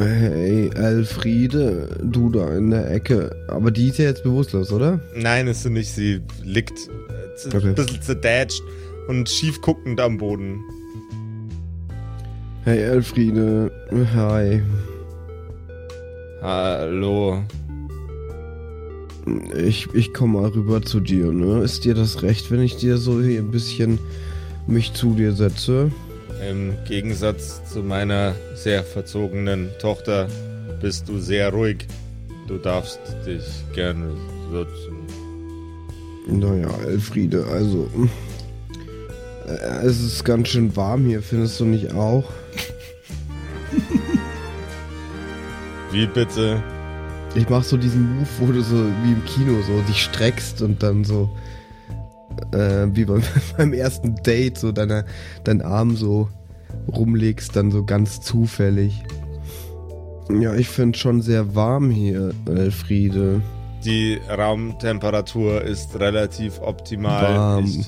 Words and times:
Hey, 0.00 0.70
Elfriede, 0.76 1.98
du 2.04 2.30
da 2.30 2.56
in 2.56 2.70
der 2.70 2.88
Ecke. 2.90 3.34
Aber 3.48 3.70
die 3.72 3.88
ist 3.88 3.98
ja 3.98 4.04
jetzt 4.04 4.22
bewusstlos, 4.22 4.72
oder? 4.72 5.00
Nein, 5.16 5.48
ist 5.48 5.64
sie 5.64 5.70
nicht. 5.70 5.90
Sie 5.90 6.20
liegt 6.44 6.78
äh, 6.88 7.56
Okay. 7.56 7.68
ein 7.68 7.74
bisschen 7.74 8.02
zerdatscht 8.02 8.62
und 9.08 9.28
schief 9.28 9.60
guckend 9.60 10.00
am 10.00 10.18
Boden. 10.18 10.60
Hey, 12.64 12.78
Elfriede. 12.80 13.70
Hi. 14.14 14.62
Hallo. 16.42 17.42
Ich, 19.56 19.88
ich 19.94 20.14
komme 20.14 20.40
mal 20.40 20.48
rüber 20.50 20.80
zu 20.82 21.00
dir, 21.00 21.32
ne? 21.32 21.60
Ist 21.62 21.84
dir 21.84 21.94
das 21.94 22.22
recht, 22.22 22.50
wenn 22.50 22.60
ich 22.62 22.76
dir 22.76 22.98
so 22.98 23.20
hier 23.20 23.40
ein 23.40 23.50
bisschen 23.50 23.98
mich 24.66 24.92
zu 24.94 25.14
dir 25.14 25.32
setze? 25.32 25.90
Im 26.46 26.74
Gegensatz 26.84 27.60
zu 27.72 27.82
meiner 27.82 28.34
sehr 28.54 28.84
verzogenen 28.84 29.70
Tochter 29.80 30.28
bist 30.80 31.08
du 31.08 31.18
sehr 31.18 31.50
ruhig. 31.52 31.86
Du 32.46 32.58
darfst 32.58 33.00
dich 33.26 33.42
gerne 33.74 34.12
setzen. 34.52 34.96
Naja, 36.28 36.68
Elfriede, 36.86 37.44
also. 37.52 37.88
äh, 39.46 39.86
Es 39.86 40.00
ist 40.00 40.24
ganz 40.24 40.48
schön 40.48 40.74
warm 40.76 41.06
hier, 41.06 41.22
findest 41.22 41.58
du 41.60 41.64
nicht 41.64 41.92
auch? 41.94 42.24
Wie 45.90 46.06
bitte? 46.06 46.62
Ich 47.34 47.48
mach 47.48 47.62
so 47.64 47.76
diesen 47.76 48.16
Move, 48.16 48.28
wo 48.40 48.52
du 48.52 48.62
so 48.62 48.76
wie 48.76 49.12
im 49.12 49.24
Kino 49.24 49.60
so 49.66 49.80
dich 49.82 50.02
streckst 50.02 50.62
und 50.62 50.82
dann 50.82 51.04
so. 51.04 51.36
Äh, 52.52 52.88
wie 52.94 53.04
beim, 53.04 53.22
beim 53.56 53.72
ersten 53.72 54.16
Date, 54.16 54.58
so 54.58 54.72
deine, 54.72 55.04
deinen 55.44 55.62
Arm 55.62 55.96
so 55.96 56.28
rumlegst, 56.88 57.54
dann 57.56 57.70
so 57.70 57.84
ganz 57.84 58.20
zufällig. 58.20 59.02
Ja, 60.30 60.54
ich 60.54 60.68
finde 60.68 60.98
schon 60.98 61.22
sehr 61.22 61.54
warm 61.54 61.90
hier, 61.90 62.32
Elfriede. 62.46 63.40
Die 63.84 64.18
Raumtemperatur 64.28 65.62
ist 65.62 65.98
relativ 65.98 66.60
optimal. 66.60 67.34
Warm. 67.34 67.64
Ich 67.64 67.86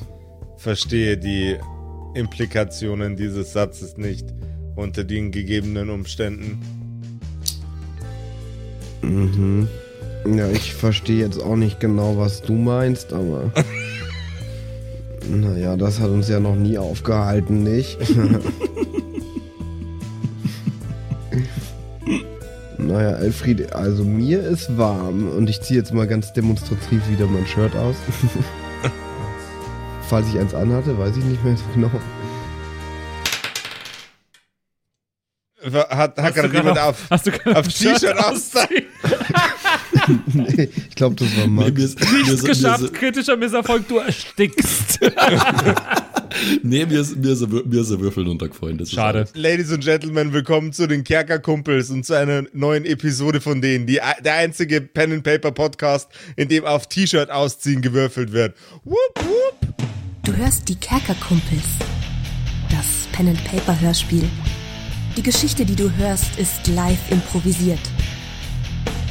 verstehe 0.56 1.18
die 1.18 1.56
Implikationen 2.14 3.16
dieses 3.16 3.52
Satzes 3.52 3.96
nicht 3.96 4.26
unter 4.76 5.04
den 5.04 5.30
gegebenen 5.32 5.90
Umständen. 5.90 6.60
Mhm. 9.02 9.68
Ja, 10.26 10.48
ich 10.50 10.74
verstehe 10.74 11.18
jetzt 11.18 11.42
auch 11.42 11.56
nicht 11.56 11.80
genau, 11.80 12.16
was 12.16 12.42
du 12.42 12.52
meinst, 12.52 13.12
aber. 13.12 13.52
naja, 15.28 15.76
das 15.76 16.00
hat 16.00 16.08
uns 16.10 16.28
ja 16.28 16.40
noch 16.40 16.56
nie 16.56 16.78
aufgehalten, 16.78 17.62
nicht? 17.62 17.98
naja, 22.78 23.10
Elfriede, 23.16 23.74
also 23.74 24.04
mir 24.04 24.42
ist 24.42 24.76
warm 24.78 25.28
und 25.36 25.50
ich 25.50 25.60
ziehe 25.60 25.78
jetzt 25.78 25.92
mal 25.92 26.06
ganz 26.06 26.32
demonstrativ 26.32 27.02
wieder 27.10 27.26
mein 27.26 27.46
Shirt 27.46 27.76
aus. 27.76 27.96
Falls 30.08 30.26
ich 30.28 30.38
eins 30.40 30.54
anhatte, 30.54 30.98
weiß 30.98 31.16
ich 31.16 31.24
nicht 31.24 31.44
mehr 31.44 31.56
so 31.56 31.64
genau. 31.74 31.90
Hat, 35.72 35.90
hat 35.90 36.18
Hast 36.18 36.36
du 36.36 36.40
gerade 36.42 36.56
jemand 36.56 36.78
auf- 36.78 36.88
auf, 36.88 37.06
Hast 37.10 37.26
du 37.26 37.30
gerade 37.32 37.60
auf 37.60 37.68
T-Shirt 37.68 38.16
ausziehen? 38.24 38.86
nee, 40.32 40.68
ich 40.88 40.94
glaube, 40.94 41.16
das 41.16 41.36
war 41.36 41.46
Nee, 41.46 41.50
Max. 41.50 41.72
mir 41.72 41.84
ist, 41.84 42.00
mir 42.00 42.18
Nichts 42.18 42.42
mir 42.42 42.48
geschafft, 42.48 42.84
ist, 42.84 42.94
kritischer 42.94 43.36
Misserfolg, 43.36 43.86
du 43.88 43.98
erstickst. 43.98 45.00
nee, 46.62 46.86
mir 46.86 47.00
ist, 47.00 47.16
mir 47.16 47.32
ist, 47.32 47.46
mir 47.48 47.80
ist 47.80 48.00
Würfel 48.00 48.28
untergefallen. 48.28 48.78
Das 48.78 48.90
Schade. 48.90 49.26
Ladies 49.34 49.72
and 49.72 49.84
Gentlemen, 49.84 50.32
willkommen 50.32 50.72
zu 50.72 50.86
den 50.86 51.04
Kerkerkumpels 51.04 51.90
und 51.90 52.04
zu 52.04 52.14
einer 52.14 52.44
neuen 52.52 52.84
Episode 52.84 53.40
von 53.40 53.60
denen. 53.60 53.86
Die, 53.86 54.00
der 54.24 54.34
einzige 54.34 54.80
Pen 54.80 55.12
and 55.12 55.24
Paper 55.24 55.52
Podcast, 55.52 56.08
in 56.36 56.48
dem 56.48 56.64
auf 56.64 56.86
T-Shirt 56.86 57.30
ausziehen 57.30 57.82
gewürfelt 57.82 58.32
wird. 58.32 58.54
Whoop, 58.84 58.96
whoop. 59.16 59.74
Du 60.24 60.36
hörst 60.36 60.68
die 60.68 60.76
Kerkerkumpels. 60.76 61.64
Das 62.70 63.08
Pen 63.12 63.28
and 63.28 63.44
Paper 63.44 63.78
Hörspiel. 63.80 64.24
Die 65.16 65.22
Geschichte, 65.22 65.64
die 65.64 65.74
du 65.74 65.90
hörst, 65.96 66.38
ist 66.38 66.66
live 66.68 67.10
improvisiert. 67.10 67.80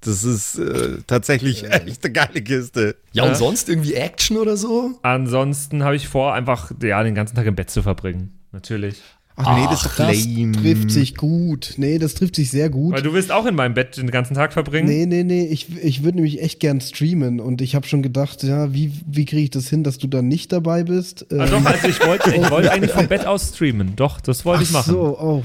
Das 0.00 0.22
ist 0.22 0.58
äh, 0.58 0.98
tatsächlich 1.06 1.64
echt 1.64 2.04
eine 2.04 2.12
geile 2.12 2.40
Kiste. 2.42 2.96
Ja, 3.12 3.24
und 3.24 3.30
Ja. 3.30 3.34
sonst 3.34 3.68
irgendwie 3.68 3.94
Action 3.94 4.36
oder 4.36 4.56
so? 4.56 4.92
Ansonsten 5.02 5.82
habe 5.82 5.96
ich 5.96 6.06
vor, 6.08 6.34
einfach 6.34 6.70
ja, 6.82 7.02
den 7.02 7.14
ganzen 7.16 7.34
Tag 7.34 7.46
im 7.46 7.56
Bett 7.56 7.70
zu 7.70 7.82
verbringen. 7.82 8.38
Natürlich. 8.52 8.96
Ach 9.40 9.56
nee, 9.56 9.66
das 9.70 9.82
doch 9.82 9.96
Das 9.96 10.16
trifft 10.62 10.90
sich 10.90 11.14
gut. 11.14 11.74
Nee, 11.76 11.98
das 11.98 12.14
trifft 12.14 12.34
sich 12.34 12.50
sehr 12.50 12.70
gut. 12.70 12.92
Weil 12.94 13.02
du 13.02 13.12
willst 13.12 13.30
auch 13.30 13.46
in 13.46 13.54
meinem 13.54 13.72
Bett 13.74 13.96
den 13.96 14.10
ganzen 14.10 14.34
Tag 14.34 14.52
verbringen. 14.52 14.88
Nee, 14.88 15.06
nee, 15.06 15.22
nee, 15.22 15.46
ich, 15.46 15.76
ich 15.80 16.02
würde 16.02 16.16
nämlich 16.16 16.42
echt 16.42 16.58
gern 16.58 16.80
streamen 16.80 17.38
und 17.38 17.60
ich 17.60 17.76
habe 17.76 17.86
schon 17.86 18.02
gedacht, 18.02 18.42
ja, 18.42 18.74
wie, 18.74 18.92
wie 19.06 19.26
kriege 19.26 19.42
ich 19.42 19.50
das 19.50 19.68
hin, 19.68 19.84
dass 19.84 19.98
du 19.98 20.08
dann 20.08 20.26
nicht 20.26 20.50
dabei 20.52 20.82
bist? 20.82 21.24
Ah, 21.30 21.44
Ähm, 21.44 21.50
doch, 21.50 21.64
also 21.64 21.86
ich 21.86 22.04
wollte 22.04 22.34
ich 22.34 22.50
wollte 22.50 22.72
eigentlich 22.72 22.90
vom 22.90 23.06
Bett 23.06 23.26
aus 23.26 23.50
streamen. 23.54 23.94
Doch, 23.94 24.20
das 24.20 24.44
wollte 24.44 24.64
ich 24.64 24.70
ach 24.70 24.74
machen. 24.74 24.92
so, 24.92 25.18
oh. 25.20 25.44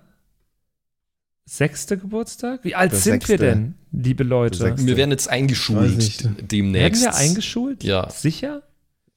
sechste 1.51 1.97
Geburtstag? 1.97 2.63
Wie 2.63 2.75
alt 2.75 2.93
Der 2.93 2.99
sind 2.99 3.27
wir 3.27 3.37
sechste. 3.37 3.45
denn, 3.45 3.73
liebe 3.91 4.23
Leute? 4.23 4.77
Wir 4.77 4.95
werden 4.95 5.11
jetzt 5.11 5.29
eingeschult 5.29 6.29
demnächst. 6.49 7.03
Werden 7.03 7.13
wir 7.13 7.19
eingeschult? 7.19 7.83
Ja. 7.83 8.09
Sicher? 8.09 8.63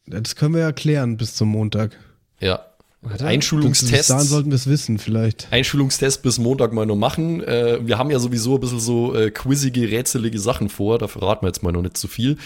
Das 0.06 0.34
können 0.34 0.54
wir 0.54 0.62
ja 0.62 0.72
klären 0.72 1.16
bis 1.16 1.36
zum 1.36 1.48
Montag. 1.48 1.96
Ja. 2.40 2.66
Bis 3.02 3.20
Einschulungstest. 3.20 4.10
dahin 4.10 4.26
sollten 4.26 4.50
wir 4.50 4.56
es 4.56 4.66
wissen, 4.66 4.98
vielleicht. 4.98 5.46
Einschulungstest 5.52 6.22
bis 6.22 6.38
Montag 6.38 6.72
mal 6.72 6.86
noch 6.86 6.96
machen. 6.96 7.42
Äh, 7.42 7.86
wir 7.86 7.98
haben 7.98 8.10
ja 8.10 8.18
sowieso 8.18 8.54
ein 8.54 8.60
bisschen 8.60 8.80
so 8.80 9.14
äh, 9.14 9.30
quizige, 9.30 9.90
rätselige 9.90 10.40
Sachen 10.40 10.68
vor. 10.70 10.98
Da 10.98 11.06
verraten 11.06 11.44
wir 11.44 11.48
jetzt 11.48 11.62
mal 11.62 11.70
noch 11.70 11.82
nicht 11.82 11.96
zu 11.98 12.08
viel. 12.08 12.38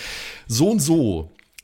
So 0.48 0.70
und 0.70 0.80
so 0.80 1.30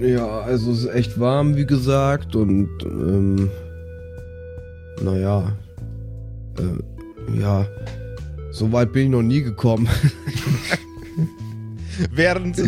Ja, 0.00 0.40
also 0.40 0.72
es 0.72 0.84
ist 0.84 0.94
echt 0.94 1.18
warm, 1.18 1.56
wie 1.56 1.66
gesagt, 1.66 2.36
und 2.36 2.68
ähm, 2.84 3.50
naja, 5.02 5.52
äh, 6.58 7.40
ja, 7.40 7.66
So 8.50 8.72
weit 8.72 8.92
bin 8.92 9.04
ich 9.04 9.10
noch 9.10 9.22
nie 9.22 9.42
gekommen. 9.42 9.88
während, 12.10 12.58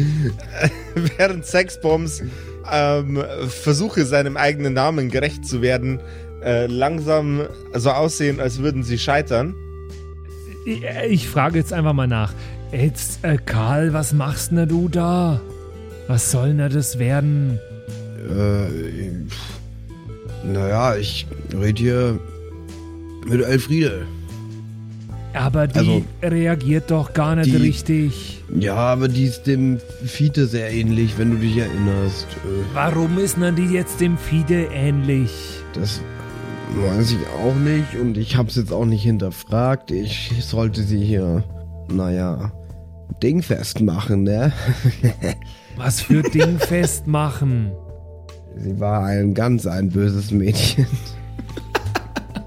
während 1.19 1.47
Sexbombs 1.47 2.23
ähm, 2.71 3.23
versuche, 3.49 4.05
seinem 4.05 4.37
eigenen 4.37 4.75
Namen 4.75 5.11
gerecht 5.11 5.47
zu 5.47 5.63
werden, 5.63 6.01
äh, 6.43 6.67
langsam 6.67 7.43
so 7.75 7.91
aussehen, 7.91 8.41
als 8.41 8.59
würden 8.59 8.83
sie 8.83 8.99
scheitern. 8.99 9.55
Ich, 10.65 10.83
ich 11.09 11.29
frage 11.29 11.59
jetzt 11.59 11.73
einfach 11.73 11.95
mal 11.95 12.07
nach. 12.07 12.33
Jetzt, 12.73 13.25
äh, 13.25 13.39
Karl, 13.39 13.93
was 13.93 14.13
machst 14.13 14.51
denn 14.51 14.69
du 14.69 14.89
da? 14.89 15.41
Was 16.09 16.31
soll 16.31 16.55
denn 16.55 16.71
das 16.71 16.99
werden? 16.99 17.59
Äh, 18.29 19.13
naja, 20.47 20.97
ich 20.97 21.27
rede 21.53 21.81
hier 21.83 22.19
mit 23.29 23.43
Elfriede. 23.45 24.07
Aber 25.35 25.67
die 25.67 25.79
Also, 25.79 26.03
reagiert 26.23 26.91
doch 26.91 27.13
gar 27.13 27.37
nicht 27.37 27.53
die- 27.53 27.57
richtig. 27.57 28.43
Ja, 28.59 28.75
aber 28.77 29.09
die 29.09 29.25
ist 29.25 29.43
dem 29.43 29.79
Fiete 30.05 30.47
sehr 30.47 30.73
ähnlich, 30.73 31.19
wenn 31.19 31.33
du 31.33 31.37
dich 31.37 31.59
erinnerst. 31.59 32.27
Äh, 32.45 32.65
Warum 32.75 33.19
ist 33.19 33.37
denn 33.37 33.55
die 33.55 33.67
jetzt 33.67 34.01
dem 34.01 34.17
Fide 34.17 34.69
ähnlich? 34.73 35.31
Das 35.75 36.01
weiß 36.75 37.13
ich 37.13 37.19
auch 37.45 37.55
nicht 37.55 37.95
und 38.01 38.17
ich 38.17 38.37
hab's 38.37 38.57
jetzt 38.57 38.73
auch 38.73 38.87
nicht 38.87 39.03
hinterfragt. 39.03 39.91
Ich 39.91 40.33
sollte 40.41 40.83
sie 40.83 41.05
hier, 41.05 41.45
naja, 41.93 42.51
dingfest 43.23 43.81
machen, 43.83 44.23
ne? 44.23 44.53
Was 45.79 46.01
für 46.01 46.23
Ding 46.23 46.59
festmachen? 46.59 47.73
Sie 48.57 48.79
war 48.81 49.05
ein 49.05 49.33
ganz 49.33 49.67
ein 49.67 49.89
böses 49.89 50.33
Mädchen. 50.33 50.87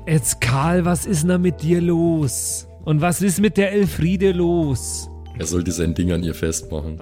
Jetzt, 0.05 0.41
Karl, 0.41 0.83
was 0.83 1.05
ist 1.05 1.21
denn 1.21 1.29
da 1.29 1.37
mit 1.37 1.61
dir 1.61 1.79
los? 1.79 2.67
Und 2.83 2.99
was 2.99 3.21
ist 3.21 3.39
mit 3.39 3.55
der 3.55 3.71
Elfriede 3.71 4.33
los? 4.33 5.09
Er 5.39 5.45
sollte 5.45 5.71
sein 5.71 5.93
Ding 5.93 6.11
an 6.11 6.23
ihr 6.23 6.33
festmachen. 6.35 6.99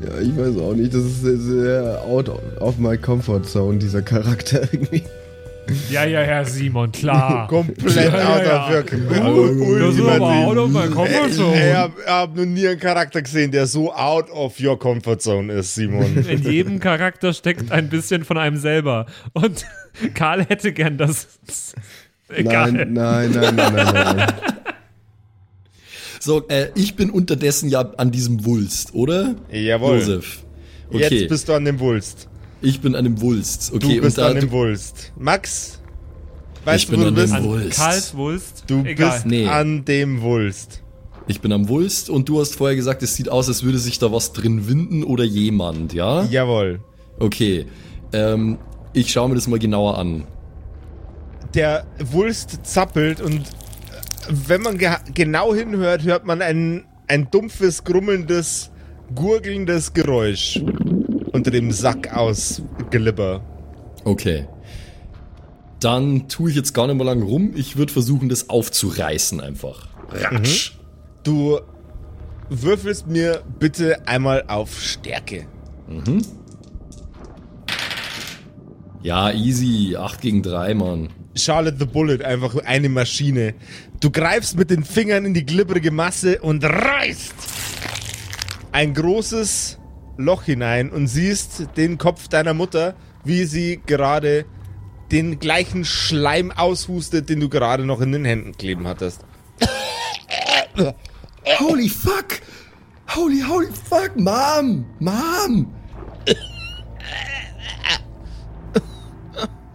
Ja, 0.00 0.20
ich 0.20 0.36
weiß 0.36 0.56
auch 0.58 0.74
nicht, 0.74 0.94
das 0.94 1.02
ist 1.02 1.22
sehr, 1.22 1.38
sehr 1.38 2.02
out 2.04 2.28
of 2.60 2.78
my 2.78 2.96
comfort 2.96 3.42
zone, 3.44 3.78
dieser 3.78 4.02
Charakter 4.02 4.62
irgendwie. 4.72 5.02
Ja, 5.90 6.04
ja, 6.04 6.22
ja, 6.22 6.44
Simon, 6.44 6.90
klar. 6.92 7.46
Komplett 7.48 7.94
Ja, 7.96 8.34
out 8.34 8.44
ja, 8.44 8.80
of 8.80 8.90
comfort 10.92 11.32
zone. 11.32 11.68
Ich 11.68 11.74
habe 11.74 11.94
hab 12.06 12.36
noch 12.36 12.44
nie 12.44 12.66
einen 12.66 12.78
Charakter 12.80 13.22
gesehen, 13.22 13.50
der 13.50 13.66
so 13.66 13.92
out 13.92 14.30
of 14.30 14.60
your 14.60 14.78
comfort 14.78 15.20
zone 15.20 15.52
ist, 15.52 15.74
Simon. 15.74 16.24
In 16.28 16.42
jedem 16.42 16.80
Charakter 16.80 17.32
steckt 17.32 17.70
ein 17.70 17.88
bisschen 17.88 18.24
von 18.24 18.38
einem 18.38 18.56
selber. 18.56 19.06
Und 19.32 19.66
Karl 20.14 20.44
hätte 20.44 20.72
gern 20.72 20.98
das. 20.98 21.28
Egal. 22.28 22.72
Nein, 22.72 22.92
nein, 22.92 23.30
nein, 23.30 23.54
nein, 23.56 23.74
nein, 23.74 24.16
nein. 24.16 24.32
So, 26.20 26.48
äh, 26.48 26.68
ich 26.74 26.96
bin 26.96 27.10
unterdessen 27.10 27.68
ja 27.68 27.80
an 27.98 28.10
diesem 28.10 28.46
Wulst, 28.46 28.94
oder? 28.94 29.34
Jawohl. 29.50 29.98
Josef. 29.98 30.42
Okay, 30.88 31.08
Jetzt 31.18 31.28
bist 31.28 31.48
du 31.48 31.52
an 31.52 31.64
dem 31.66 31.78
Wulst. 31.80 32.28
Ich 32.64 32.80
bin 32.80 32.94
an 32.94 33.04
dem 33.04 33.20
Wulst. 33.20 33.70
Du 33.72 33.76
Okay, 33.76 34.00
bist 34.00 34.18
und 34.18 34.24
da, 34.24 34.30
an 34.30 34.40
dem 34.40 34.50
Wulst. 34.50 35.12
Max, 35.16 35.80
weißt 36.64 36.84
Ich 36.84 36.86
du, 36.86 36.92
bin 36.92 37.00
wo 37.00 37.04
du 37.04 37.08
an 37.08 37.14
dem 37.14 37.22
bist? 37.22 37.34
An 37.34 37.44
Wulst. 37.44 37.78
Karls 37.78 38.14
Wulst. 38.16 38.64
Du 38.66 38.84
Egal. 38.84 39.10
bist 39.12 39.26
Nee. 39.26 39.46
an 39.46 39.84
dem 39.84 40.22
Wulst. 40.22 40.82
ich 41.26 41.40
bin 41.40 41.52
am 41.52 41.68
Wulst 41.68 42.10
und 42.10 42.28
du 42.28 42.40
hast 42.40 42.56
vorher 42.56 42.76
gesagt, 42.76 43.02
es 43.02 43.14
sieht 43.16 43.28
aus, 43.30 43.48
als 43.48 43.62
würde 43.62 43.78
sich 43.78 43.98
da 43.98 44.12
was 44.12 44.32
drin 44.32 44.68
winden 44.68 45.04
oder 45.04 45.24
jemand, 45.24 45.92
ja? 45.94 46.24
Jawohl. 46.24 46.80
Okay. 47.18 47.66
Ähm, 48.12 48.58
ich 48.92 49.10
schaue 49.12 49.28
mir 49.28 49.34
das 49.36 49.46
mal 49.48 49.58
genauer 49.58 49.96
an. 49.98 50.24
Der 51.54 51.86
Wulst 52.12 52.60
zappelt 52.66 53.20
und 53.20 53.40
äh, 53.40 53.42
wenn 54.28 54.62
man 54.62 54.76
ge 54.78 54.90
genau 55.14 55.54
hinhört, 55.54 56.02
hört 56.04 56.26
man 56.26 56.42
ein, 56.42 56.84
ein 57.08 57.28
dumpfes, 57.30 57.84
grummelndes, 57.84 58.70
gurgelndes 59.14 59.92
Geräusch 59.94 60.60
unter 61.34 61.50
dem 61.50 61.72
Sack 61.72 62.14
aus 62.16 62.62
Glibber. 62.90 63.42
Okay. 64.04 64.46
Dann 65.80 66.28
tue 66.28 66.50
ich 66.50 66.56
jetzt 66.56 66.72
gar 66.72 66.86
nicht 66.86 66.96
mehr 66.96 67.04
lang 67.04 67.22
rum. 67.22 67.52
Ich 67.56 67.76
würde 67.76 67.92
versuchen, 67.92 68.28
das 68.28 68.48
aufzureißen 68.48 69.40
einfach. 69.40 69.88
Ratsch. 70.10 70.74
Du 71.24 71.58
würfelst 72.48 73.08
mir 73.08 73.42
bitte 73.58 74.06
einmal 74.06 74.44
auf 74.46 74.80
Stärke. 74.80 75.46
Ja, 79.02 79.32
easy. 79.32 79.96
8 79.96 80.20
gegen 80.20 80.42
3, 80.42 80.74
Mann. 80.74 81.08
Charlotte 81.34 81.78
the 81.80 81.84
Bullet, 81.84 82.22
einfach 82.24 82.54
eine 82.64 82.88
Maschine. 82.88 83.54
Du 83.98 84.12
greifst 84.12 84.56
mit 84.56 84.70
den 84.70 84.84
Fingern 84.84 85.24
in 85.24 85.34
die 85.34 85.44
glibberige 85.44 85.90
Masse 85.90 86.40
und 86.40 86.62
reißt 86.62 87.34
ein 88.70 88.94
großes 88.94 89.78
Loch 90.16 90.44
hinein 90.44 90.90
und 90.90 91.08
siehst 91.08 91.68
den 91.76 91.98
Kopf 91.98 92.28
deiner 92.28 92.54
Mutter, 92.54 92.94
wie 93.24 93.44
sie 93.44 93.80
gerade 93.84 94.44
den 95.10 95.38
gleichen 95.38 95.84
Schleim 95.84 96.52
aushustet, 96.52 97.28
den 97.28 97.40
du 97.40 97.48
gerade 97.48 97.84
noch 97.84 98.00
in 98.00 98.12
den 98.12 98.24
Händen 98.24 98.52
kleben 98.56 98.86
hattest. 98.86 99.24
Holy 101.58 101.88
fuck! 101.88 102.40
Holy, 103.14 103.40
holy 103.40 103.68
fuck, 103.88 104.16
Mom! 104.16 104.86
Mom! 104.98 105.72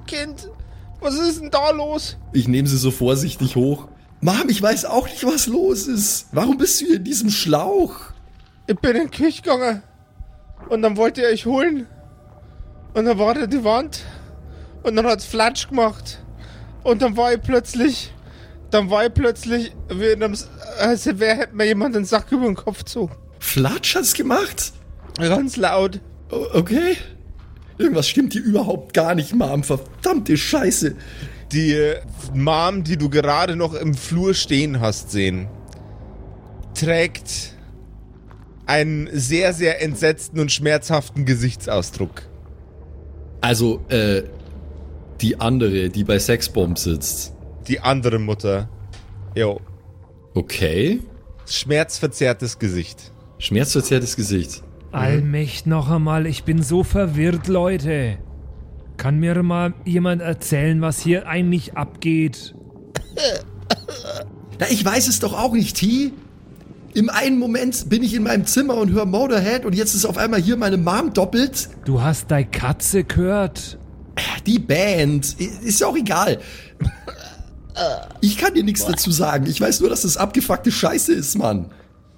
Kind, 0.08 0.50
was 1.00 1.16
ist 1.16 1.42
denn 1.42 1.52
da 1.52 1.70
los? 1.72 2.18
Ich 2.34 2.48
nehme 2.48 2.68
sie 2.68 2.78
so 2.78 2.92
vorsichtig 2.92 3.56
hoch. 3.56 3.88
Mom, 4.22 4.50
ich 4.50 4.62
weiß 4.62 4.86
auch 4.86 5.08
nicht, 5.08 5.24
was 5.26 5.48
los 5.48 5.88
ist. 5.88 6.28
Warum 6.32 6.58
bist 6.58 6.82
du 6.82 6.86
hier 6.86 6.96
in 6.98 7.04
diesem 7.04 7.30
Schlauch? 7.30 8.12
Ich 8.68 8.76
bin 8.78 8.96
in 8.96 9.10
die 9.10 9.18
Küche 9.18 9.42
gegangen 9.42 9.84
und 10.70 10.82
dann 10.82 10.98
wollte 10.98 11.22
ihr 11.22 11.28
euch 11.30 11.46
holen 11.46 11.88
und 12.94 13.06
dann 13.06 13.18
war 13.20 13.34
da 13.34 13.46
die 13.48 13.64
Wand 13.64 14.02
und 14.84 14.96
dann 14.96 15.06
hat's 15.06 15.26
Flatsch 15.26 15.68
gemacht 15.70 16.20
und 16.84 17.02
dann 17.02 17.18
war 17.18 17.34
ich 17.34 17.42
plötzlich, 17.42 18.14
dann 18.72 18.90
war 18.90 19.06
ich 19.06 19.14
plötzlich 19.14 19.76
wie 19.90 20.08
in 20.08 20.24
einem, 20.24 20.34
S- 20.34 20.50
als 20.80 21.08
wer 21.12 21.36
hätte 21.36 21.56
mir 21.56 21.66
jemand 21.66 21.96
den 21.96 22.06
Sack 22.06 22.32
über 22.32 22.46
den 22.46 22.56
Kopf 22.56 22.80
gezogen. 22.80 23.16
Flatsch 23.40 23.96
hat's 23.96 24.14
gemacht? 24.14 24.74
Ganz 25.18 25.56
laut. 25.58 26.00
O- 26.32 26.46
Okay. 26.54 26.98
Irgendwas 27.78 28.10
stimmt 28.10 28.34
hier 28.34 28.44
überhaupt 28.44 28.94
gar 28.94 29.16
nicht, 29.16 29.34
Mom. 29.34 29.64
Verdammte 29.64 30.36
Scheiße. 30.36 30.96
Die 31.54 31.72
äh, 31.74 32.02
Mom, 32.34 32.84
die 32.84 32.98
du 32.98 33.10
gerade 33.10 33.56
noch 33.56 33.74
im 33.74 33.94
Flur 33.94 34.34
stehen 34.34 34.82
hast 34.82 35.12
sehen, 35.12 35.48
trägt 36.74 37.54
einen 38.70 39.10
sehr, 39.12 39.54
sehr 39.54 39.82
entsetzten 39.82 40.40
und 40.40 40.52
schmerzhaften 40.52 41.26
Gesichtsausdruck. 41.26 42.22
Also, 43.42 43.82
äh, 43.90 44.24
die 45.22 45.40
andere, 45.40 45.90
die 45.90 46.04
bei 46.04 46.20
Sexbomb 46.20 46.78
sitzt. 46.78 47.34
Die 47.68 47.80
andere 47.80 48.20
Mutter. 48.20 48.70
Jo. 49.36 49.60
Okay. 50.36 51.02
Schmerzverzerrtes 51.48 52.60
Gesicht. 52.60 53.12
Schmerzverzerrtes 53.40 54.16
Gesicht. 54.16 54.64
Allmächt 54.92 55.66
noch 55.66 55.90
einmal, 55.90 56.28
ich 56.28 56.44
bin 56.44 56.62
so 56.62 56.84
verwirrt, 56.84 57.48
Leute. 57.48 58.20
Kann 58.98 59.20
mir 59.20 59.42
mal 59.42 59.74
jemand 59.84 60.22
erzählen, 60.22 60.80
was 60.82 61.00
hier 61.00 61.28
eigentlich 61.28 61.76
abgeht? 61.76 62.54
Na, 64.60 64.68
ich 64.70 64.86
weiß 64.86 65.08
es 65.08 65.20
doch 65.20 65.34
auch 65.34 65.54
nicht, 65.54 65.78
T. 65.78 66.12
Im 66.94 67.10
einen 67.10 67.38
Moment 67.38 67.90
bin 67.90 68.04
ich 68.04 68.14
in 68.14 68.24
meinem 68.24 68.46
Zimmer 68.46 68.76
und 68.76 68.92
höre 68.92 69.06
Motorhead 69.06 69.66
und 69.66 69.76
jetzt 69.76 69.94
ist 69.94 70.06
auf 70.06 70.18
einmal 70.18 70.42
hier 70.42 70.58
meine 70.58 70.78
Mom 70.78 71.14
doppelt. 71.14 71.70
Du 71.86 72.02
hast 72.02 72.32
deine 72.32 72.48
Katze 72.48 73.04
gehört. 73.04 73.78
Die 74.46 74.60
Band. 74.60 75.36
Ist 75.40 75.80
ja 75.80 75.88
auch 75.88 75.96
egal. 75.96 76.40
Ich 78.22 78.38
kann 78.38 78.54
dir 78.54 78.64
nichts 78.64 78.86
dazu 78.86 79.12
sagen. 79.12 79.46
Ich 79.48 79.62
weiß 79.62 79.80
nur, 79.80 79.90
dass 79.90 80.02
das 80.02 80.18
abgefuckte 80.18 80.72
Scheiße 80.72 81.14
ist, 81.14 81.38
Mann. 81.38 81.72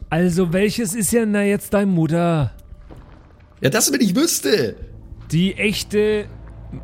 Also, 0.09 0.51
welches 0.51 0.95
ist 0.95 1.11
ja 1.11 1.25
na 1.25 1.43
jetzt 1.43 1.73
deine 1.73 1.91
Mutter? 1.91 2.51
Ja, 3.61 3.69
das, 3.69 3.93
wenn 3.93 4.01
ich 4.01 4.15
wüsste. 4.15 4.75
Die 5.31 5.55
echte 5.55 6.25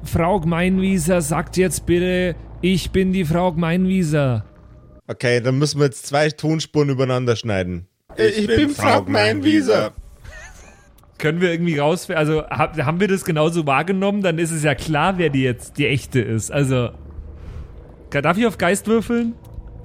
Frau 0.04 0.40
Gmeinwieser 0.40 1.22
sagt 1.22 1.58
jetzt 1.58 1.86
bitte, 1.86 2.36
ich 2.62 2.92
bin 2.92 3.14
die 3.14 3.26
Frau 3.26 3.52
Gmeinwieser. 3.52 4.46
Okay, 5.08 5.40
dann 5.40 5.58
müssen 5.58 5.80
wir 5.80 5.86
jetzt 5.86 6.06
zwei 6.06 6.30
Tonspuren 6.30 6.90
übereinander 6.90 7.36
schneiden. 7.36 7.88
Ich, 8.18 8.48
bin 8.48 8.70
Frau 8.70 9.04
Meinwieser. 9.04 9.94
Können 11.18 11.42
wir 11.42 11.52
irgendwie 11.52 11.78
raus, 11.78 12.10
also 12.10 12.44
hab, 12.44 12.78
haben 12.78 13.00
wir 13.00 13.08
das 13.08 13.26
genauso 13.26 13.66
wahrgenommen, 13.66 14.22
dann 14.22 14.38
ist 14.38 14.52
es 14.52 14.64
ja 14.64 14.76
klar, 14.76 15.18
wer 15.18 15.30
die 15.30 15.42
jetzt 15.42 15.78
die 15.78 15.88
echte 15.88 16.20
ist. 16.20 16.52
Also, 16.52 16.90
darf 18.12 18.38
ich 18.38 18.46
auf 18.46 18.58
Geist 18.58 18.88
würfeln? 18.88 19.34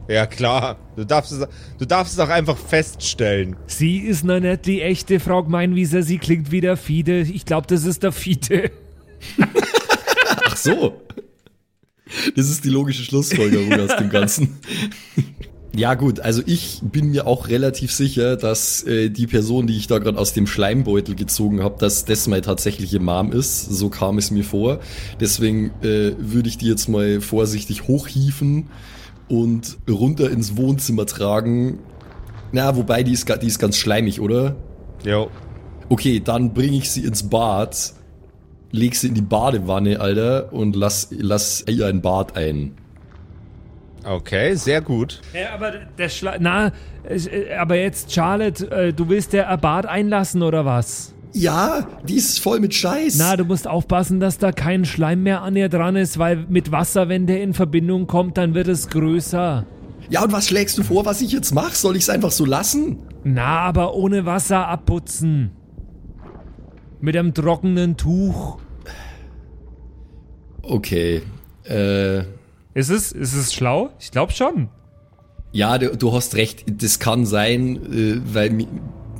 Ja, 0.09 0.26
klar. 0.26 0.76
Du 0.97 1.07
darfst, 1.07 1.33
es, 1.33 1.47
du 1.79 1.87
darfst 1.87 2.12
es 2.14 2.19
auch 2.19 2.29
einfach 2.29 2.59
feststellen. 2.59 3.57
Sie 3.67 3.99
ist 3.99 4.25
noch 4.25 4.41
nicht 4.41 4.67
die 4.67 4.83
echte 4.83 5.21
Frau 5.21 5.43
Gmeinwieser, 5.45 6.02
sie 6.02 6.19
klingt 6.19 6.50
wie 6.50 6.61
der 6.61 6.76
Fiete. 6.76 7.12
Ich 7.12 7.47
glaube, 7.47 7.67
das 7.67 7.85
ist 7.85 8.02
der 8.02 8.12
Fiete. 8.12 8.71
Ach 10.45 10.57
so. 10.57 11.00
Das 12.37 12.49
ist 12.49 12.64
die 12.64 12.71
logische 12.71 13.02
Schlussfolgerung 13.02 13.73
aus 13.81 13.97
dem 13.97 14.11
Ganzen. 14.11 14.59
Ja 15.75 15.95
gut, 15.95 16.21
also 16.21 16.42
ich 16.45 16.81
bin 16.83 17.12
mir 17.12 17.26
auch 17.26 17.49
relativ 17.49 17.92
sicher, 17.92 18.37
dass 18.37 18.83
äh, 18.83 19.09
die 19.09 19.26
Person, 19.26 19.66
die 19.66 19.76
ich 19.76 19.87
da 19.87 19.99
gerade 19.99 20.19
aus 20.19 20.35
dem 20.35 20.47
Schleimbeutel 20.47 21.14
gezogen 21.14 21.62
habe, 21.62 21.76
dass 21.78 22.04
das 22.04 22.28
meine 22.28 22.42
tatsächliche 22.42 23.00
Mom 23.00 23.33
ist. 23.33 23.64
So 23.71 23.88
kam 23.88 24.19
es 24.19 24.31
mir 24.31 24.45
vor. 24.45 24.81
Deswegen 25.19 25.71
äh, 25.83 26.12
würde 26.19 26.50
ich 26.50 26.59
die 26.59 26.69
jetzt 26.69 26.88
mal 26.88 27.23
vorsichtig 27.23 27.88
hochhieven 27.88 28.69
und 29.28 29.78
runter 29.88 30.31
ins 30.31 30.59
Wohnzimmer 30.59 31.07
tragen. 31.07 31.78
Na, 32.52 32.76
wobei 32.76 33.02
die 33.02 33.12
ist, 33.12 33.26
die 33.40 33.47
ist 33.47 33.59
ganz 33.59 33.78
schleimig, 33.78 34.21
oder? 34.21 34.57
Jo. 35.07 35.31
Okay, 35.88 36.21
dann 36.21 36.52
bringe 36.52 36.76
ich 36.76 36.90
sie 36.90 37.04
ins 37.04 37.23
Bad, 37.31 37.95
leg 38.73 38.97
sie 38.97 39.09
in 39.09 39.14
die 39.14 39.23
Badewanne, 39.23 40.00
Alter, 40.00 40.52
und 40.52 40.75
lass, 40.75 41.09
lass 41.11 41.64
ihr 41.69 41.87
ein 41.87 42.02
Bad 42.02 42.37
ein. 42.37 42.73
Okay, 44.05 44.55
sehr 44.57 44.81
gut. 44.81 45.21
Ja, 45.33 45.55
aber 45.55 45.73
der 45.97 46.09
Schla 46.09 46.35
Na, 46.41 46.73
äh, 47.09 47.55
aber 47.55 47.76
jetzt, 47.76 48.12
Charlotte, 48.12 48.69
äh, 48.71 48.93
du 48.93 49.09
willst 49.09 49.33
der 49.33 49.57
Bad 49.59 49.87
einlassen 49.87 50.43
oder 50.43 50.64
was? 50.64 51.14
Ja, 51.35 51.87
die 52.07 52.17
ist 52.17 52.41
voll 52.41 52.61
mit 52.61 52.75
Scheiß. 52.75 53.17
Na, 53.19 53.37
du 53.37 53.45
musst 53.45 53.69
aufpassen, 53.69 54.21
dass 54.21 54.38
da 54.38 54.52
kein 54.52 54.85
Schleim 54.85 55.23
mehr 55.23 55.43
an 55.43 55.57
ihr 55.57 55.69
dran 55.69 55.97
ist, 55.97 56.19
weil 56.19 56.45
mit 56.49 56.73
Wasser, 56.73 57.09
wenn 57.09 57.26
der 57.26 57.43
in 57.43 57.55
Verbindung 57.55 58.07
kommt, 58.07 58.37
dann 58.37 58.55
wird 58.55 58.69
es 58.69 58.88
größer. 58.88 59.64
Ja, 60.11 60.25
und 60.25 60.33
was 60.33 60.49
schlägst 60.49 60.76
du 60.76 60.83
vor, 60.83 61.07
was 61.07 61.23
ich 61.23 61.33
jetzt 61.33 61.55
mache? 61.55 61.75
Soll 61.75 61.97
ich 61.97 62.02
es 62.02 62.11
einfach 62.11 62.33
so 62.33 62.45
lassen? 62.45 62.99
Na, 63.25 63.61
aber 63.61 63.95
ohne 63.95 64.26
Wasser 64.26 64.67
abputzen. 64.67 65.52
Mit 67.03 67.17
einem 67.17 67.35
trockenen 67.35 67.97
Tuch. 67.97 68.59
Okay. 70.63 71.23
Äh, 71.65 72.21
Ist 72.75 72.91
es, 72.91 73.11
ist 73.13 73.35
es 73.35 73.53
schlau? 73.53 73.91
Ich 73.99 74.13
glaube 74.13 74.33
schon. 74.33 74.69
ja, 75.53 75.77
du, 75.79 75.97
du 75.97 76.13
hast 76.13 76.37
recht. 76.37 76.65
Das 76.81 77.01
kann 77.01 77.27
sein, 77.27 77.77
äh, 77.93 78.21
weil 78.33 78.67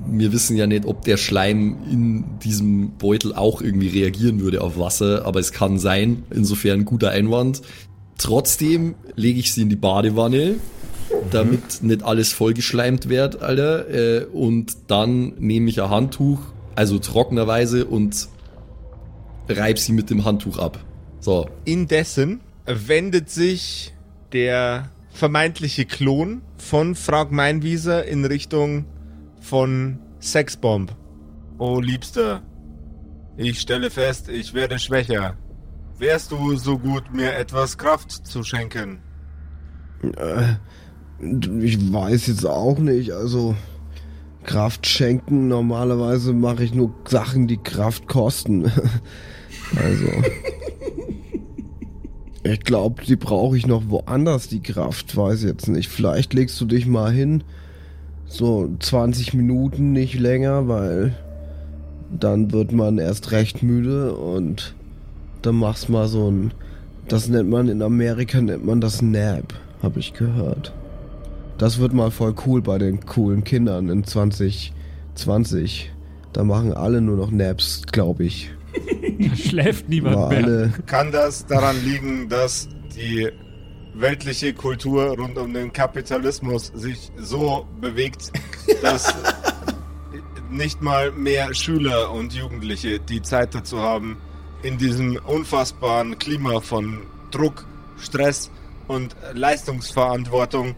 wir 0.07 0.33
wissen 0.33 0.57
ja 0.57 0.67
nicht, 0.69 0.85
ob 0.87 1.03
der 1.03 1.17
Schleim 1.17 1.77
in 1.91 2.25
diesem 2.39 2.93
Beutel 2.99 3.35
auch 3.35 3.61
irgendwie 3.61 3.89
reagieren 3.89 4.41
würde 4.41 4.61
auf 4.63 4.79
Wasser, 4.79 5.27
aber 5.27 5.41
es 5.41 5.51
kann 5.53 5.79
sein. 5.79 6.23
Insofern 6.31 6.85
guter 6.85 7.11
Einwand. 7.11 7.63
Trotzdem 8.17 8.95
lege 9.17 9.41
ich 9.41 9.53
sie 9.53 9.63
in 9.63 9.69
die 9.69 9.77
Badewanne, 9.77 10.55
damit 11.33 11.83
nicht 11.83 12.05
alles 12.05 12.33
vollgeschleimt 12.33 13.09
wird, 13.09 13.43
Alter. 13.43 13.89
Äh, 13.91 14.25
und 14.27 14.77
dann 14.87 15.35
nehme 15.41 15.69
ich 15.69 15.83
ein 15.83 15.91
Handtuch, 15.91 16.39
also 16.75 16.99
trockenerweise, 16.99 17.85
und 17.85 18.29
reib 19.49 19.79
sie 19.79 19.93
mit 19.93 20.11
dem 20.11 20.25
Handtuch 20.25 20.59
ab. 20.59 20.79
So, 21.21 21.49
Indessen 21.65 22.41
wendet 22.67 23.31
sich 23.31 23.95
der 24.33 24.91
vermeintliche 25.11 25.85
Klon 25.85 26.43
von 26.57 26.95
Frank 26.95 27.33
Meinwieser 27.33 28.05
in 28.07 28.25
Richtung 28.25 28.87
von 29.41 29.99
Sexbomb. 30.21 30.95
Oh, 31.59 31.81
Liebster, 31.81 32.43
ich 33.37 33.61
stelle 33.61 33.91
fest, 33.91 34.29
ich 34.29 34.55
werde 34.55 34.79
schwächer. 34.79 35.37
Wärst 35.99 36.33
du 36.33 36.57
so 36.57 36.79
gut, 36.79 37.13
mir 37.13 37.35
etwas 37.35 37.79
Kraft 37.79 38.11
zu 38.27 38.43
schenken? 38.43 38.99
Äh, 40.17 40.55
ich 41.61 41.93
weiß 41.93 42.27
jetzt 42.27 42.47
auch 42.47 42.79
nicht, 42.79 43.13
also 43.13 43.55
Kraft 44.45 44.87
schenken, 44.87 45.49
normalerweise 45.49 46.33
mache 46.33 46.65
ich 46.65 46.75
nur 46.75 46.95
Sachen, 47.05 47.47
die 47.47 47.59
Kraft 47.59 48.07
kosten. 48.09 48.65
also. 49.77 50.09
Ich 52.45 52.61
glaube, 52.61 53.05
die 53.05 53.17
brauche 53.17 53.57
ich 53.57 53.67
noch 53.67 53.89
woanders, 53.89 54.49
die 54.49 54.63
Kraft, 54.63 55.17
weiß 55.17 55.45
jetzt 55.45 55.69
nicht. 55.69 55.89
Vielleicht 55.89 56.35
legst 56.35 56.61
du 56.61 56.65
dich 56.65 56.87
mal 56.87 57.13
hin, 57.13 57.45
so 58.27 58.69
20 58.81 59.33
Minuten, 59.35 59.93
nicht 59.93 60.19
länger, 60.19 60.67
weil 60.67 61.15
dann 62.11 62.51
wird 62.53 62.73
man 62.73 62.99
erst 62.99 63.31
recht 63.31 63.63
müde 63.63 64.15
und 64.15 64.75
dann 65.43 65.57
machst 65.57 65.89
mal 65.89 66.09
so 66.09 66.31
ein, 66.31 66.53
das 67.09 67.29
nennt 67.29 67.49
man 67.49 67.69
in 67.69 67.81
Amerika, 67.81 68.41
nennt 68.41 68.65
man 68.65 68.81
das 68.81 69.03
Nap, 69.03 69.55
habe 69.83 70.01
ich 70.01 70.13
gehört. 70.13 70.73
Das 71.63 71.79
wird 71.79 71.93
mal 71.93 72.11
voll 72.11 72.35
cool 72.45 72.61
bei 72.61 72.77
den 72.77 73.07
coolen 73.07 73.45
Kindern 73.45 73.89
in 73.89 74.03
2020. 74.03 75.93
Da 76.33 76.43
machen 76.43 76.75
alle 76.75 77.01
nur 77.01 77.17
noch 77.17 77.31
Naps, 77.31 77.83
glaube 77.93 78.25
ich. 78.25 78.51
Da 79.21 79.37
schläft 79.37 79.89
niemand 79.89 80.17
Aber 80.17 80.29
mehr. 80.31 80.39
alle, 80.39 80.73
Kann 80.87 81.13
das 81.13 81.47
daran 81.47 81.77
liegen, 81.85 82.29
dass 82.29 82.69
die 82.97 83.31
weltliche 83.95 84.55
Kultur 84.55 85.17
rund 85.17 85.39
um 85.39 85.55
den 85.55 85.73
Kapitalismus 85.73 86.73
sich 86.75 87.13
so 87.17 87.65
bewegt, 87.81 88.33
dass 88.83 89.15
nicht 90.51 90.83
mal 90.83 91.13
mehr 91.13 91.55
Schüler 91.55 92.11
und 92.11 92.35
Jugendliche 92.35 92.99
die 92.99 93.23
Zeit 93.23 93.55
dazu 93.55 93.79
haben, 93.79 94.17
in 94.65 94.79
diesem 94.79 95.15
unfassbaren 95.15 96.19
Klima 96.19 96.61
von 96.61 97.03
Druck, 97.31 97.69
Stress 97.99 98.51
und 98.89 99.15
Leistungsverantwortung 99.33 100.75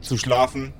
zu 0.00 0.16
schlafen? 0.16 0.72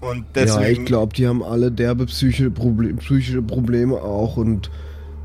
Und 0.00 0.18
ja, 0.18 0.24
deswegen 0.34 0.82
ich 0.82 0.86
glaube, 0.86 1.14
die 1.14 1.26
haben 1.26 1.42
alle 1.42 1.72
derbe 1.72 2.06
psychische, 2.06 2.50
Proble 2.50 2.94
psychische 2.94 3.42
Probleme 3.42 3.96
auch 3.96 4.36
und 4.36 4.70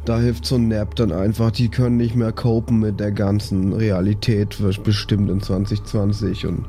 da 0.06 0.20
hilft 0.20 0.46
so 0.46 0.56
ein 0.56 0.68
Nap 0.68 0.96
dann 0.96 1.12
einfach. 1.12 1.52
Die 1.52 1.70
können 1.70 1.98
nicht 1.98 2.16
mehr 2.16 2.32
copen 2.32 2.80
mit 2.80 3.00
der 3.00 3.12
ganzen 3.12 3.74
Realität, 3.74 4.62
was 4.64 4.80
bestimmt 4.80 5.30
in 5.30 5.42
2020 5.42 6.48
und 6.48 6.66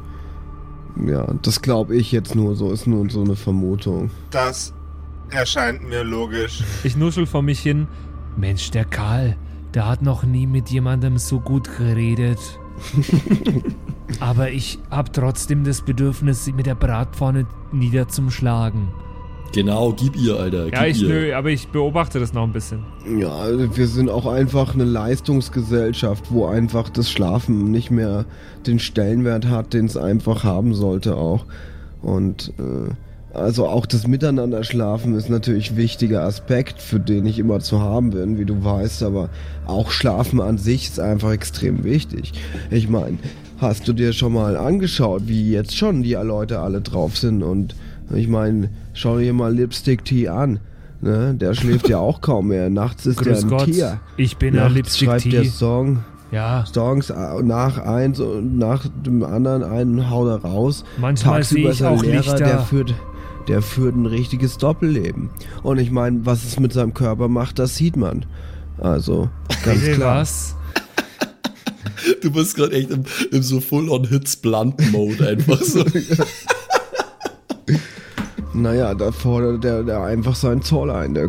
ja, 1.06 1.26
das 1.42 1.60
glaube 1.60 1.96
ich 1.96 2.12
jetzt 2.12 2.34
nur 2.34 2.54
so, 2.54 2.70
ist 2.70 2.86
nur 2.86 3.10
so 3.10 3.22
eine 3.22 3.34
Vermutung. 3.34 4.10
das 4.30 4.72
erscheint 5.30 5.88
mir 5.88 6.04
logisch. 6.04 6.62
Ich 6.84 6.96
nuschel 6.96 7.26
vor 7.26 7.42
mich 7.42 7.60
hin. 7.60 7.88
Mensch, 8.36 8.70
der 8.70 8.84
Karl, 8.84 9.36
der 9.74 9.88
hat 9.88 10.02
noch 10.02 10.22
nie 10.22 10.46
mit 10.46 10.70
jemandem 10.70 11.18
so 11.18 11.40
gut 11.40 11.68
geredet. 11.76 12.38
Aber 14.20 14.50
ich 14.50 14.78
hab 14.90 15.12
trotzdem 15.12 15.64
das 15.64 15.82
Bedürfnis, 15.82 16.44
sie 16.44 16.52
mit 16.52 16.66
der 16.66 16.74
Bratpfanne 16.74 17.46
niederzuschlagen. 17.72 18.88
genau, 19.52 19.92
gib 19.92 20.16
ihr, 20.16 20.36
Alter. 20.38 20.66
Ja, 20.66 20.82
gib 20.82 20.96
ich 20.96 21.02
ihr. 21.02 21.08
nö, 21.08 21.34
aber 21.34 21.50
ich 21.50 21.68
beobachte 21.68 22.20
das 22.20 22.32
noch 22.32 22.42
ein 22.42 22.52
bisschen. 22.52 22.84
Ja, 23.18 23.30
also 23.30 23.76
wir 23.76 23.86
sind 23.86 24.10
auch 24.10 24.26
einfach 24.26 24.74
eine 24.74 24.84
Leistungsgesellschaft, 24.84 26.30
wo 26.30 26.46
einfach 26.46 26.88
das 26.90 27.10
Schlafen 27.10 27.70
nicht 27.70 27.90
mehr 27.90 28.26
den 28.66 28.78
Stellenwert 28.78 29.46
hat, 29.46 29.72
den 29.72 29.86
es 29.86 29.96
einfach 29.96 30.44
haben 30.44 30.74
sollte 30.74 31.16
auch. 31.16 31.46
Und 32.02 32.52
äh, 32.58 32.92
also 33.34 33.66
auch 33.66 33.86
das 33.86 34.06
Miteinanderschlafen 34.06 35.14
ist 35.16 35.28
natürlich 35.28 35.72
ein 35.72 35.76
wichtiger 35.76 36.22
Aspekt, 36.22 36.80
für 36.80 37.00
den 37.00 37.26
ich 37.26 37.38
immer 37.38 37.60
zu 37.60 37.80
haben 37.80 38.10
bin, 38.10 38.38
wie 38.38 38.44
du 38.44 38.64
weißt, 38.64 39.02
aber 39.02 39.28
auch 39.66 39.90
Schlafen 39.90 40.40
an 40.40 40.58
sich 40.58 40.88
ist 40.88 41.00
einfach 41.00 41.32
extrem 41.32 41.84
wichtig. 41.84 42.32
Ich 42.70 42.88
meine, 42.88 43.18
hast 43.58 43.86
du 43.88 43.92
dir 43.92 44.12
schon 44.12 44.32
mal 44.32 44.56
angeschaut, 44.56 45.22
wie 45.26 45.50
jetzt 45.50 45.76
schon 45.76 46.02
die 46.02 46.14
Leute 46.14 46.60
alle 46.60 46.80
drauf 46.80 47.16
sind 47.18 47.42
und 47.42 47.74
ich 48.14 48.28
meine, 48.28 48.70
schau 48.92 49.18
dir 49.18 49.32
mal 49.32 49.52
Lipstick 49.54 50.04
Tea 50.04 50.28
an. 50.28 50.60
Ne, 51.00 51.34
der 51.34 51.52
schläft 51.54 51.88
ja 51.88 51.98
auch 51.98 52.20
kaum 52.22 52.48
mehr. 52.48 52.70
Nachts 52.70 53.04
ist 53.04 53.18
Grüß 53.18 53.40
der 53.40 53.46
ein 53.46 53.50
Gott, 53.50 53.64
Tier. 53.66 54.00
ich 54.16 54.36
bin 54.38 54.54
ein 54.54 54.62
Nachts 54.62 54.74
Lipstick 54.74 55.08
schreibt 55.08 55.24
der 55.32 55.42
Tea. 55.42 55.48
Song, 55.50 55.98
Ja, 56.32 56.64
Songs 56.72 57.10
äh, 57.10 57.42
nach 57.42 57.78
eins 57.78 58.20
und 58.20 58.56
nach 58.58 58.86
dem 59.04 59.22
anderen 59.22 59.62
einen 59.64 60.08
haut 60.10 60.28
er 60.28 60.48
raus. 60.48 60.84
Manchmal 60.98 61.40
Tagsüber 61.40 61.60
sehe 61.60 61.68
ist 61.70 61.76
ich 61.76 61.82
er 61.82 61.90
auch 61.90 62.02
Lehrer, 62.02 62.16
Lichter. 62.16 62.36
der 62.38 62.58
führt, 62.60 62.94
der 63.48 63.62
führt 63.62 63.96
ein 63.96 64.06
richtiges 64.06 64.58
Doppelleben. 64.58 65.30
Und 65.62 65.78
ich 65.78 65.90
meine, 65.90 66.24
was 66.26 66.44
es 66.44 66.58
mit 66.58 66.72
seinem 66.72 66.94
Körper 66.94 67.28
macht, 67.28 67.58
das 67.58 67.76
sieht 67.76 67.96
man. 67.96 68.26
Also, 68.78 69.28
ganz 69.64 69.82
klar. 69.82 70.20
was? 70.20 70.56
Du 72.20 72.30
bist 72.30 72.56
gerade 72.56 72.72
echt 72.72 72.90
im, 72.90 73.04
im 73.30 73.42
so 73.42 73.60
Full-on-Hits-Blunt-Mode 73.60 75.26
einfach 75.26 75.62
so. 75.62 75.84
Naja, 78.54 78.94
da 78.94 79.10
fordert 79.10 79.64
der, 79.64 79.82
der 79.82 80.02
einfach 80.02 80.36
seinen 80.36 80.62
Zoll 80.62 80.90
ein. 80.90 81.14
Der, 81.14 81.28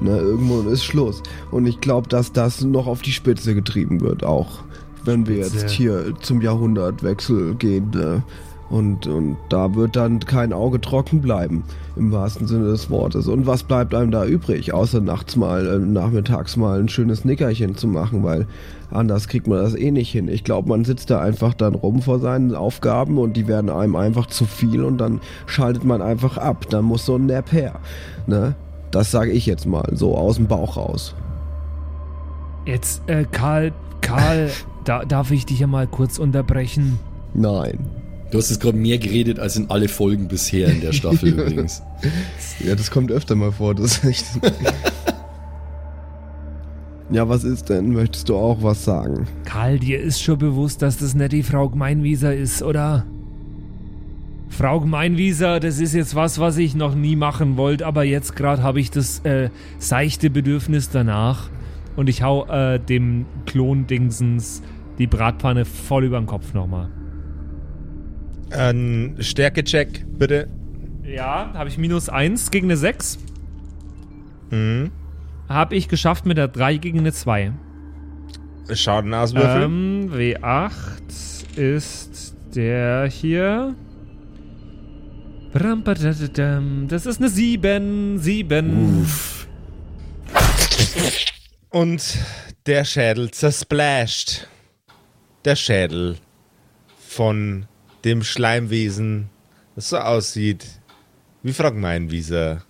na, 0.00 0.16
irgendwo 0.16 0.62
ist 0.62 0.82
Schluss. 0.82 1.22
Und 1.50 1.66
ich 1.66 1.80
glaube, 1.80 2.08
dass 2.08 2.32
das 2.32 2.62
noch 2.62 2.86
auf 2.86 3.02
die 3.02 3.12
Spitze 3.12 3.54
getrieben 3.54 4.00
wird, 4.00 4.24
auch 4.24 4.60
wenn 5.04 5.26
wir 5.26 5.44
Spitze. 5.44 5.58
jetzt 5.58 5.72
hier 5.72 6.14
zum 6.22 6.40
Jahrhundertwechsel 6.40 7.54
gehen. 7.56 7.90
Ne? 7.90 8.22
Und, 8.70 9.06
und 9.06 9.38
da 9.48 9.74
wird 9.74 9.96
dann 9.96 10.20
kein 10.20 10.52
Auge 10.52 10.80
trocken 10.80 11.22
bleiben, 11.22 11.64
im 11.96 12.12
wahrsten 12.12 12.46
Sinne 12.46 12.66
des 12.66 12.90
Wortes. 12.90 13.26
Und 13.26 13.46
was 13.46 13.62
bleibt 13.62 13.94
einem 13.94 14.10
da 14.10 14.26
übrig, 14.26 14.74
außer 14.74 15.00
nachts 15.00 15.36
mal, 15.36 15.66
äh, 15.66 15.78
nachmittags 15.78 16.56
mal 16.56 16.78
ein 16.78 16.88
schönes 16.88 17.24
Nickerchen 17.24 17.76
zu 17.76 17.86
machen, 17.86 18.22
weil 18.24 18.46
anders 18.90 19.28
kriegt 19.28 19.46
man 19.46 19.58
das 19.58 19.74
eh 19.74 19.90
nicht 19.90 20.10
hin. 20.10 20.28
Ich 20.28 20.44
glaube, 20.44 20.68
man 20.68 20.84
sitzt 20.84 21.08
da 21.08 21.20
einfach 21.20 21.54
dann 21.54 21.74
rum 21.74 22.02
vor 22.02 22.18
seinen 22.18 22.54
Aufgaben 22.54 23.18
und 23.18 23.38
die 23.38 23.48
werden 23.48 23.70
einem 23.70 23.96
einfach 23.96 24.26
zu 24.26 24.44
viel 24.44 24.84
und 24.84 24.98
dann 24.98 25.20
schaltet 25.46 25.84
man 25.84 26.02
einfach 26.02 26.36
ab. 26.36 26.66
Dann 26.68 26.84
muss 26.84 27.06
so 27.06 27.16
ein 27.16 27.24
Nap 27.24 27.52
her. 27.52 27.80
Ne? 28.26 28.54
Das 28.90 29.10
sage 29.10 29.30
ich 29.30 29.46
jetzt 29.46 29.66
mal, 29.66 29.88
so 29.92 30.14
aus 30.14 30.36
dem 30.36 30.46
Bauch 30.46 30.76
raus. 30.76 31.14
Jetzt, 32.66 33.02
äh, 33.08 33.24
Karl, 33.30 33.72
Karl, 34.02 34.50
da, 34.84 35.06
darf 35.06 35.30
ich 35.30 35.46
dich 35.46 35.60
ja 35.60 35.66
mal 35.66 35.86
kurz 35.86 36.18
unterbrechen? 36.18 36.98
Nein. 37.32 37.78
Du 38.30 38.36
hast 38.36 38.50
jetzt 38.50 38.60
gerade 38.60 38.76
mehr 38.76 38.98
geredet 38.98 39.38
als 39.38 39.56
in 39.56 39.70
alle 39.70 39.88
Folgen 39.88 40.28
bisher 40.28 40.68
in 40.68 40.80
der 40.80 40.92
Staffel 40.92 41.28
übrigens. 41.32 41.82
Ja, 42.60 42.74
das 42.74 42.90
kommt 42.90 43.10
öfter 43.10 43.34
mal 43.34 43.52
vor, 43.52 43.74
das 43.74 43.98
ist 43.98 44.04
echt. 44.04 44.26
ja, 47.10 47.28
was 47.28 47.44
ist 47.44 47.70
denn? 47.70 47.92
Möchtest 47.92 48.28
du 48.28 48.36
auch 48.36 48.62
was 48.62 48.84
sagen? 48.84 49.26
Karl, 49.44 49.78
dir 49.78 50.00
ist 50.00 50.20
schon 50.22 50.38
bewusst, 50.38 50.82
dass 50.82 50.98
das 50.98 51.14
nicht 51.14 51.32
die 51.32 51.42
Frau 51.42 51.70
Gmeinwieser 51.70 52.34
ist, 52.34 52.62
oder? 52.62 53.06
Frau 54.50 54.80
Gmeinwieser, 54.80 55.60
das 55.60 55.78
ist 55.78 55.94
jetzt 55.94 56.14
was, 56.14 56.38
was 56.38 56.58
ich 56.58 56.74
noch 56.74 56.94
nie 56.94 57.16
machen 57.16 57.56
wollte, 57.56 57.86
aber 57.86 58.04
jetzt 58.04 58.34
gerade 58.34 58.62
habe 58.62 58.80
ich 58.80 58.90
das 58.90 59.20
äh, 59.20 59.50
seichte 59.78 60.30
Bedürfnis 60.30 60.90
danach. 60.90 61.50
Und 61.96 62.08
ich 62.08 62.22
hau 62.22 62.46
äh, 62.46 62.78
dem 62.78 63.26
Klon-Dingsens 63.46 64.62
die 64.98 65.06
Bratpfanne 65.06 65.64
voll 65.64 66.04
über 66.04 66.18
den 66.20 66.26
Kopf 66.26 66.54
nochmal. 66.54 66.88
Ein 68.50 69.16
Stärkecheck, 69.20 70.04
bitte. 70.18 70.48
Ja, 71.04 71.52
habe 71.54 71.68
ich 71.68 71.78
minus 71.78 72.08
1 72.08 72.50
gegen 72.50 72.66
eine 72.66 72.76
6. 72.76 73.18
Mhm. 74.50 74.90
Habe 75.48 75.76
ich 75.76 75.88
geschafft 75.88 76.26
mit 76.26 76.36
der 76.36 76.48
3 76.48 76.76
gegen 76.76 76.98
eine 77.00 77.12
2. 77.12 77.52
Schaden 78.74 79.14
auswürfeln. 79.14 80.10
Ähm, 80.10 80.12
W8 80.12 81.56
ist 81.56 82.36
der 82.54 83.06
hier. 83.06 83.74
Das 85.52 87.06
ist 87.06 87.20
eine 87.20 87.28
7. 87.30 88.18
7. 88.18 89.00
Uff. 89.02 89.48
Und 91.70 92.18
der 92.66 92.84
Schädel 92.84 93.30
zersplasht. 93.30 94.46
Der 95.44 95.56
Schädel 95.56 96.16
von 96.98 97.66
dem 98.08 98.22
Schleimwesen, 98.22 99.28
das 99.74 99.90
so 99.90 99.98
aussieht 99.98 100.66
wie 101.42 101.52
Frogmeinwieser. 101.52 102.62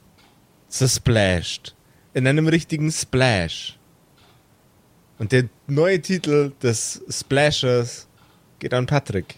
Zersplasht. 0.66 1.74
In 2.12 2.26
einem 2.26 2.48
richtigen 2.48 2.90
Splash. 2.90 3.78
Und 5.18 5.30
der 5.30 5.48
neue 5.68 6.00
Titel 6.02 6.52
des 6.60 7.02
Splashers 7.08 8.08
geht 8.58 8.74
an 8.74 8.86
Patrick. 8.86 9.36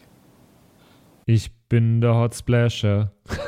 Ich 1.26 1.52
bin 1.69 2.00
der 2.00 2.14
Hot 2.14 2.35
Splasher. 2.35 3.12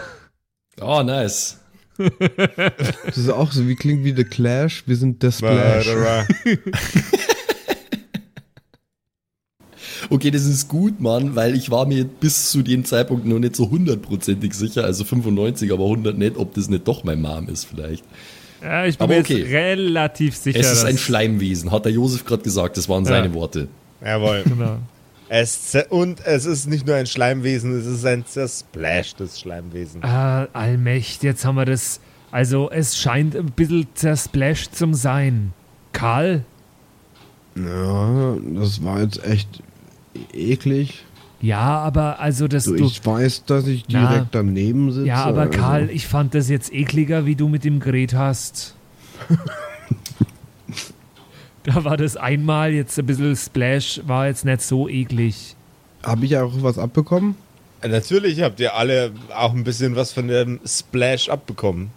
Oh, 0.81 1.03
nice. 1.03 1.61
Das 1.99 3.19
ist 3.19 3.29
auch 3.29 3.53
so, 3.53 3.69
wie 3.69 3.77
klingt 3.77 4.05
wie 4.05 4.17
The 4.17 4.25
Clash. 4.25 4.83
Wir 4.87 4.97
sind 4.97 5.23
der 5.23 5.31
Splash. 5.31 5.87
Okay, 10.11 10.31
das 10.31 10.45
ist 10.45 10.69
gut, 10.69 11.01
Mann, 11.01 11.35
weil 11.37 11.55
ich 11.55 11.71
war 11.71 11.87
mir 11.87 12.05
bis 12.05 12.51
zu 12.51 12.63
dem 12.63 12.85
Zeitpunkt 12.85 13.27
noch 13.27 13.39
nicht 13.39 13.57
so 13.57 13.71
hundertprozentig 13.71 14.53
sicher, 14.55 14.85
also 14.85 15.05
95, 15.05 15.73
aber 15.73 15.85
100 15.85 16.19
nicht, 16.19 16.37
ob 16.37 16.55
das 16.55 16.69
nicht 16.69 16.87
doch 16.89 17.05
mein 17.05 17.21
Mom 17.21 17.49
ist 17.49 17.65
vielleicht. 17.67 18.05
Ja, 18.63 18.85
ich 18.87 18.97
bin 18.99 19.05
Aber 19.05 19.15
mir 19.15 19.21
okay. 19.21 19.39
jetzt 19.39 19.51
relativ 19.53 20.37
sicher. 20.37 20.59
Es 20.61 20.71
ist 20.73 20.85
ein 20.85 20.99
Schleimwesen, 20.99 21.71
hat 21.73 21.85
der 21.85 21.93
Josef 21.93 22.25
gerade 22.25 22.43
gesagt, 22.43 22.77
das 22.77 22.89
waren 22.89 23.05
Ja. 23.05 23.11
seine 23.11 23.35
Worte. 23.35 23.69
Jawohl. 24.05 24.43
Genau. 24.49 24.79
Es 25.29 25.75
und 25.89 26.25
es 26.27 26.45
ist 26.45 26.67
nicht 26.69 26.87
nur 26.87 26.95
ein 26.97 27.07
Schleimwesen, 27.07 27.79
es 27.81 27.87
ist 27.87 28.05
ein 28.05 28.27
zersplashtes 28.27 29.41
Schleimwesen. 29.41 30.05
Ah, 30.05 30.47
Allmächt, 30.53 31.23
jetzt 31.23 31.45
haben 31.47 31.55
wir 31.55 31.65
das. 31.65 32.01
Also, 32.31 32.71
es 32.71 32.99
scheint 32.99 33.35
ein 33.35 33.47
bisschen 33.47 33.87
zersplashed 33.95 34.77
zum 34.77 34.93
sein. 34.93 35.55
Karl? 35.93 36.45
Ja, 37.57 38.37
das 38.55 38.85
war 38.85 39.01
jetzt 39.03 39.25
echt 39.25 39.63
eklig. 40.33 41.05
Ja, 41.41 41.79
aber 41.81 42.21
also 42.21 42.47
das. 42.49 42.65
Du, 42.65 42.77
Du, 42.77 42.85
ich 42.85 43.05
weiß, 43.05 43.45
dass 43.47 43.67
ich 43.67 43.85
Na. 43.89 44.09
direkt 44.09 44.35
daneben 44.35 44.93
sitze. 44.93 45.07
ja, 45.09 45.25
aber 45.25 45.49
Karl, 45.49 45.83
also- 45.83 45.93
ich 45.93 46.07
fand 46.07 46.35
das 46.35 46.49
jetzt 46.49 46.73
ekliger, 46.73 47.27
wie 47.27 47.35
du 47.35 47.49
mit 47.49 47.65
dem 47.65 47.81
Gerät 47.81 48.15
hast. 48.15 48.77
da 51.65 51.85
war 51.85 51.97
das 51.97 52.17
einmal 52.17 52.73
jetzt 52.73 52.99
ein 52.99 53.07
bisschen 53.07 53.37
Splash, 53.37 54.01
war 54.07 54.27
jetzt 54.27 54.45
nicht 54.45 54.63
so 54.63 54.89
eklig. 54.89 55.57
Habe 56.03 56.25
ich 56.27 56.37
auch 56.37 56.53
was 56.59 56.79
abbekommen? 56.79 57.37
Natürlich 57.87 58.41
habt 58.43 58.61
ihr 58.61 58.75
alle 58.77 59.13
auch 59.37 59.53
ein 59.53 59.65
bisschen 59.65 59.97
was 59.97 60.13
von 60.13 60.29
dem 60.29 60.61
Splash 60.65 61.29
abbekommen. 61.29 61.91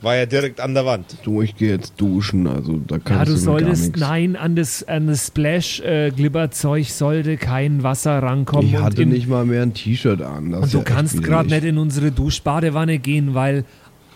War 0.00 0.14
ja 0.16 0.26
direkt 0.26 0.60
an 0.60 0.74
der 0.74 0.86
Wand. 0.86 1.16
Du, 1.24 1.42
ich 1.42 1.56
gehe 1.56 1.70
jetzt 1.70 1.94
duschen, 1.96 2.46
also 2.46 2.78
da 2.86 2.98
kannst 2.98 3.10
Ja, 3.10 3.24
du 3.24 3.30
gar 3.32 3.38
solltest, 3.38 3.82
nichts. 3.86 4.00
nein, 4.00 4.36
an 4.36 4.54
das, 4.54 4.86
an 4.86 5.08
das 5.08 5.26
Splash-Glibberzeug 5.26 6.86
sollte 6.88 7.36
kein 7.36 7.82
Wasser 7.82 8.22
rankommen. 8.22 8.68
Ich 8.68 8.76
und 8.76 8.82
hatte 8.84 9.02
im- 9.02 9.08
nicht 9.10 9.28
mal 9.28 9.44
mehr 9.44 9.62
ein 9.62 9.74
T-Shirt 9.74 10.22
an. 10.22 10.52
Das 10.52 10.62
Und 10.62 10.72
du 10.74 10.78
ja 10.78 10.84
echt 10.84 10.92
kannst 10.94 11.22
gerade 11.22 11.48
nicht 11.48 11.64
in 11.64 11.78
unsere 11.78 12.12
Duschbadewanne 12.12 12.98
gehen, 12.98 13.34
weil 13.34 13.64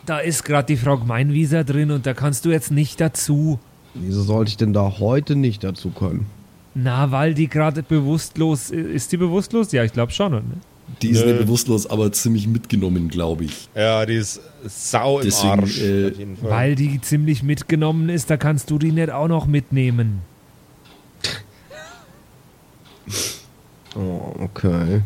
da 0.06 0.18
ist 0.18 0.44
gerade 0.44 0.66
die 0.66 0.76
Frau 0.76 0.98
Gmeinwieser 0.98 1.64
drin 1.64 1.90
und 1.90 2.06
da 2.06 2.14
kannst 2.14 2.44
du 2.44 2.50
jetzt 2.50 2.70
nicht 2.70 3.00
dazu. 3.00 3.58
Wieso 3.94 4.22
sollte 4.22 4.50
ich 4.50 4.56
denn 4.56 4.72
da 4.72 4.98
heute 4.98 5.36
nicht 5.36 5.64
dazu 5.64 5.90
können? 5.90 6.26
Na, 6.74 7.10
weil 7.10 7.34
die 7.34 7.48
gerade 7.48 7.82
bewusstlos 7.82 8.70
ist. 8.70 9.12
die 9.12 9.16
bewusstlos? 9.18 9.72
Ja, 9.72 9.84
ich 9.84 9.92
glaube 9.92 10.12
schon. 10.12 10.32
Ne? 10.32 10.42
Die 11.00 11.10
ist 11.10 11.24
Nö. 11.24 11.32
nicht 11.32 11.38
bewusstlos, 11.46 11.86
aber 11.88 12.12
ziemlich 12.12 12.46
mitgenommen, 12.46 13.08
glaube 13.08 13.44
ich. 13.44 13.68
Ja, 13.74 14.04
die 14.06 14.14
ist 14.14 14.40
sau 14.66 15.18
im 15.18 15.24
Deswegen, 15.24 15.60
Arsch. 15.60 15.80
äh, 15.80 16.10
auf 16.10 16.18
jeden 16.18 16.36
Fall. 16.36 16.50
Weil 16.50 16.74
die 16.74 17.00
ziemlich 17.00 17.42
mitgenommen 17.42 18.08
ist, 18.08 18.30
da 18.30 18.36
kannst 18.36 18.70
du 18.70 18.78
die 18.78 18.92
nicht 18.92 19.10
auch 19.10 19.28
noch 19.28 19.46
mitnehmen. 19.46 20.20
Oh, 23.94 24.34
okay. 24.38 25.02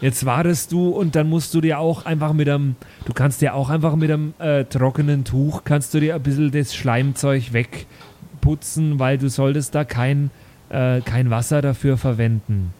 Jetzt 0.00 0.26
wartest 0.26 0.70
du 0.70 0.90
und 0.90 1.16
dann 1.16 1.28
musst 1.28 1.54
du 1.54 1.60
dir 1.60 1.80
auch 1.80 2.04
einfach 2.04 2.32
mit 2.32 2.48
einem, 2.48 2.76
du 3.04 3.12
kannst 3.12 3.40
dir 3.40 3.54
auch 3.54 3.70
einfach 3.70 3.96
mit 3.96 4.10
einem 4.10 4.34
äh, 4.38 4.64
trockenen 4.64 5.24
Tuch, 5.24 5.62
kannst 5.64 5.92
du 5.92 6.00
dir 6.00 6.14
ein 6.14 6.22
bisschen 6.22 6.52
das 6.52 6.72
Schleimzeug 6.74 7.52
wegputzen, 7.52 8.98
weil 9.00 9.18
du 9.18 9.28
solltest 9.28 9.74
da 9.74 9.84
kein, 9.84 10.30
äh, 10.68 11.00
kein 11.00 11.30
Wasser 11.30 11.62
dafür 11.62 11.96
verwenden. 11.96 12.72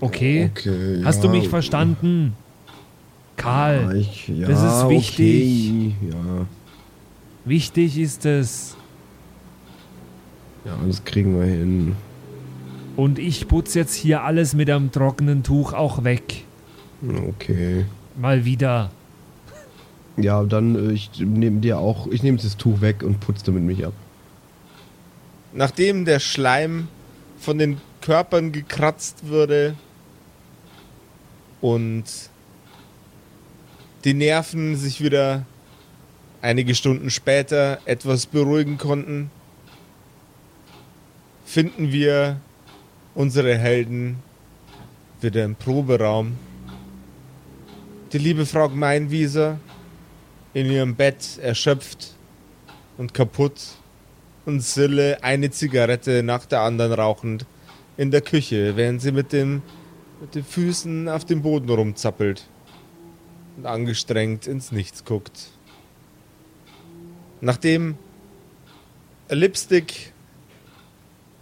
Okay? 0.00 0.50
Okay. 0.50 1.00
Hast 1.04 1.16
ja, 1.16 1.22
du 1.22 1.28
mich 1.28 1.48
verstanden? 1.48 2.34
Karl, 3.36 3.96
ich, 3.96 4.28
ja, 4.28 4.46
Das 4.46 4.62
ist 4.62 4.88
wichtig. 4.88 5.94
Okay, 5.98 6.10
ja. 6.10 6.46
wichtig 7.44 7.98
ist 7.98 8.24
es. 8.26 8.76
ja, 10.64 10.78
das 10.86 11.04
kriegen 11.04 11.38
wir 11.38 11.46
hin. 11.46 11.96
Und 12.96 13.18
ich 13.18 13.48
putze 13.48 13.80
jetzt 13.80 13.94
hier 13.94 14.22
alles 14.22 14.54
mit 14.54 14.70
einem 14.70 14.92
trockenen 14.92 15.42
Tuch 15.42 15.72
auch 15.72 16.04
weg. 16.04 16.44
Okay. 17.28 17.86
Mal 18.16 18.44
wieder. 18.44 18.90
Ja, 20.16 20.44
dann 20.44 20.90
äh, 20.90 20.92
ich 20.92 21.10
nehme 21.18 21.60
dir 21.60 21.78
auch, 21.78 22.06
ich 22.06 22.22
nehme 22.22 22.38
das 22.38 22.56
Tuch 22.56 22.80
weg 22.80 23.02
und 23.02 23.18
putze 23.18 23.46
damit 23.46 23.64
mich 23.64 23.84
ab. 23.84 23.94
Nachdem 25.52 26.04
der 26.04 26.20
Schleim 26.20 26.88
von 27.38 27.58
den 27.58 27.78
Körpern 28.04 28.52
gekratzt 28.52 29.28
wurde 29.28 29.76
und 31.62 32.04
die 34.04 34.12
Nerven 34.12 34.76
sich 34.76 35.02
wieder 35.02 35.46
einige 36.42 36.74
Stunden 36.74 37.08
später 37.08 37.78
etwas 37.86 38.26
beruhigen 38.26 38.76
konnten, 38.76 39.30
finden 41.46 41.92
wir 41.92 42.42
unsere 43.14 43.56
Helden 43.56 44.18
wieder 45.22 45.42
im 45.42 45.56
Proberaum. 45.56 46.36
Die 48.12 48.18
liebe 48.18 48.44
Frau 48.44 48.68
Gmeinwieser 48.68 49.58
in 50.52 50.70
ihrem 50.70 50.94
Bett 50.94 51.38
erschöpft 51.40 52.16
und 52.98 53.14
kaputt 53.14 53.62
und 54.44 54.60
Sille 54.60 55.24
eine 55.24 55.50
Zigarette 55.50 56.22
nach 56.22 56.44
der 56.44 56.60
anderen 56.60 56.92
rauchend 56.92 57.46
in 57.96 58.10
der 58.10 58.20
Küche, 58.20 58.76
während 58.76 59.00
sie 59.00 59.12
mit, 59.12 59.32
dem, 59.32 59.62
mit 60.20 60.34
den 60.34 60.44
Füßen 60.44 61.08
auf 61.08 61.24
dem 61.24 61.42
Boden 61.42 61.68
rumzappelt 61.68 62.46
und 63.56 63.66
angestrengt 63.66 64.46
ins 64.46 64.72
Nichts 64.72 65.04
guckt. 65.04 65.50
Nachdem 67.40 67.96
Lipstick 69.28 70.12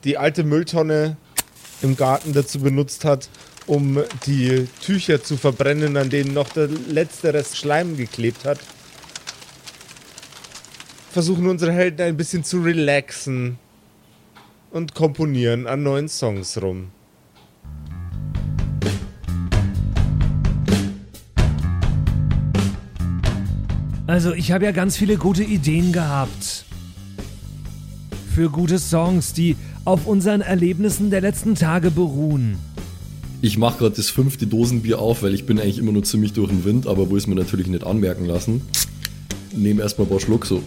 die 0.05 0.19
alte 0.19 0.45
Mülltonne 0.45 1.17
im 1.81 1.97
Garten 1.97 2.33
dazu 2.33 2.61
benutzt 2.61 3.05
hat, 3.05 3.29
um 3.67 4.03
die 4.27 4.67
Tücher 4.81 5.23
zu 5.23 5.37
verbrennen, 5.37 5.97
an 5.97 6.11
denen 6.11 6.35
noch 6.35 6.49
der 6.49 6.69
letzte 6.69 7.33
Rest 7.33 7.57
Schleim 7.57 7.97
geklebt 7.97 8.45
hat, 8.45 8.59
versuchen 11.13 11.47
unsere 11.47 11.73
Helden 11.73 12.03
ein 12.03 12.17
bisschen 12.17 12.43
zu 12.43 12.63
relaxen 12.63 13.59
und 14.73 14.95
komponieren 14.95 15.67
an 15.67 15.83
neuen 15.83 16.09
Songs 16.09 16.61
rum. 16.61 16.89
Also, 24.07 24.35
ich 24.35 24.51
habe 24.51 24.65
ja 24.65 24.73
ganz 24.73 24.97
viele 24.97 25.17
gute 25.17 25.45
Ideen 25.45 25.93
gehabt. 25.93 26.65
Für 28.35 28.51
gute 28.51 28.79
Songs, 28.79 29.33
die 29.33 29.57
auf 29.85 30.07
unseren 30.07 30.41
Erlebnissen 30.41 31.11
der 31.11 31.21
letzten 31.21 31.55
Tage 31.55 31.91
beruhen. 31.91 32.57
Ich 33.41 33.59
mache 33.59 33.79
gerade 33.79 33.97
das 33.97 34.11
fünfte 34.11 34.47
Dosenbier 34.47 34.99
auf, 34.99 35.23
weil 35.23 35.35
ich 35.35 35.47
bin 35.47 35.59
eigentlich 35.59 35.79
immer 35.79 35.93
nur 35.93 36.05
ziemlich 36.05 36.33
durch 36.33 36.49
den 36.49 36.65
Wind, 36.65 36.87
aber 36.87 37.11
wo 37.11 37.17
es 37.17 37.27
mir 37.27 37.35
natürlich 37.35 37.67
nicht 37.67 37.85
anmerken 37.85 38.25
lassen. 38.25 38.63
Nehme 39.55 39.83
erstmal 39.83 40.07
ein 40.07 40.11
paar 40.11 40.21
Schluck 40.21 40.47
so. 40.47 40.63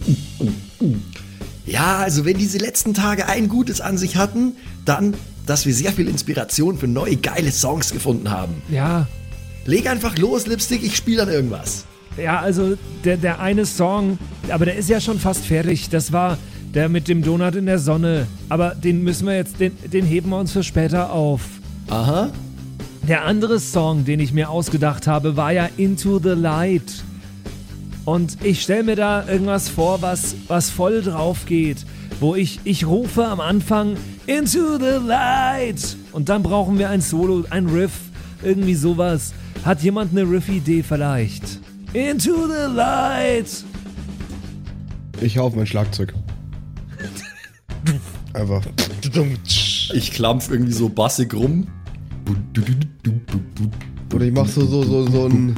Ja, 1.66 1.98
also 1.98 2.24
wenn 2.24 2.38
diese 2.38 2.58
letzten 2.58 2.94
Tage 2.94 3.28
ein 3.28 3.48
Gutes 3.48 3.80
an 3.80 3.98
sich 3.98 4.16
hatten, 4.16 4.52
dann, 4.84 5.14
dass 5.46 5.66
wir 5.66 5.74
sehr 5.74 5.92
viel 5.92 6.08
Inspiration 6.08 6.78
für 6.78 6.86
neue 6.86 7.16
geile 7.16 7.50
Songs 7.50 7.92
gefunden 7.92 8.30
haben. 8.30 8.62
Ja, 8.68 9.06
Leg 9.66 9.88
einfach 9.88 10.16
los, 10.16 10.46
Lipstick, 10.46 10.84
ich 10.84 10.96
spiele 10.96 11.18
dann 11.18 11.28
irgendwas. 11.28 11.86
ja, 12.16 12.38
also 12.40 12.76
der, 13.04 13.16
der 13.16 13.40
eine 13.40 13.66
Song, 13.66 14.16
aber 14.48 14.64
der 14.64 14.76
ist 14.76 14.88
ja 14.88 15.00
schon 15.00 15.18
fast 15.18 15.44
fertig. 15.44 15.88
Das 15.90 16.12
war 16.12 16.38
der 16.72 16.88
mit 16.88 17.08
dem 17.08 17.22
Donut 17.22 17.56
in 17.56 17.66
der 17.66 17.80
Sonne. 17.80 18.28
Aber 18.48 18.74
den 18.74 19.02
müssen 19.02 19.26
wir 19.26 19.34
jetzt, 19.34 19.58
den, 19.58 19.72
den 19.92 20.04
heben 20.06 20.30
wir 20.30 20.38
uns 20.38 20.52
für 20.52 20.62
später 20.62 21.12
auf. 21.12 21.40
Aha. 21.88 22.30
Der 23.08 23.24
andere 23.24 23.58
Song, 23.58 24.04
den 24.04 24.20
ich 24.20 24.32
mir 24.32 24.50
ausgedacht 24.50 25.06
habe, 25.06 25.36
war 25.36 25.52
ja 25.52 25.68
Into 25.76 26.20
the 26.22 26.30
Light. 26.30 27.02
Und 28.06 28.38
ich 28.44 28.62
stelle 28.62 28.84
mir 28.84 28.94
da 28.94 29.28
irgendwas 29.28 29.68
vor, 29.68 30.00
was, 30.00 30.36
was 30.46 30.70
voll 30.70 31.02
drauf 31.02 31.44
geht. 31.44 31.84
Wo 32.20 32.36
ich, 32.36 32.60
ich 32.62 32.86
rufe 32.86 33.26
am 33.26 33.40
Anfang 33.40 33.96
Into 34.26 34.78
the 34.78 35.04
Light. 35.04 35.96
Und 36.12 36.28
dann 36.28 36.44
brauchen 36.44 36.78
wir 36.78 36.88
ein 36.88 37.00
Solo, 37.00 37.44
ein 37.50 37.66
Riff, 37.66 37.92
irgendwie 38.44 38.76
sowas. 38.76 39.34
Hat 39.64 39.82
jemand 39.82 40.12
eine 40.12 40.22
Riff-Idee 40.22 40.84
vielleicht? 40.84 41.58
Into 41.94 42.46
the 42.46 42.72
Light. 42.72 43.64
Ich 45.20 45.36
hau 45.36 45.46
auf 45.46 45.56
mein 45.56 45.66
Schlagzeug. 45.66 46.14
Einfach. 48.34 48.62
Ich 49.94 50.12
klampf 50.12 50.48
irgendwie 50.48 50.72
so 50.72 50.88
bassig 50.88 51.34
rum. 51.34 51.66
Oder 54.14 54.24
ich 54.24 54.32
mach 54.32 54.46
so, 54.46 54.64
so, 54.64 54.84
so, 54.84 55.10
so 55.10 55.26
ein. 55.26 55.54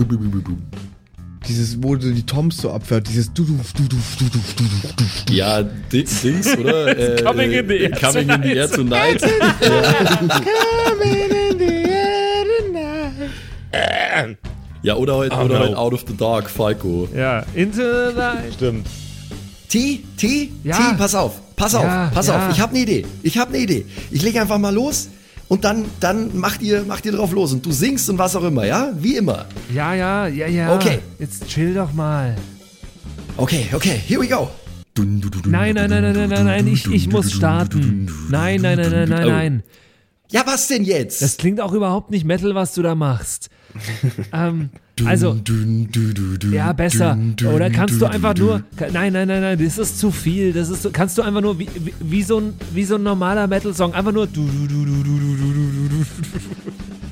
Dieses, 1.48 1.82
wo 1.82 1.96
du 1.96 2.12
die 2.12 2.26
Toms 2.26 2.58
so 2.58 2.70
abfährt, 2.70 3.08
dieses 3.08 3.32
du 3.32 3.42
duduf, 3.44 3.72
duduf, 3.72 4.16
duduf, 4.18 4.54
duduf, 4.54 4.92
duduf. 4.94 5.24
Ja, 5.30 5.62
Dings, 5.62 6.22
oder? 6.58 6.98
Äh, 6.98 7.22
coming 7.22 7.52
in 7.52 7.66
the 7.68 7.74
äh, 7.74 7.84
air 7.84 7.98
coming 7.98 8.28
in 8.28 8.42
the 8.42 8.52
air 8.52 8.70
tonight. 8.70 9.22
coming 9.60 11.30
in 11.30 11.58
the 11.58 11.90
air 11.90 12.44
tonight. 12.66 14.38
Ja, 14.82 14.96
oder 14.96 15.16
heute 15.16 15.36
oh, 15.36 15.44
oder 15.44 15.58
no. 15.58 15.64
Halt 15.64 15.76
Out 15.76 15.94
of 15.94 16.04
the 16.06 16.16
Dark, 16.16 16.50
Falco. 16.50 17.08
Ja, 17.16 17.44
Into 17.54 17.80
the 17.80 18.14
Night. 18.14 18.54
Stimmt. 18.54 18.86
T, 19.68 20.02
T, 20.16 20.50
ja. 20.64 20.76
T, 20.76 20.82
pass 20.98 21.14
auf, 21.14 21.32
pass 21.56 21.74
auf, 21.74 21.84
ja, 21.84 22.10
pass 22.12 22.26
ja. 22.26 22.36
auf. 22.36 22.52
Ich 22.52 22.60
habe 22.60 22.72
eine 22.72 22.82
Idee. 22.82 23.06
Ich 23.22 23.38
habe 23.38 23.54
eine 23.54 23.62
Idee. 23.62 23.86
Ich 24.10 24.22
lege 24.22 24.40
einfach 24.40 24.58
mal 24.58 24.74
los 24.74 25.08
und 25.48 25.64
dann, 25.64 25.84
dann 26.00 26.36
macht 26.38 26.62
ihr, 26.62 26.84
macht 26.84 27.06
ihr 27.06 27.12
drauf 27.12 27.32
los 27.32 27.52
und 27.52 27.64
du 27.64 27.72
singst 27.72 28.08
und 28.10 28.18
was 28.18 28.36
auch 28.36 28.44
immer, 28.44 28.66
ja? 28.66 28.92
Wie 28.98 29.16
immer. 29.16 29.46
Ja, 29.72 29.94
ja, 29.94 30.26
ja, 30.26 30.46
ja. 30.46 30.74
Okay. 30.74 30.98
Jetzt 31.18 31.48
chill 31.48 31.74
doch 31.74 31.92
mal. 31.92 32.36
Okay, 33.36 33.66
okay, 33.72 34.00
here 34.06 34.20
we 34.20 34.28
go. 34.28 34.50
Nein, 35.46 35.74
nein, 35.74 35.90
nein, 35.90 36.02
nein, 36.02 36.12
nein, 36.12 36.28
nein, 36.28 36.44
nein, 36.44 36.66
ich, 36.66 36.86
ich 36.90 37.08
muss 37.08 37.32
starten. 37.32 38.10
Nein, 38.30 38.60
nein, 38.60 38.78
nein, 38.78 39.08
nein, 39.08 39.08
nein, 39.08 39.62
Oh. 39.64 39.87
Ja, 40.30 40.42
was 40.46 40.68
denn 40.68 40.84
jetzt? 40.84 41.22
Das 41.22 41.38
klingt 41.38 41.60
auch 41.60 41.72
überhaupt 41.72 42.10
nicht 42.10 42.24
Metal, 42.24 42.54
was 42.54 42.74
du 42.74 42.82
da 42.82 42.94
machst. 42.94 43.48
ähm, 44.32 44.70
also, 45.04 45.32
dün, 45.34 45.90
dün, 45.90 46.38
dün, 46.38 46.52
ja, 46.52 46.72
besser. 46.72 47.16
Oder 47.54 47.70
kannst 47.70 48.00
du 48.00 48.06
einfach 48.06 48.36
nur, 48.36 48.62
nein, 48.92 49.12
nein, 49.12 49.28
nein, 49.28 49.40
nein, 49.40 49.64
das 49.64 49.78
ist 49.78 49.98
zu 49.98 50.10
viel. 50.10 50.52
Das 50.52 50.68
ist, 50.68 50.92
kannst 50.92 51.16
du 51.16 51.22
einfach 51.22 51.40
nur, 51.40 51.58
wie, 51.58 51.68
wie, 51.78 51.94
wie 52.00 52.22
so, 52.22 52.40
ein, 52.40 52.54
wie 52.72 52.84
so 52.84 52.96
ein 52.96 53.02
normaler 53.02 53.46
Metal-Song, 53.46 53.94
einfach 53.94 54.12
nur. 54.12 54.28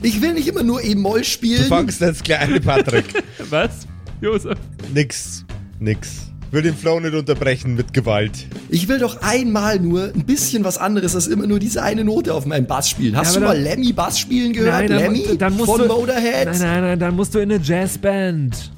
Ich 0.02 0.20
will 0.20 0.34
nicht 0.34 0.48
immer 0.48 0.62
nur 0.62 0.84
E-Moll 0.84 1.24
spielen. 1.24 1.62
Du 1.62 1.68
fangst 1.68 2.02
das 2.02 2.22
kleine 2.22 2.60
Patrick. 2.60 3.06
was, 3.50 3.86
Josef? 4.20 4.58
Nix, 4.92 5.44
nix. 5.78 6.25
Will 6.52 6.62
den 6.62 6.76
Flow 6.76 7.00
nicht 7.00 7.14
unterbrechen 7.14 7.74
mit 7.74 7.92
Gewalt. 7.92 8.46
Ich 8.68 8.86
will 8.88 8.98
doch 8.98 9.20
einmal 9.20 9.80
nur 9.80 10.12
ein 10.14 10.24
bisschen 10.24 10.62
was 10.64 10.78
anderes 10.78 11.14
als 11.14 11.26
immer 11.26 11.46
nur 11.46 11.58
diese 11.58 11.82
eine 11.82 12.04
Note 12.04 12.32
auf 12.32 12.46
meinem 12.46 12.66
Bass 12.66 12.88
spielen. 12.88 13.16
Hast 13.16 13.34
Ja, 13.34 13.40
du 13.40 13.46
mal 13.46 13.58
Lemmy 13.58 13.92
Bass 13.92 14.18
spielen 14.18 14.52
gehört? 14.52 14.72
Nein, 14.72 14.88
dann, 14.88 14.98
Lemmy 14.98 15.36
dann 15.36 15.56
musst 15.56 15.66
von 15.70 15.80
du. 15.80 15.86
Motorhead? 15.88 16.46
Nein, 16.46 16.58
nein, 16.60 16.80
nein, 16.82 16.98
dann 17.00 17.16
musst 17.16 17.34
du 17.34 17.40
in 17.40 17.50
eine 17.50 17.62
Jazzband. 17.62 18.70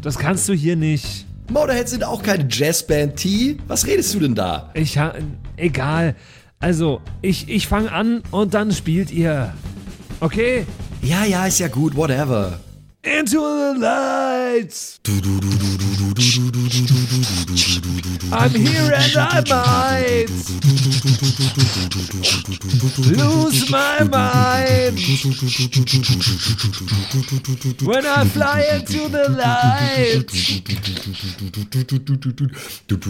Das 0.00 0.18
kannst 0.18 0.48
du 0.48 0.54
hier 0.54 0.74
nicht. 0.76 1.26
Motorhead 1.50 1.88
sind 1.88 2.02
auch 2.02 2.22
keine 2.22 2.46
Jazzband, 2.50 3.16
T. 3.16 3.58
Was 3.68 3.86
redest 3.86 4.14
du 4.14 4.20
denn 4.20 4.34
da? 4.34 4.70
Ich 4.74 4.96
ha 4.96 5.12
egal. 5.56 6.16
Also, 6.60 7.00
ich, 7.20 7.48
ich 7.48 7.66
fange 7.68 7.92
an 7.92 8.22
und 8.30 8.54
dann 8.54 8.72
spielt 8.72 9.10
ihr. 9.10 9.52
Okay? 10.20 10.64
Ja, 11.02 11.24
ja, 11.24 11.46
ist 11.46 11.58
ja 11.58 11.68
gut, 11.68 11.94
whatever. 11.96 12.58
Into 13.04 13.40
the 13.40 13.74
lights. 13.80 15.00
I'm 18.30 18.50
here 18.54 18.92
and 18.94 19.16
I 19.16 19.42
might 19.50 20.28
lose 23.18 23.68
my 23.70 24.04
mind 24.04 24.98
when 27.84 28.06
I 28.06 28.24
fly 28.24 28.60
into 28.76 29.08
the 29.08 29.28
light. 29.30 30.32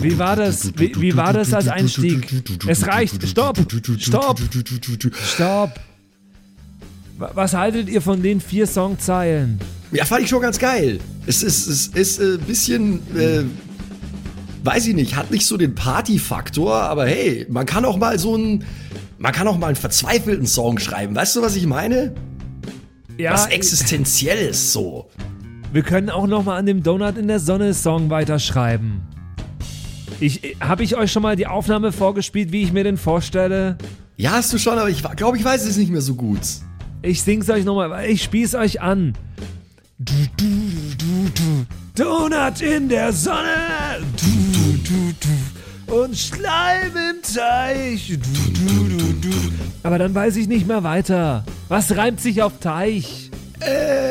Wie 0.03 0.19
war 0.19 0.37
das? 0.37 0.73
Wie, 0.77 0.95
wie 1.01 1.15
war 1.17 1.35
das 1.35 1.53
als 1.53 1.69
Einstieg? 1.69 2.27
Es 2.67 2.87
reicht. 2.87 3.29
Stopp! 3.29 3.59
Stopp! 3.99 4.41
Stopp! 5.35 5.81
Wa- 7.19 7.31
Was 7.35 7.53
haltet 7.53 7.91
ihr 7.91 8.01
von 8.01 8.23
den 8.23 8.41
vier 8.41 8.67
Songzeilen? 8.67 9.61
Ja, 9.93 10.07
fand 10.07 10.23
ich 10.23 10.31
schon 10.31 10.41
ganz 10.41 10.59
geil. 10.59 10.99
Es 11.27 11.43
ist, 11.43 11.67
es 11.67 11.89
ist 11.89 12.21
ein 12.21 12.39
bisschen, 12.41 13.01
äh, 13.15 13.45
weiß 14.65 14.87
ich 14.87 14.95
nicht, 14.95 15.17
hat 15.17 15.31
nicht 15.31 15.47
so 15.47 15.59
den 15.59 15.75
Party-Faktor, 15.75 16.75
aber 16.75 17.07
hey, 17.07 17.47
man 17.51 17.67
kann 17.67 17.85
auch 17.85 17.99
mal 17.99 18.19
so 18.19 18.35
einen, 18.35 18.65
man 19.19 19.33
kann 19.33 19.47
auch 19.47 19.59
mal 19.59 19.67
einen 19.67 19.77
verzweifelten 19.77 20.47
Song 20.47 20.79
schreiben. 20.79 21.15
Weißt 21.15 21.37
du, 21.37 21.43
was 21.43 21.57
ich 21.57 21.67
meine? 21.67 22.15
Ja, 23.19 23.35
Was 23.35 23.47
Existenzielles 23.49 24.73
so. 24.73 25.11
Wir 25.73 25.83
können 25.83 26.09
auch 26.09 26.27
noch 26.27 26.45
mal 26.45 26.57
an 26.57 26.67
dem 26.67 26.83
Donut 26.83 27.19
in 27.19 27.29
der 27.29 27.39
Sonne 27.39 27.75
Song 27.75 28.09
weiterschreiben. 28.09 29.03
Ich, 30.21 30.57
habe 30.61 30.85
ich 30.85 30.97
euch 30.97 31.13
schon 31.13 31.23
mal 31.23 31.37
die 31.37 31.47
Aufnahme 31.47 31.93
vorgespielt, 31.93 32.53
wie 32.53 32.63
ich 32.63 32.73
mir 32.73 32.85
den 32.85 32.97
vorstelle? 32.97 33.77
Ja, 34.17 34.33
hast 34.33 34.53
du 34.53 34.59
schon, 34.59 34.79
aber 34.79 34.89
ich 34.89 35.03
glaube, 35.17 35.37
ich 35.37 35.45
weiß 35.45 35.67
es 35.67 35.77
nicht 35.77 35.91
mehr 35.91 36.01
so 36.01 36.15
gut. 36.15 36.41
Ich 37.03 37.23
sing's 37.23 37.51
euch 37.51 37.65
nochmal, 37.65 38.07
ich 38.09 38.23
spieß 38.23 38.55
euch 38.55 38.81
an. 38.81 39.15
Du, 40.05 40.15
du, 40.37 40.47
du, 40.99 41.29
du. 41.35 42.03
Donut 42.03 42.61
in 42.61 42.89
der 42.89 43.13
Sonne. 43.13 44.01
Du, 44.17 44.79
du, 44.83 45.13
du. 45.21 45.95
Und 45.95 46.17
Schleim 46.17 46.91
im 46.97 47.23
Teich. 47.23 48.09
Du, 48.09 48.51
du, 48.51 48.97
du, 48.99 49.13
du. 49.21 49.35
Aber 49.85 49.99
dann 49.99 50.13
weiß 50.13 50.35
ich 50.37 50.49
nicht 50.49 50.67
mehr 50.67 50.83
weiter. 50.83 51.45
Was 51.69 51.97
reimt 51.97 52.21
sich 52.21 52.43
auf 52.43 52.59
Teich? 52.59 53.31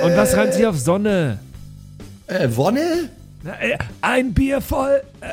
Und 0.06 0.16
was 0.16 0.38
reimt 0.38 0.54
sich 0.54 0.66
auf 0.66 0.80
Sonne? 0.80 1.40
Äh, 2.28 2.48
Wonne? 2.52 3.10
Äh, 3.44 3.78
Ein 4.00 4.34
Bier 4.34 4.62
voll, 4.62 5.02
äh, 5.20 5.28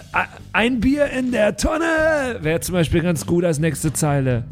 ein 0.52 0.80
Bier 0.80 1.06
in 1.10 1.30
der 1.30 1.56
Tonne 1.56 2.38
wäre 2.40 2.58
zum 2.60 2.72
Beispiel 2.72 3.02
ganz 3.02 3.26
gut 3.26 3.44
als 3.44 3.60
nächste 3.60 3.92
Zeile. 3.92 4.42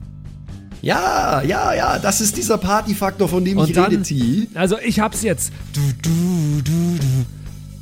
Ja, 0.86 1.42
ja, 1.42 1.74
ja, 1.74 1.98
das 1.98 2.20
ist 2.20 2.36
dieser 2.36 2.58
Party-Faktor, 2.58 3.28
von 3.28 3.44
dem 3.44 3.58
ich 3.58 3.64
Und 3.64 3.76
dann, 3.76 3.90
rede, 3.90 4.02
T. 4.02 4.46
also 4.54 4.78
ich 4.78 5.00
hab's 5.00 5.22
jetzt. 5.22 5.52
Du, 5.72 5.80
du, 6.00 6.62
du, 6.62 6.98
du. 7.00 7.26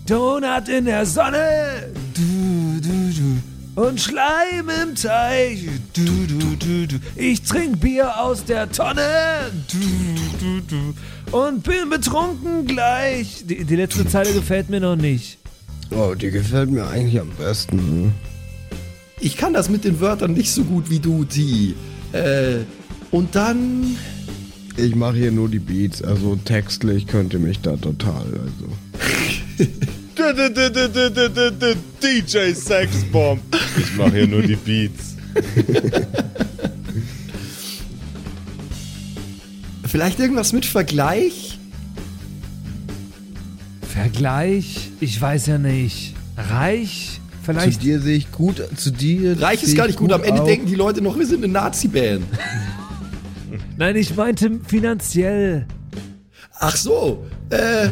Donut 0.07 0.71
in 0.71 0.87
der 0.87 1.05
Sonne. 1.05 1.93
Du, 2.15 2.81
du, 2.81 3.13
du. 3.13 3.83
Und 3.83 4.01
Schleim 4.01 4.71
im 4.83 4.95
Teich. 4.95 5.69
Du, 5.93 6.03
du, 6.27 6.57
du, 6.57 6.87
du. 6.87 6.97
Ich 7.15 7.43
trink 7.43 7.79
Bier 7.79 8.19
aus 8.19 8.47
der 8.47 8.73
Tonne. 8.73 9.03
Du, 9.71 9.79
du, 10.41 10.61
du. 11.31 11.37
Und 11.37 11.63
bin 11.63 11.91
betrunken 11.91 12.65
gleich. 12.67 13.45
Die, 13.47 13.67
die 13.67 13.77
letzte 13.77 14.09
Zeile 14.09 14.33
gefällt 14.33 14.71
mir 14.71 14.81
noch 14.81 14.97
nicht. 14.97 15.37
Oh, 15.91 16.15
die 16.15 16.31
gefällt 16.31 16.71
mir 16.71 16.87
eigentlich 16.87 17.21
am 17.21 17.29
besten. 17.33 18.15
Ich 19.21 19.37
kann 19.37 19.53
das 19.53 19.69
mit 19.69 19.85
den 19.85 20.01
Wörtern 20.01 20.33
nicht 20.33 20.51
so 20.51 20.65
gut 20.65 20.89
wie 20.89 21.01
du, 21.01 21.27
T. 21.27 21.75
Äh, 22.13 22.61
und 23.15 23.35
dann... 23.37 23.97
Ich 24.77 24.97
mache 24.97 25.15
hier 25.15 25.31
nur 25.31 25.49
die 25.49 25.61
Beats, 25.61 26.03
also 26.03 26.35
textlich 26.35 27.07
könnte 27.07 27.39
mich 27.39 27.61
da 27.61 27.77
total, 27.77 28.27
also. 28.27 28.67
DJ 32.03 32.53
Sexbomb. 32.55 33.41
Ich 33.79 33.97
mache 33.97 34.11
hier 34.11 34.27
nur 34.27 34.43
die 34.43 34.57
Beats. 34.57 35.15
Vielleicht 39.87 40.19
irgendwas 40.19 40.53
mit 40.53 40.67
Vergleich? 40.67 41.61
Vergleich? 43.83 44.91
Ich 44.99 45.23
weiß 45.23 45.47
ja 45.47 45.59
nicht. 45.59 46.15
Reich? 46.37 47.21
Vielleicht. 47.45 47.75
Zu 47.75 47.79
dir 47.79 48.01
sehe 48.01 48.17
ich 48.17 48.33
gut, 48.33 48.61
zu 48.77 48.91
dir. 48.91 49.41
Reich 49.41 49.63
ist 49.63 49.77
gar 49.77 49.87
ich 49.87 49.91
nicht 49.91 50.01
gut. 50.01 50.13
Am 50.13 50.25
Ende 50.25 50.43
denken 50.43 50.67
die 50.67 50.75
Leute 50.75 51.01
noch, 51.01 51.17
wir 51.17 51.27
sind 51.27 51.45
eine 51.45 51.53
Nazi-Band. 51.53 52.25
Nein, 53.77 53.97
ich 53.97 54.15
meinte 54.17 54.61
finanziell. 54.67 55.67
Ach 56.59 56.77
so. 56.77 57.25
Äh. 57.51 57.89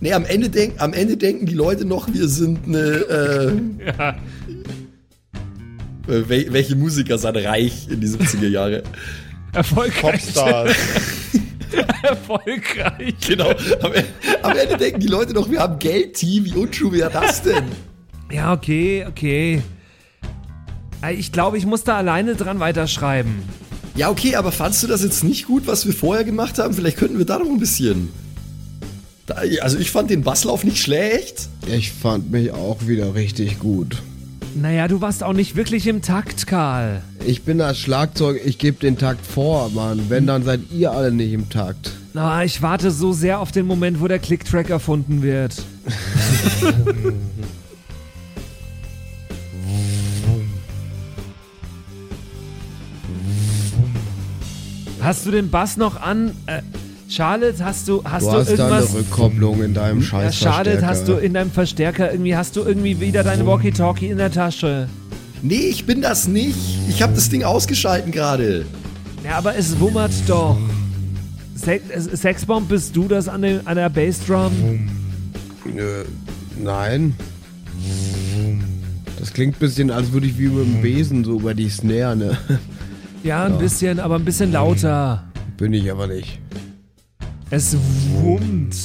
Nee, 0.00 0.12
am 0.14 0.24
Ende, 0.24 0.48
denk, 0.50 0.80
am 0.80 0.92
Ende 0.92 1.16
denken 1.16 1.46
die 1.46 1.54
Leute 1.54 1.84
noch, 1.84 2.12
wir 2.12 2.26
sind 2.28 2.66
eine. 2.66 2.78
Äh, 2.78 3.52
Ja. 3.86 4.10
äh, 6.08 6.28
wel, 6.28 6.52
welche 6.52 6.74
Musiker 6.76 7.18
sind 7.18 7.36
reich 7.36 7.88
in 7.88 8.00
die 8.00 8.08
70er 8.08 8.48
Jahre? 8.48 8.82
Erfolgreich. 9.52 10.00
Popstars. 10.22 10.74
Erfolgreich. 12.02 13.14
Genau. 13.26 13.50
Am, 13.82 13.92
Ende- 13.92 14.08
am 14.42 14.56
Ende 14.56 14.76
denken 14.76 15.00
die 15.00 15.06
Leute 15.06 15.32
noch, 15.34 15.50
wir 15.50 15.60
haben 15.60 15.78
Geld, 15.78 16.14
T. 16.14 16.26
Wie 16.44 16.52
untrue 16.52 16.92
wäre 16.92 17.10
das 17.10 17.42
denn? 17.42 17.64
Ja, 18.30 18.52
okay, 18.52 19.04
okay. 19.08 19.62
Äh, 21.02 21.14
Ich 21.14 21.32
glaube, 21.32 21.58
ich 21.58 21.66
muss 21.66 21.84
da 21.84 21.96
alleine 21.98 22.34
dran 22.34 22.60
weiterschreiben. 22.60 23.42
Ja, 23.94 24.10
okay, 24.10 24.36
aber 24.36 24.52
fandst 24.52 24.82
du 24.82 24.86
das 24.86 25.02
jetzt 25.02 25.22
nicht 25.22 25.46
gut, 25.46 25.66
was 25.66 25.86
wir 25.86 25.92
vorher 25.92 26.24
gemacht 26.24 26.58
haben? 26.58 26.72
Vielleicht 26.72 26.96
könnten 26.96 27.18
wir 27.18 27.26
da 27.26 27.38
noch 27.38 27.48
ein 27.48 27.58
bisschen. 27.58 28.08
Da, 29.26 29.36
also, 29.60 29.78
ich 29.78 29.90
fand 29.90 30.10
den 30.10 30.22
Basslauf 30.22 30.64
nicht 30.64 30.78
schlecht. 30.78 31.48
Ich 31.66 31.92
fand 31.92 32.30
mich 32.30 32.52
auch 32.52 32.86
wieder 32.86 33.14
richtig 33.14 33.58
gut. 33.60 34.02
Naja, 34.54 34.88
du 34.88 35.00
warst 35.00 35.22
auch 35.22 35.32
nicht 35.32 35.56
wirklich 35.56 35.86
im 35.86 36.02
Takt, 36.02 36.46
Karl. 36.46 37.02
Ich 37.24 37.42
bin 37.42 37.58
das 37.58 37.78
Schlagzeug, 37.78 38.40
ich 38.44 38.58
gebe 38.58 38.78
den 38.78 38.98
Takt 38.98 39.24
vor, 39.24 39.70
Mann. 39.70 40.06
Wenn, 40.08 40.26
dann 40.26 40.42
seid 40.42 40.60
ihr 40.70 40.92
alle 40.92 41.12
nicht 41.12 41.32
im 41.32 41.48
Takt. 41.48 41.92
Na, 42.12 42.44
ich 42.44 42.60
warte 42.60 42.90
so 42.90 43.12
sehr 43.12 43.40
auf 43.40 43.52
den 43.52 43.66
Moment, 43.66 44.00
wo 44.00 44.08
der 44.08 44.18
Click-Track 44.18 44.68
erfunden 44.68 45.22
wird. 45.22 45.54
Hast 55.02 55.26
du 55.26 55.30
den 55.30 55.50
Bass 55.50 55.76
noch 55.76 56.00
an? 56.00 56.30
Äh, 56.46 56.62
Charlotte, 57.08 57.62
hast 57.64 57.88
du, 57.88 58.02
hast 58.04 58.24
Du 58.26 58.30
du, 58.30 58.36
hast 58.38 58.48
da 58.50 58.52
eine 58.66 58.74
irgendwas? 58.76 58.94
Rückkopplung 58.94 59.62
in 59.62 59.74
deinem 59.74 60.00
ja, 60.00 60.06
scheiß 60.06 60.36
Charlotte, 60.36 60.86
hast 60.86 61.08
du 61.08 61.14
in 61.14 61.34
deinem 61.34 61.50
Verstärker 61.50 62.10
irgendwie, 62.10 62.34
hast 62.36 62.56
du 62.56 62.62
irgendwie 62.62 62.98
wieder 63.00 63.22
deine 63.22 63.46
Walkie-Talkie 63.46 64.06
in 64.08 64.18
der 64.18 64.30
Tasche? 64.30 64.88
Nee, 65.42 65.56
ich 65.56 65.84
bin 65.84 66.00
das 66.00 66.28
nicht. 66.28 66.56
Ich 66.88 67.02
habe 67.02 67.14
das 67.14 67.28
Ding 67.28 67.42
ausgeschalten 67.42 68.12
gerade. 68.12 68.64
Ja, 69.24 69.36
aber 69.38 69.56
es 69.56 69.78
wummert 69.78 70.12
doch. 70.26 70.56
Se 71.54 71.74
äh, 71.74 71.80
Sexbomb, 72.16 72.68
bist 72.68 72.96
du 72.96 73.08
das 73.08 73.28
an, 73.28 73.42
den, 73.42 73.66
an 73.66 73.76
der 73.76 73.90
Bassdrum? 73.90 74.88
Äh, 75.66 76.04
nein. 76.62 77.14
Das 79.18 79.32
klingt 79.32 79.56
ein 79.56 79.60
bisschen, 79.60 79.90
als 79.90 80.12
würde 80.12 80.26
ich 80.28 80.38
wie 80.38 80.48
mit 80.48 80.64
dem 80.64 80.80
Besen 80.82 81.24
so 81.24 81.38
über 81.38 81.54
die 81.54 81.68
Snare, 81.68 82.16
ne? 82.16 82.38
Ja, 83.22 83.44
ein 83.44 83.58
bisschen, 83.58 84.00
aber 84.00 84.16
ein 84.16 84.24
bisschen 84.24 84.52
lauter. 84.52 85.24
Bin 85.56 85.72
ich 85.72 85.90
aber 85.90 86.08
nicht. 86.08 86.40
Es 87.50 87.76
wummt. 88.14 88.76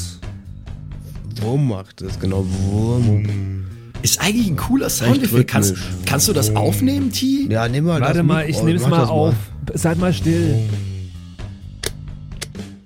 Wurm 1.42 1.68
macht 1.70 2.02
es, 2.02 2.20
genau. 2.20 2.46
Wurm. 2.46 3.66
Ist 4.02 4.22
eigentlich 4.22 4.48
ein 4.48 4.58
cooler 4.58 4.90
Soundeffekt. 4.90 5.50
Kannst, 5.50 5.76
kannst 6.06 6.28
du 6.28 6.34
das 6.34 6.56
aufnehmen, 6.56 7.12
T? 7.12 7.48
Ja, 7.50 7.68
nimm 7.68 7.86
mal 7.86 8.00
Warte 8.00 8.20
das 8.20 8.26
mal, 8.26 8.48
ich 8.48 8.62
nehm's 8.62 8.84
mach 8.84 8.90
mal 8.90 9.06
auf. 9.06 9.36
Seid 9.74 9.98
mal 9.98 10.14
still. 10.14 10.60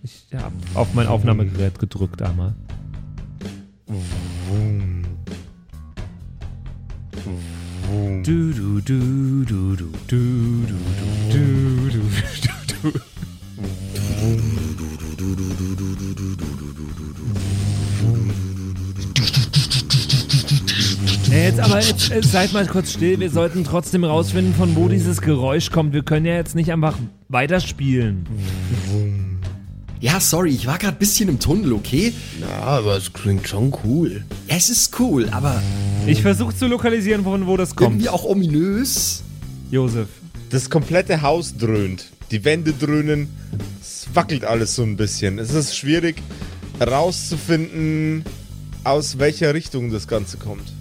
Ich 0.03 0.27
hab 0.33 0.53
auf 0.73 0.93
mein 0.93 1.07
Aufnahmegerät 1.07 1.77
gedrückt 1.79 2.21
einmal. 2.21 2.53
Du, 3.87 3.95
du, 8.23 8.53
du, 8.53 8.79
du, 8.81 8.99
du, 9.45 9.75
du, 9.75 9.75
du, 9.75 9.87
du, 10.07 10.77
du, 11.29 11.39
du, 11.89 11.99
du, 12.01 12.91
du. 12.91 12.99
Nee, 21.29 21.45
jetzt 21.45 21.59
aber 21.59 21.79
jetzt, 21.81 22.11
äh, 22.11 22.21
seid 22.21 22.53
mal 22.53 22.65
kurz 22.65 22.93
still. 22.93 23.19
Wir 23.19 23.29
sollten 23.29 23.63
trotzdem 23.63 24.03
rausfinden, 24.03 24.53
von 24.53 24.75
wo 24.75 24.87
dieses 24.87 25.21
Geräusch 25.21 25.69
kommt. 25.71 25.93
Wir 25.93 26.03
können 26.03 26.25
ja 26.25 26.35
jetzt 26.35 26.55
nicht 26.55 26.71
einfach 26.71 26.97
weiterspielen. 27.29 28.25
Ja, 30.01 30.19
sorry, 30.19 30.49
ich 30.49 30.65
war 30.65 30.79
gerade 30.79 30.95
ein 30.95 30.99
bisschen 30.99 31.29
im 31.29 31.39
Tunnel, 31.39 31.73
okay? 31.73 32.11
Ja, 32.39 32.47
aber 32.63 32.97
es 32.97 33.13
klingt 33.13 33.47
schon 33.47 33.71
cool. 33.83 34.25
Es 34.47 34.69
ist 34.69 34.99
cool, 34.99 35.29
aber 35.29 35.61
Ich 36.07 36.23
versuche 36.23 36.55
zu 36.55 36.65
lokalisieren, 36.67 37.23
von 37.23 37.45
wo 37.45 37.55
das 37.55 37.75
kommt. 37.75 37.91
irgendwie 37.91 38.09
auch 38.09 38.23
ominös. 38.23 39.21
Josef. 39.69 40.07
Das 40.49 40.69
komplette 40.71 41.21
Haus 41.21 41.55
dröhnt. 41.55 42.05
Die 42.31 42.43
Wände 42.43 42.73
dröhnen. 42.73 43.29
Es 43.79 44.07
wackelt 44.13 44.43
alles 44.43 44.73
so 44.75 44.81
ein 44.83 44.97
bisschen. 44.97 45.37
Es 45.37 45.53
ist 45.53 45.77
schwierig 45.77 46.15
herauszufinden, 46.79 48.23
aus 48.83 49.19
welcher 49.19 49.53
Richtung 49.53 49.91
das 49.91 50.07
Ganze 50.07 50.37
kommt. 50.37 50.73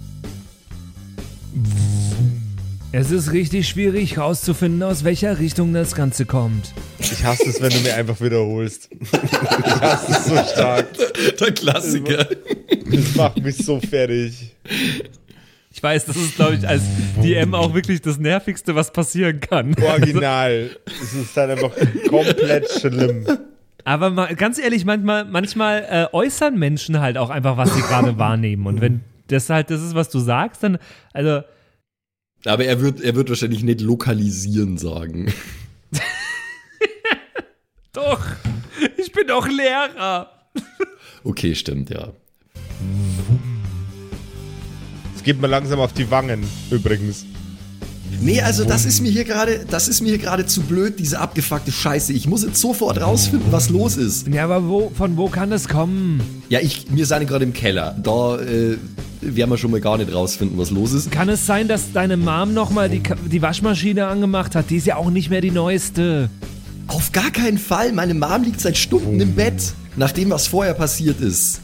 Es 2.91 3.11
ist 3.11 3.31
richtig 3.31 3.67
schwierig 3.69 4.15
herauszufinden, 4.17 4.81
aus 4.83 5.03
welcher 5.03 5.37
Richtung 5.39 5.73
das 5.73 5.93
Ganze 5.95 6.25
kommt. 6.25 6.73
Ich 7.11 7.23
hasse 7.23 7.49
es, 7.49 7.61
wenn 7.61 7.69
du 7.71 7.79
mir 7.79 7.95
einfach 7.95 8.19
wiederholst. 8.21 8.89
Ich 8.91 9.11
hasse 9.81 10.11
es 10.11 10.25
so 10.25 10.35
stark. 10.53 10.87
Der 11.39 11.51
Klassiker. 11.51 12.27
Das 12.91 13.15
macht 13.15 13.41
mich 13.43 13.57
so 13.57 13.79
fertig. 13.79 14.55
Ich 15.73 15.81
weiß, 15.81 16.05
das 16.05 16.17
ist, 16.17 16.35
glaube 16.35 16.55
ich, 16.55 16.67
als 16.67 16.83
DM 17.23 17.53
auch 17.55 17.73
wirklich 17.73 18.01
das 18.01 18.17
Nervigste, 18.17 18.75
was 18.75 18.91
passieren 18.91 19.39
kann. 19.39 19.73
Original. 19.81 20.69
Es 20.85 21.13
ist 21.13 21.35
dann 21.35 21.51
einfach 21.51 21.71
komplett 22.09 22.69
schlimm. 22.69 23.25
Aber 23.83 24.09
mal, 24.09 24.35
ganz 24.35 24.59
ehrlich, 24.59 24.85
manchmal, 24.85 25.25
manchmal 25.25 25.85
äh, 25.89 26.15
äußern 26.15 26.57
Menschen 26.57 26.99
halt 26.99 27.17
auch 27.17 27.29
einfach, 27.29 27.57
was 27.57 27.73
sie 27.73 27.81
gerade 27.81 28.17
wahrnehmen. 28.17 28.67
Und 28.67 28.81
wenn 28.81 29.01
das 29.27 29.49
halt 29.49 29.69
das 29.69 29.81
ist, 29.81 29.95
was 29.95 30.09
du 30.09 30.19
sagst, 30.19 30.61
dann, 30.63 30.77
also, 31.13 31.41
Aber 32.45 32.65
er 32.65 32.81
wird, 32.81 33.01
er 33.01 33.15
wird 33.15 33.29
wahrscheinlich 33.29 33.63
nicht 33.63 33.81
lokalisieren 33.81 34.77
sagen. 34.77 35.31
Doch, 37.93 38.21
ich 38.97 39.11
bin 39.11 39.27
doch 39.27 39.47
Lehrer. 39.47 40.29
Okay, 41.23 41.55
stimmt, 41.55 41.89
ja. 41.89 42.09
Es 45.15 45.23
geht 45.23 45.39
mir 45.39 45.47
langsam 45.47 45.79
auf 45.79 45.93
die 45.93 46.09
Wangen, 46.09 46.43
übrigens. 46.71 47.25
Nee, 48.19 48.41
also 48.41 48.65
das 48.65 48.85
ist 48.85 49.01
mir 49.01 49.11
hier 49.11 49.23
gerade, 49.23 49.65
das 49.69 49.87
ist 49.87 50.01
mir 50.01 50.09
hier 50.09 50.17
gerade 50.17 50.45
zu 50.45 50.61
blöd, 50.61 50.99
diese 50.99 51.19
abgefuckte 51.19 51.71
Scheiße. 51.71 52.13
Ich 52.13 52.27
muss 52.27 52.43
jetzt 52.43 52.59
sofort 52.59 53.01
rausfinden, 53.01 53.51
was 53.51 53.69
los 53.69 53.97
ist. 53.97 54.27
Ja, 54.27 54.43
aber 54.43 54.67
wo, 54.67 54.91
von 54.95 55.17
wo 55.17 55.27
kann 55.27 55.49
das 55.49 55.67
kommen? 55.67 56.21
Ja, 56.49 56.59
ich, 56.59 56.85
wir 56.89 57.05
sind 57.05 57.27
gerade 57.27 57.45
im 57.45 57.53
Keller. 57.53 57.95
Da 58.01 58.39
äh, 58.39 58.77
werden 59.21 59.49
wir 59.49 59.57
schon 59.57 59.71
mal 59.71 59.81
gar 59.81 59.97
nicht 59.97 60.13
rausfinden, 60.13 60.57
was 60.57 60.71
los 60.71 60.91
ist. 60.93 61.11
Kann 61.11 61.29
es 61.29 61.45
sein, 61.45 61.67
dass 61.67 61.93
deine 61.93 62.17
Mom 62.17 62.53
nochmal 62.53 62.89
die, 62.89 63.01
die 63.31 63.41
Waschmaschine 63.41 64.05
angemacht 64.07 64.55
hat? 64.55 64.69
Die 64.69 64.77
ist 64.77 64.87
ja 64.87 64.97
auch 64.97 65.09
nicht 65.09 65.29
mehr 65.29 65.41
die 65.41 65.51
neueste. 65.51 66.29
Auf 66.87 67.11
gar 67.11 67.31
keinen 67.31 67.57
Fall. 67.57 67.93
Meine 67.93 68.13
Mom 68.13 68.43
liegt 68.43 68.59
seit 68.61 68.77
Stunden 68.77 69.19
im 69.19 69.35
Bett, 69.35 69.73
nachdem 69.95 70.29
was 70.29 70.47
vorher 70.47 70.73
passiert 70.73 71.19
ist. 71.21 71.61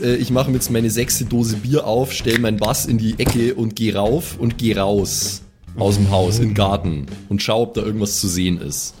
Äh, 0.00 0.16
Ich 0.16 0.30
mache 0.30 0.50
mir 0.50 0.56
jetzt 0.56 0.70
meine 0.70 0.90
sechste 0.90 1.24
Dose 1.24 1.56
Bier 1.56 1.86
auf, 1.86 2.12
stelle 2.12 2.38
meinen 2.38 2.58
Bass 2.58 2.86
in 2.86 2.98
die 2.98 3.18
Ecke 3.18 3.54
und 3.54 3.76
gehe 3.76 3.94
rauf 3.96 4.36
und 4.38 4.58
gehe 4.58 4.76
raus 4.76 5.42
aus 5.76 5.96
dem 5.96 6.10
Haus 6.10 6.38
in 6.38 6.50
den 6.50 6.54
Garten 6.54 7.06
und 7.28 7.42
schau, 7.42 7.62
ob 7.62 7.74
da 7.74 7.82
irgendwas 7.82 8.20
zu 8.20 8.28
sehen 8.28 8.60
ist. 8.60 8.94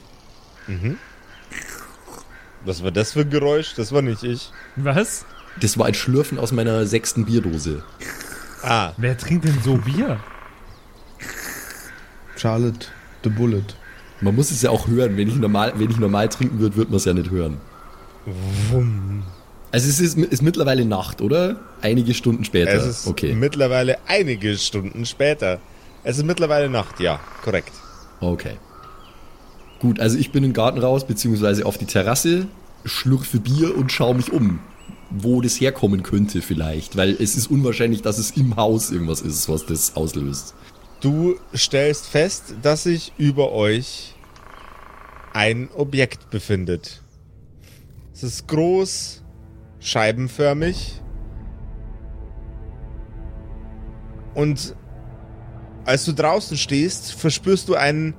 Was 2.64 2.82
war 2.82 2.90
das 2.90 3.12
für 3.12 3.20
ein 3.20 3.30
Geräusch? 3.30 3.74
Das 3.76 3.92
war 3.92 4.02
nicht 4.02 4.22
ich. 4.24 4.50
Was? 4.76 5.24
Das 5.60 5.78
war 5.78 5.86
ein 5.86 5.94
Schlürfen 5.94 6.38
aus 6.38 6.50
meiner 6.50 6.84
sechsten 6.86 7.26
Bierdose. 7.26 7.84
Ah, 8.62 8.92
Wer 8.96 9.16
trinkt 9.16 9.44
denn 9.44 9.58
so 9.62 9.76
Bier? 9.76 10.18
Charlotte 12.36 12.88
the 13.22 13.30
Bullet. 13.30 13.64
Man 14.20 14.34
muss 14.34 14.50
es 14.50 14.62
ja 14.62 14.70
auch 14.70 14.86
hören. 14.88 15.16
Wenn 15.16 15.28
ich 15.28 15.36
normal, 15.36 15.72
wenn 15.76 15.90
ich 15.90 15.98
normal 15.98 16.28
trinken 16.28 16.58
würde, 16.58 16.76
würde 16.76 16.90
man 16.90 16.96
es 16.98 17.04
ja 17.04 17.12
nicht 17.12 17.30
hören. 17.30 17.58
Also 19.70 19.88
es 19.88 20.00
ist, 20.00 20.16
ist 20.16 20.42
mittlerweile 20.42 20.84
Nacht, 20.84 21.20
oder? 21.20 21.56
Einige 21.82 22.14
Stunden 22.14 22.44
später. 22.44 22.72
es 22.72 22.86
ist 22.86 23.06
okay. 23.06 23.34
mittlerweile 23.34 23.98
einige 24.06 24.56
Stunden 24.56 25.04
später. 25.04 25.58
Es 26.04 26.16
ist 26.18 26.24
mittlerweile 26.24 26.68
Nacht, 26.68 27.00
ja, 27.00 27.20
korrekt. 27.42 27.72
Okay. 28.20 28.56
Gut, 29.80 30.00
also 30.00 30.16
ich 30.16 30.32
bin 30.32 30.44
in 30.44 30.50
den 30.50 30.54
Garten 30.54 30.78
raus, 30.78 31.06
beziehungsweise 31.06 31.66
auf 31.66 31.76
die 31.76 31.86
Terrasse, 31.86 32.46
schlürfe 32.84 33.40
Bier 33.40 33.76
und 33.76 33.90
schaue 33.90 34.14
mich 34.14 34.32
um, 34.32 34.60
wo 35.10 35.40
das 35.40 35.60
herkommen 35.60 36.02
könnte 36.02 36.40
vielleicht. 36.40 36.96
Weil 36.96 37.10
es 37.10 37.36
ist 37.36 37.48
unwahrscheinlich, 37.48 38.00
dass 38.00 38.18
es 38.18 38.30
im 38.32 38.56
Haus 38.56 38.90
irgendwas 38.90 39.20
ist, 39.20 39.48
was 39.48 39.66
das 39.66 39.96
auslöst. 39.96 40.54
Du 41.00 41.36
stellst 41.54 42.06
fest, 42.06 42.54
dass 42.62 42.84
sich 42.84 43.12
über 43.18 43.52
euch 43.52 44.14
ein 45.32 45.68
Objekt 45.74 46.30
befindet. 46.30 47.02
Es 48.12 48.22
ist 48.22 48.48
groß, 48.48 49.22
scheibenförmig 49.80 51.02
Und 54.34 54.74
als 55.84 56.04
du 56.04 56.12
draußen 56.12 56.56
stehst, 56.56 57.12
verspürst 57.12 57.68
du 57.68 57.74
einen, 57.74 58.14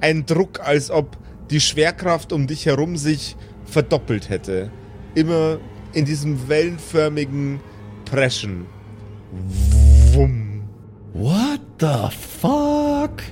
einen 0.00 0.26
Druck, 0.26 0.60
als 0.60 0.90
ob 0.90 1.16
die 1.50 1.60
Schwerkraft 1.60 2.32
um 2.32 2.46
dich 2.46 2.66
herum 2.66 2.96
sich 2.96 3.36
verdoppelt 3.64 4.28
hätte. 4.28 4.70
Immer 5.14 5.58
in 5.92 6.04
diesem 6.04 6.48
wellenförmigen 6.48 7.60
Preschen. 8.04 8.66
Wumm. 10.12 10.49
What 11.12 11.60
the 11.80 12.08
fuck? 12.40 13.22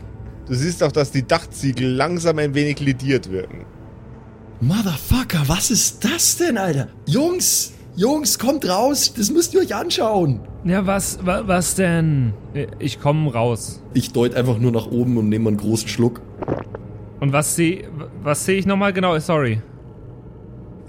Du 0.46 0.54
siehst 0.54 0.82
auch, 0.82 0.92
dass 0.92 1.10
die 1.10 1.26
Dachziegel 1.26 1.88
langsam 1.88 2.38
ein 2.38 2.54
wenig 2.54 2.80
lediert 2.80 3.30
wirken. 3.30 3.66
Motherfucker, 4.60 5.42
was 5.46 5.70
ist 5.70 6.04
das 6.04 6.36
denn, 6.38 6.58
Alter? 6.58 6.88
Jungs, 7.06 7.72
Jungs, 7.94 8.38
kommt 8.38 8.68
raus, 8.68 9.12
das 9.16 9.30
müsst 9.30 9.54
ihr 9.54 9.60
euch 9.60 9.74
anschauen. 9.74 10.40
Ja, 10.64 10.86
was, 10.86 11.24
wa, 11.24 11.42
was 11.46 11.76
denn? 11.76 12.32
Ich 12.78 13.00
komme 13.00 13.32
raus. 13.32 13.82
Ich 13.94 14.12
deut 14.12 14.34
einfach 14.34 14.58
nur 14.58 14.72
nach 14.72 14.86
oben 14.86 15.16
und 15.16 15.28
nehme 15.28 15.48
einen 15.48 15.58
großen 15.58 15.88
Schluck. 15.88 16.20
Und 17.20 17.32
was 17.32 17.56
sehe 17.56 17.88
was 18.22 18.44
seh 18.44 18.58
ich 18.58 18.66
nochmal 18.66 18.92
genau? 18.92 19.18
Sorry. 19.18 19.60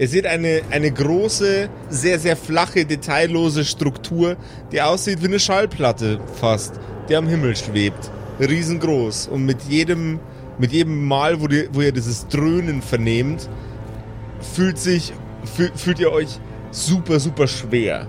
Ihr 0.00 0.08
seht 0.08 0.26
eine, 0.26 0.62
eine 0.70 0.90
große, 0.90 1.68
sehr, 1.90 2.18
sehr 2.18 2.34
flache, 2.34 2.86
detaillose 2.86 3.66
Struktur, 3.66 4.38
die 4.72 4.80
aussieht 4.80 5.20
wie 5.20 5.26
eine 5.26 5.38
Schallplatte 5.38 6.18
fast, 6.40 6.80
die 7.10 7.16
am 7.16 7.28
Himmel 7.28 7.54
schwebt. 7.54 8.10
Riesengroß. 8.40 9.28
Und 9.28 9.44
mit 9.44 9.64
jedem, 9.64 10.18
mit 10.58 10.72
jedem 10.72 11.06
Mal, 11.06 11.42
wo, 11.42 11.48
die, 11.48 11.68
wo 11.74 11.82
ihr 11.82 11.92
dieses 11.92 12.26
Dröhnen 12.28 12.80
vernehmt, 12.80 13.50
fühlt 14.40 14.78
sich, 14.78 15.12
fühl, 15.44 15.70
fühlt 15.74 16.00
ihr 16.00 16.12
euch 16.12 16.40
super, 16.70 17.20
super 17.20 17.46
schwer. 17.46 18.06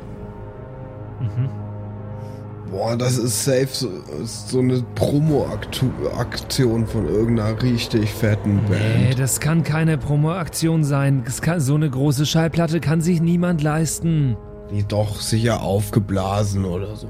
Boah, 2.72 2.96
das 2.96 3.18
ist 3.18 3.44
safe 3.44 3.68
so, 3.70 3.90
so 4.24 4.60
eine 4.60 4.82
Promo-Aktion 4.96 6.88
von 6.88 7.06
irgendeiner 7.06 7.62
richtig 7.62 8.10
fetten 8.12 8.62
Nee, 8.70 9.08
Band. 9.10 9.20
das 9.20 9.40
kann 9.42 9.64
keine 9.64 9.98
Promo-Aktion 9.98 10.84
sein. 10.86 11.24
Kann, 11.42 11.60
so 11.60 11.76
eine 11.76 11.90
große 11.90 12.26
Schallplatte 12.26 12.80
kann 12.80 13.02
sich 13.02 13.22
niemand 13.22 13.62
leisten. 13.62 14.38
Die 14.72 14.84
doch 14.84 15.20
sicher 15.20 15.62
aufgeblasen 15.62 16.64
oder 16.64 16.96
so. 16.96 17.10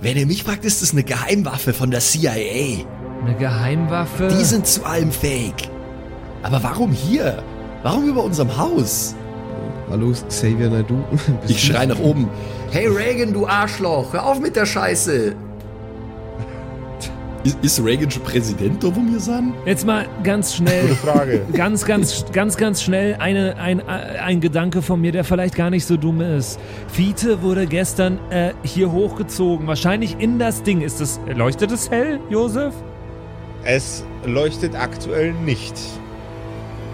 Wenn 0.00 0.16
ihr 0.16 0.26
mich 0.26 0.44
fragt, 0.44 0.64
ist 0.64 0.82
das 0.82 0.92
eine 0.92 1.02
Geheimwaffe 1.02 1.72
von 1.72 1.90
der 1.90 2.00
CIA. 2.00 2.84
Eine 3.24 3.34
Geheimwaffe? 3.38 4.28
Die 4.28 4.44
sind 4.44 4.66
zu 4.68 4.84
allem 4.84 5.10
fake. 5.10 5.68
Aber 6.44 6.62
warum 6.62 6.92
hier? 6.92 7.42
Warum 7.82 8.08
über 8.08 8.22
unserem 8.22 8.56
Haus? 8.56 9.16
Hallo, 9.90 10.12
Xavier. 10.28 10.68
Bist 10.70 11.26
Ich 11.48 11.66
du- 11.66 11.72
schrei 11.72 11.86
nach 11.86 11.98
oben. 12.00 12.28
Hey 12.70 12.86
Reagan, 12.88 13.32
du 13.32 13.46
Arschloch, 13.46 14.12
hör 14.12 14.26
auf 14.26 14.40
mit 14.40 14.56
der 14.56 14.66
Scheiße. 14.66 15.34
Ist, 17.44 17.58
ist 17.62 17.84
Reagan 17.84 18.10
schon 18.10 18.24
Präsident, 18.24 18.82
wo 18.82 18.90
wir 18.96 19.20
sind? 19.20 19.54
Jetzt 19.66 19.86
mal 19.86 20.06
ganz 20.24 20.56
schnell. 20.56 20.82
Gute 20.82 20.94
Frage. 20.96 21.40
Ganz, 21.52 21.84
ganz, 21.84 22.24
ganz, 22.32 22.56
ganz 22.56 22.82
schnell 22.82 23.14
eine, 23.20 23.56
ein, 23.58 23.80
ein 23.86 24.40
Gedanke 24.40 24.82
von 24.82 25.00
mir, 25.00 25.12
der 25.12 25.22
vielleicht 25.22 25.54
gar 25.54 25.70
nicht 25.70 25.86
so 25.86 25.96
dumm 25.96 26.20
ist. 26.20 26.58
Fiete 26.88 27.42
wurde 27.42 27.68
gestern 27.68 28.18
äh, 28.30 28.50
hier 28.64 28.90
hochgezogen, 28.90 29.68
wahrscheinlich 29.68 30.16
in 30.18 30.40
das 30.40 30.64
Ding. 30.64 30.80
Ist 30.80 31.00
das, 31.00 31.20
leuchtet 31.36 31.70
es 31.70 31.88
hell, 31.88 32.18
Josef? 32.30 32.74
Es 33.62 34.02
leuchtet 34.24 34.74
aktuell 34.74 35.32
nicht. 35.44 35.74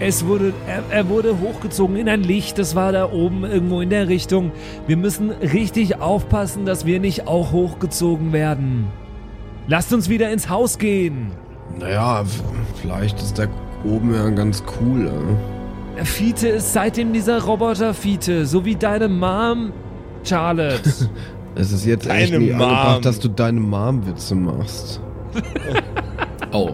Es 0.05 0.25
wurde, 0.25 0.53
er, 0.67 0.83
er 0.89 1.07
wurde 1.07 1.39
hochgezogen 1.39 1.95
in 1.95 2.09
ein 2.09 2.23
Licht, 2.23 2.59
das 2.59 2.75
war 2.75 2.91
da 2.91 3.09
oben 3.09 3.45
irgendwo 3.45 3.79
in 3.79 3.89
der 3.89 4.09
Richtung. 4.09 4.51
Wir 4.85 4.97
müssen 4.97 5.29
richtig 5.31 6.01
aufpassen, 6.01 6.65
dass 6.65 6.85
wir 6.85 6.99
nicht 6.99 7.25
auch 7.25 7.53
hochgezogen 7.53 8.33
werden. 8.33 8.87
Lasst 9.69 9.93
uns 9.93 10.09
wieder 10.09 10.29
ins 10.29 10.49
Haus 10.49 10.77
gehen. 10.77 11.31
Naja, 11.79 12.25
vielleicht 12.81 13.17
ist 13.21 13.37
der 13.37 13.47
oben 13.85 14.13
ja 14.13 14.29
ganz 14.31 14.61
cool. 14.81 15.09
Äh. 15.97 16.03
Fiete 16.03 16.49
ist 16.49 16.73
seitdem 16.73 17.13
dieser 17.13 17.41
Roboter 17.41 17.93
Fiete, 17.93 18.45
so 18.45 18.65
wie 18.65 18.75
deine 18.75 19.07
Mom, 19.07 19.71
Charlotte. 20.23 20.81
Es 21.55 21.71
ist 21.71 21.85
jetzt 21.85 22.07
Deine 22.09 22.19
echt 22.23 22.33
nie 22.33 22.49
Mom. 22.51 22.63
angebracht, 22.63 23.05
dass 23.05 23.19
du 23.19 23.27
deine 23.27 23.59
Mom-Witze 23.59 24.35
machst. 24.35 24.99
Oh. 26.51 26.71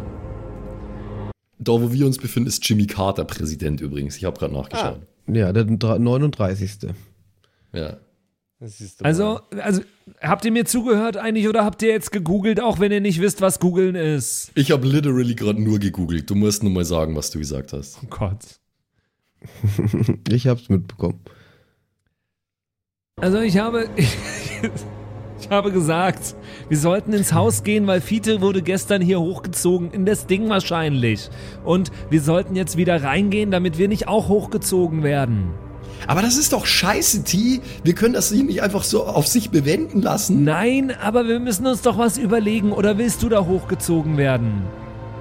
Da, 1.59 1.73
wo 1.73 1.91
wir 1.91 2.05
uns 2.05 2.17
befinden, 2.17 2.47
ist 2.47 2.67
Jimmy 2.67 2.87
Carter 2.87 3.25
Präsident 3.25 3.81
übrigens. 3.81 4.15
Ich 4.17 4.23
habe 4.25 4.39
gerade 4.39 4.53
nachgeschaut. 4.53 5.01
Ja, 5.27 5.51
der 5.53 5.65
dr- 5.65 5.99
39. 5.99 6.89
Ja. 7.73 7.97
Also, 9.03 9.39
also, 9.61 9.81
habt 10.21 10.43
ihr 10.43 10.51
mir 10.51 10.65
zugehört 10.65 11.15
eigentlich 11.17 11.47
oder 11.47 11.63
habt 11.63 11.81
ihr 11.81 11.89
jetzt 11.89 12.11
gegoogelt, 12.11 12.59
auch 12.61 12.79
wenn 12.79 12.91
ihr 12.91 12.99
nicht 12.99 13.21
wisst, 13.21 13.39
was 13.41 13.59
googeln 13.59 13.95
ist? 13.95 14.51
Ich 14.55 14.71
habe 14.71 14.85
literally 14.87 15.33
gerade 15.35 15.61
nur 15.61 15.79
gegoogelt. 15.79 16.29
Du 16.29 16.35
musst 16.35 16.63
nur 16.63 16.71
mal 16.71 16.83
sagen, 16.83 17.15
was 17.15 17.31
du 17.31 17.39
gesagt 17.39 17.71
hast. 17.73 17.99
Oh 18.03 18.07
Gott. 18.09 18.39
Ich 20.29 20.47
hab's 20.47 20.67
mitbekommen. 20.67 21.21
Also 23.15 23.39
ich 23.39 23.57
habe, 23.57 23.89
ich 25.39 25.49
habe 25.49 25.71
gesagt, 25.71 26.35
wir 26.67 26.77
sollten 26.77 27.13
ins 27.13 27.33
Haus 27.33 27.63
gehen, 27.63 27.87
weil 27.87 28.01
Fiete 28.01 28.41
wurde 28.41 28.61
gestern 28.61 29.01
hier 29.01 29.19
hochgezogen, 29.19 29.91
in 29.91 30.05
das 30.05 30.27
Ding 30.27 30.49
wahrscheinlich. 30.49 31.29
Und 31.63 31.91
wir 32.09 32.21
sollten 32.21 32.55
jetzt 32.55 32.77
wieder 32.77 33.03
reingehen, 33.03 33.51
damit 33.51 33.77
wir 33.77 33.87
nicht 33.87 34.07
auch 34.07 34.27
hochgezogen 34.27 35.03
werden. 35.03 35.53
Aber 36.07 36.21
das 36.21 36.37
ist 36.37 36.53
doch 36.53 36.65
scheiße, 36.65 37.23
T. 37.23 37.61
Wir 37.83 37.93
können 37.93 38.13
das 38.13 38.31
hier 38.31 38.43
nicht 38.43 38.61
einfach 38.61 38.83
so 38.83 39.05
auf 39.05 39.27
sich 39.27 39.49
bewenden 39.49 40.01
lassen. 40.01 40.43
Nein, 40.43 40.93
aber 41.01 41.27
wir 41.27 41.39
müssen 41.39 41.67
uns 41.67 41.81
doch 41.81 41.97
was 41.97 42.17
überlegen, 42.17 42.71
oder 42.71 42.97
willst 42.97 43.21
du 43.23 43.29
da 43.29 43.45
hochgezogen 43.45 44.17
werden? 44.17 44.63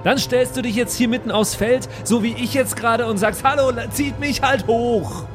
Dann 0.03 0.17
stellst 0.17 0.55
du 0.55 0.61
dich 0.61 0.75
jetzt 0.75 0.95
hier 0.95 1.09
mitten 1.09 1.31
aufs 1.31 1.55
Feld, 1.55 1.89
so 2.03 2.23
wie 2.23 2.33
ich 2.33 2.53
jetzt 2.53 2.77
gerade, 2.77 3.05
und 3.05 3.17
sagst, 3.17 3.43
hallo, 3.43 3.71
zieht 3.91 4.19
mich 4.19 4.41
halt 4.41 4.67
hoch. 4.67 5.25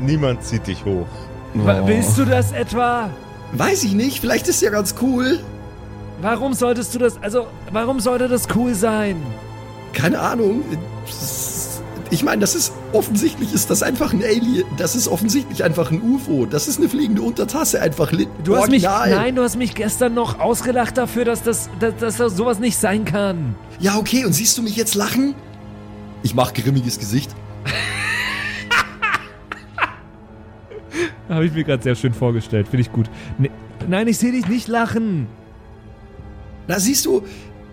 Niemand 0.00 0.42
zieht 0.44 0.66
dich 0.66 0.84
hoch. 0.84 1.06
Oh. 1.54 1.86
Willst 1.86 2.18
du 2.18 2.24
das 2.24 2.52
etwa? 2.52 3.10
Weiß 3.52 3.84
ich 3.84 3.92
nicht. 3.94 4.20
Vielleicht 4.20 4.48
ist 4.48 4.60
ja 4.62 4.70
ganz 4.70 4.94
cool. 5.00 5.40
Warum 6.20 6.54
solltest 6.54 6.94
du 6.94 6.98
das, 6.98 7.18
also, 7.22 7.46
warum 7.72 8.00
sollte 8.00 8.28
das 8.28 8.46
cool 8.54 8.74
sein? 8.74 9.16
Keine 9.92 10.18
Ahnung. 10.18 10.62
Ich 12.10 12.22
meine, 12.22 12.40
das 12.40 12.54
ist 12.54 12.72
offensichtlich 12.92 13.52
ist 13.52 13.68
das 13.70 13.82
einfach 13.82 14.12
ein 14.12 14.22
Alien. 14.22 14.64
Das 14.76 14.94
ist 14.94 15.08
offensichtlich 15.08 15.64
einfach 15.64 15.90
ein 15.90 16.00
UFO. 16.02 16.46
Das 16.46 16.68
ist 16.68 16.78
eine 16.78 16.88
fliegende 16.88 17.22
Untertasse 17.22 17.82
einfach. 17.82 18.12
li- 18.12 18.28
Du 18.44 18.56
hast 18.56 18.70
mich, 18.70 18.82
nein, 18.84 19.34
du 19.34 19.42
hast 19.42 19.56
mich 19.56 19.74
gestern 19.74 20.14
noch 20.14 20.38
ausgelacht 20.38 20.96
dafür, 20.98 21.24
dass 21.24 21.42
das, 21.42 21.68
dass, 21.80 21.96
dass 21.96 22.16
das 22.16 22.36
sowas 22.36 22.58
nicht 22.60 22.78
sein 22.78 23.04
kann. 23.04 23.54
Ja, 23.80 23.96
okay. 23.96 24.24
Und 24.24 24.32
siehst 24.34 24.56
du 24.56 24.62
mich 24.62 24.76
jetzt 24.76 24.94
lachen? 24.94 25.34
Ich 26.22 26.34
mach 26.34 26.54
grimmiges 26.54 26.98
Gesicht. 26.98 27.30
Habe 31.28 31.46
ich 31.46 31.52
mir 31.52 31.64
gerade 31.64 31.82
sehr 31.82 31.94
schön 31.94 32.14
vorgestellt, 32.14 32.68
finde 32.68 32.82
ich 32.82 32.92
gut. 32.92 33.10
Ne, 33.38 33.50
nein, 33.88 34.06
ich 34.08 34.18
sehe 34.18 34.32
dich 34.32 34.48
nicht 34.48 34.68
lachen. 34.68 35.26
Na, 36.68 36.78
siehst 36.78 37.06
du, 37.06 37.22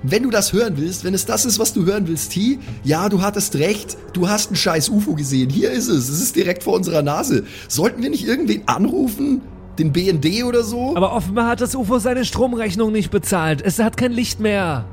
wenn 0.03 0.23
du 0.23 0.29
das 0.29 0.51
hören 0.53 0.75
willst, 0.77 1.03
wenn 1.05 1.13
es 1.13 1.25
das 1.25 1.45
ist, 1.45 1.59
was 1.59 1.73
du 1.73 1.85
hören 1.85 2.07
willst, 2.07 2.33
T, 2.33 2.59
ja, 2.83 3.07
du 3.09 3.21
hattest 3.21 3.55
recht. 3.55 3.97
Du 4.11 4.27
hast 4.27 4.51
ein 4.51 4.55
scheiß 4.55 4.89
UFO 4.89 5.15
gesehen. 5.15 5.49
Hier 5.49 5.71
ist 5.71 5.87
es. 5.87 6.09
Es 6.09 6.21
ist 6.21 6.35
direkt 6.35 6.63
vor 6.63 6.73
unserer 6.73 7.01
Nase. 7.01 7.45
Sollten 7.69 8.03
wir 8.03 8.09
nicht 8.09 8.27
irgendwen 8.27 8.67
anrufen? 8.67 9.41
Den 9.79 9.91
BND 9.91 10.43
oder 10.43 10.63
so? 10.63 10.95
Aber 10.95 11.13
offenbar 11.13 11.47
hat 11.47 11.61
das 11.61 11.73
UFO 11.73 11.97
seine 11.97 12.25
Stromrechnung 12.25 12.91
nicht 12.91 13.09
bezahlt. 13.09 13.61
Es 13.63 13.79
hat 13.79 13.97
kein 13.97 14.11
Licht 14.11 14.39
mehr. 14.39 14.85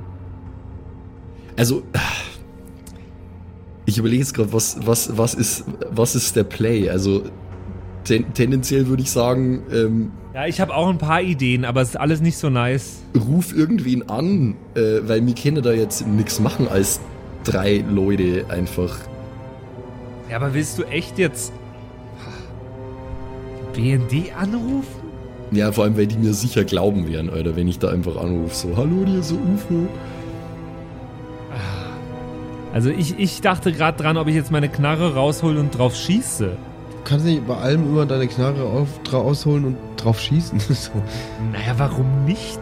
Also, 1.57 1.83
ich 3.85 3.99
überlege 3.99 4.23
jetzt 4.23 4.33
gerade, 4.33 4.53
was, 4.53 4.79
was, 4.87 5.19
was, 5.19 5.35
ist, 5.35 5.65
was 5.91 6.15
ist 6.15 6.37
der 6.37 6.45
Play? 6.45 6.89
Also, 6.89 7.25
ten, 8.05 8.33
tendenziell 8.35 8.87
würde 8.87 9.03
ich 9.03 9.11
sagen, 9.11 9.63
ähm, 9.73 10.13
Ja, 10.35 10.47
ich 10.47 10.61
habe 10.61 10.75
auch 10.75 10.89
ein 10.89 10.99
paar 10.99 11.23
Ideen, 11.23 11.65
aber 11.65 11.81
es 11.83 11.91
ist 11.91 11.97
alles 11.97 12.21
nicht 12.21 12.37
so 12.39 12.51
nice. 12.51 13.03
ruf 13.29 13.55
irgendwen 13.55 14.09
an, 14.09 14.57
äh, 14.75 15.01
weil 15.07 15.27
wir 15.27 15.35
können 15.35 15.63
da 15.63 15.73
jetzt 15.73 16.07
nichts 16.07 16.41
machen 16.41 16.69
als 16.69 17.01
drei 17.45 17.85
Leute 17.89 18.45
einfach. 18.49 18.97
Ja, 20.31 20.37
aber 20.37 20.55
willst 20.55 20.79
du 20.79 20.85
echt 20.85 21.19
jetzt 21.19 21.53
BND 23.75 24.33
anrufen? 24.39 25.01
Ja, 25.53 25.73
vor 25.73 25.85
allem, 25.85 25.97
weil 25.97 26.07
die 26.07 26.17
mir 26.17 26.33
sicher 26.33 26.63
glauben 26.65 27.09
werden, 27.11 27.29
Alter, 27.31 27.57
wenn 27.57 27.67
ich 27.67 27.79
da 27.81 27.89
einfach 27.89 28.17
anrufe, 28.17 28.55
so, 28.55 28.77
hallo, 28.77 29.05
dir 29.05 29.23
so 29.23 29.35
UFO. 29.35 29.89
Also 32.73 32.91
ich, 32.91 33.19
ich 33.19 33.41
dachte 33.41 33.73
gerade 33.73 34.01
dran, 34.01 34.17
ob 34.17 34.29
ich 34.29 34.37
jetzt 34.37 34.53
meine 34.53 34.69
Knarre 34.69 35.15
raushol 35.15 35.57
und 35.57 35.77
drauf 35.77 35.97
schieße. 35.97 36.53
Du 37.03 37.09
kannst 37.11 37.25
nicht 37.25 37.47
bei 37.47 37.57
allem 37.57 37.83
immer 37.85 38.07
deine 38.07 38.29
Knarre 38.29 38.63
auf, 38.63 38.89
dra- 39.05 39.23
ausholen 39.23 39.65
und 39.65 39.77
drauf 39.97 40.21
schießen. 40.21 40.61
so. 40.69 40.91
Naja, 41.53 41.75
warum 41.79 42.25
nicht? 42.27 42.61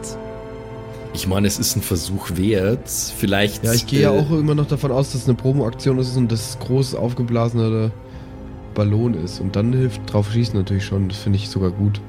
Ich 1.12 1.26
meine, 1.26 1.48
es 1.48 1.58
ist 1.58 1.74
ein 1.76 1.82
Versuch 1.82 2.30
wert. 2.36 2.88
Vielleicht. 2.88 3.64
Ja, 3.64 3.72
ich 3.72 3.86
gehe 3.86 4.02
ja 4.02 4.14
äh, 4.14 4.18
auch 4.20 4.30
immer 4.30 4.54
noch 4.54 4.66
davon 4.68 4.92
aus, 4.92 5.12
dass 5.12 5.22
es 5.22 5.28
eine 5.28 5.36
Promo-Aktion 5.36 5.98
ist 5.98 6.16
und 6.16 6.30
das 6.30 6.58
groß 6.60 6.94
aufgeblasene 6.94 7.90
Ballon 8.74 9.14
ist. 9.14 9.40
Und 9.40 9.56
dann 9.56 9.72
hilft 9.72 10.12
drauf 10.12 10.30
schießen 10.32 10.56
natürlich 10.56 10.84
schon. 10.84 11.08
Das 11.08 11.18
finde 11.18 11.38
ich 11.38 11.48
sogar 11.48 11.70
gut. 11.70 12.00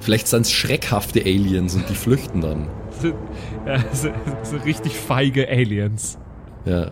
Vielleicht 0.00 0.28
sind 0.28 0.42
es 0.42 0.52
schreckhafte 0.52 1.20
Aliens 1.22 1.74
und 1.74 1.88
die 1.88 1.94
flüchten 1.94 2.42
dann. 2.42 2.66
So, 3.00 3.08
ja, 3.66 3.78
so, 3.92 4.10
so 4.42 4.56
richtig 4.58 4.96
feige 4.98 5.48
Aliens. 5.48 6.18
Ja. 6.66 6.90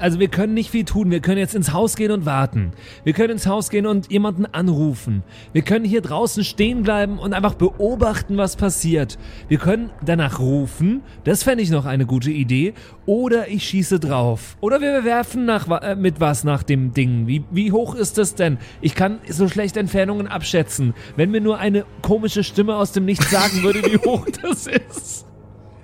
Also 0.00 0.18
wir 0.18 0.28
können 0.28 0.54
nicht 0.54 0.70
viel 0.70 0.84
tun. 0.84 1.10
Wir 1.10 1.20
können 1.20 1.38
jetzt 1.38 1.54
ins 1.54 1.72
Haus 1.72 1.94
gehen 1.94 2.10
und 2.10 2.24
warten. 2.24 2.72
Wir 3.04 3.12
können 3.12 3.32
ins 3.32 3.46
Haus 3.46 3.68
gehen 3.68 3.86
und 3.86 4.10
jemanden 4.10 4.46
anrufen. 4.46 5.22
Wir 5.52 5.62
können 5.62 5.84
hier 5.84 6.00
draußen 6.00 6.42
stehen 6.42 6.82
bleiben 6.82 7.18
und 7.18 7.34
einfach 7.34 7.54
beobachten, 7.54 8.38
was 8.38 8.56
passiert. 8.56 9.18
Wir 9.48 9.58
können 9.58 9.90
danach 10.04 10.38
rufen. 10.38 11.02
Das 11.24 11.42
fände 11.42 11.62
ich 11.62 11.70
noch 11.70 11.84
eine 11.84 12.06
gute 12.06 12.30
Idee. 12.30 12.72
Oder 13.04 13.48
ich 13.48 13.64
schieße 13.64 14.00
drauf. 14.00 14.56
Oder 14.60 14.80
wir 14.80 15.04
werfen 15.04 15.44
nach, 15.44 15.68
äh, 15.82 15.96
mit 15.96 16.18
was 16.18 16.44
nach 16.44 16.62
dem 16.62 16.94
Ding. 16.94 17.26
Wie, 17.26 17.44
wie 17.50 17.70
hoch 17.70 17.94
ist 17.94 18.16
das 18.16 18.34
denn? 18.34 18.56
Ich 18.80 18.94
kann 18.94 19.18
so 19.28 19.48
schlecht 19.48 19.76
Entfernungen 19.76 20.28
abschätzen. 20.28 20.94
Wenn 21.16 21.30
mir 21.30 21.42
nur 21.42 21.58
eine 21.58 21.84
komische 22.00 22.42
Stimme 22.42 22.76
aus 22.76 22.92
dem 22.92 23.04
Nichts 23.04 23.30
sagen 23.30 23.62
würde, 23.62 23.82
wie 23.82 23.98
hoch 23.98 24.26
das 24.42 24.66
ist. 24.66 25.26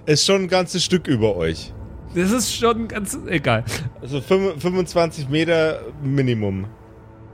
Ist 0.07 0.25
schon 0.25 0.43
ein 0.43 0.49
ganzes 0.49 0.85
Stück 0.85 1.07
über 1.07 1.37
euch. 1.37 1.75
Das 2.15 2.31
ist 2.31 2.55
schon 2.55 2.89
ganz 2.89 3.19
egal. 3.27 3.65
Also 4.01 4.21
25 4.21 5.29
Meter 5.29 5.81
Minimum. 6.03 6.67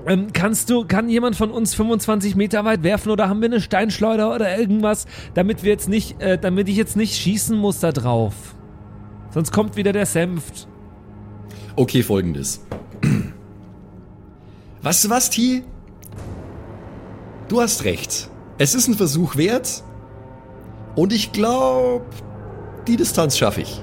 Ähm, 0.07 0.33
kannst 0.33 0.70
du, 0.70 0.85
kann 0.85 1.09
jemand 1.09 1.37
von 1.37 1.51
uns 1.51 1.75
25 1.75 2.35
Meter 2.35 2.64
weit 2.64 2.83
werfen 2.83 3.11
oder 3.11 3.29
haben 3.29 3.41
wir 3.41 3.47
eine 3.47 3.61
Steinschleuder 3.61 4.35
oder 4.35 4.59
irgendwas, 4.59 5.07
damit 5.35 5.62
wir 5.62 5.70
jetzt 5.70 5.89
nicht, 5.89 6.20
äh, 6.20 6.39
damit 6.39 6.68
ich 6.68 6.77
jetzt 6.77 6.97
nicht 6.97 7.14
schießen 7.14 7.57
muss 7.57 7.79
da 7.79 7.93
drauf? 7.93 8.35
Sonst 9.31 9.53
kommt 9.53 9.77
wieder 9.77 9.93
der 9.93 10.07
Senft. 10.07 10.66
Okay, 11.77 12.03
folgendes. 12.03 12.64
Du 13.01 13.20
was, 14.83 15.31
T? 15.31 15.62
Du 17.49 17.61
hast 17.61 17.85
recht. 17.85 18.29
Es 18.59 18.75
ist 18.75 18.89
ein 18.89 18.95
Versuch 18.95 19.37
wert. 19.37 19.85
Und 20.97 21.12
ich 21.12 21.33
glaube, 21.33 22.05
die 22.89 22.97
Distanz 22.97 23.39
schaffe 23.39 23.61
ich 23.61 23.83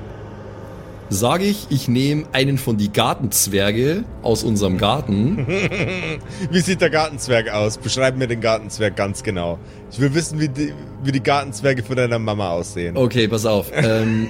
sage 1.09 1.45
ich, 1.45 1.67
ich 1.69 1.87
nehme 1.87 2.25
einen 2.31 2.57
von 2.57 2.77
die 2.77 2.91
Gartenzwerge 2.91 4.03
aus 4.21 4.43
unserem 4.43 4.77
Garten. 4.77 5.45
wie 6.51 6.59
sieht 6.59 6.81
der 6.81 6.89
Gartenzwerg 6.89 7.49
aus? 7.49 7.77
Beschreib 7.77 8.17
mir 8.17 8.27
den 8.27 8.41
Gartenzwerg 8.41 8.95
ganz 8.95 9.23
genau. 9.23 9.59
Ich 9.91 9.99
will 9.99 10.13
wissen, 10.13 10.39
wie 10.39 10.49
die, 10.49 10.73
wie 11.03 11.11
die 11.11 11.23
Gartenzwerge 11.23 11.83
von 11.83 11.95
deiner 11.95 12.19
Mama 12.19 12.51
aussehen. 12.51 12.95
Okay, 12.95 13.27
pass 13.27 13.45
auf. 13.45 13.71
ähm, 13.73 14.29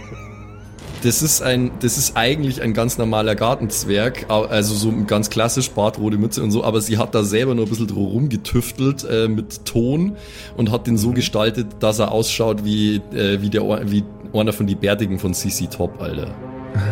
das 1.03 1.21
ist 1.21 1.41
ein, 1.41 1.71
das 1.79 1.97
ist 1.97 2.17
eigentlich 2.17 2.61
ein 2.61 2.73
ganz 2.73 2.97
normaler 2.97 3.35
Gartenzwerg, 3.35 4.25
also 4.29 4.75
so 4.75 4.93
ganz 5.05 5.29
klassisch, 5.29 5.69
Bartrote 5.71 6.17
Mütze 6.17 6.43
und 6.43 6.51
so, 6.51 6.63
aber 6.63 6.81
sie 6.81 6.97
hat 6.97 7.15
da 7.15 7.23
selber 7.23 7.55
nur 7.55 7.65
ein 7.65 7.69
bisschen 7.69 7.87
drum 7.87 8.27
getüftelt 8.27 9.05
äh, 9.09 9.27
mit 9.29 9.65
Ton 9.65 10.17
und 10.57 10.71
hat 10.71 10.87
den 10.87 10.97
so 10.97 11.11
gestaltet, 11.11 11.67
dass 11.79 11.99
er 11.99 12.11
ausschaut 12.11 12.65
wie, 12.65 12.97
äh, 13.13 13.41
wie, 13.41 13.49
der, 13.49 13.63
wie 13.89 14.03
einer 14.33 14.51
von 14.51 14.67
die 14.67 14.75
Bärtigen 14.75 15.19
von 15.19 15.33
CC 15.33 15.67
Top, 15.67 16.01
Alter. 16.01 16.35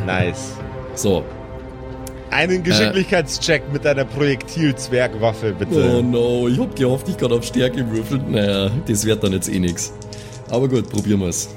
Nice. 0.06 0.54
So. 0.96 1.24
Einen 2.30 2.62
Geschicklichkeitscheck 2.62 3.64
äh, 3.70 3.74
mit 3.74 3.86
deiner 3.86 4.04
Projektil-Zwergwaffe, 4.06 5.54
bitte. 5.54 5.98
Oh 5.98 6.02
no, 6.02 6.48
ich 6.48 6.60
hab 6.60 6.76
gehofft, 6.76 7.08
ich 7.08 7.18
kann 7.18 7.32
auf 7.32 7.46
Stärke 7.46 7.90
würfeln. 7.90 8.32
Naja, 8.32 8.70
das 8.86 9.06
wird 9.06 9.24
dann 9.24 9.32
jetzt 9.34 9.50
eh 9.50 9.60
nix. 9.60 9.94
Aber 10.50 10.68
gut, 10.68 10.90
probieren 10.90 11.22
wir's. 11.22 11.50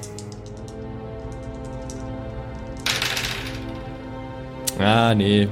Ah, 4.78 5.14
nee. 5.14 5.48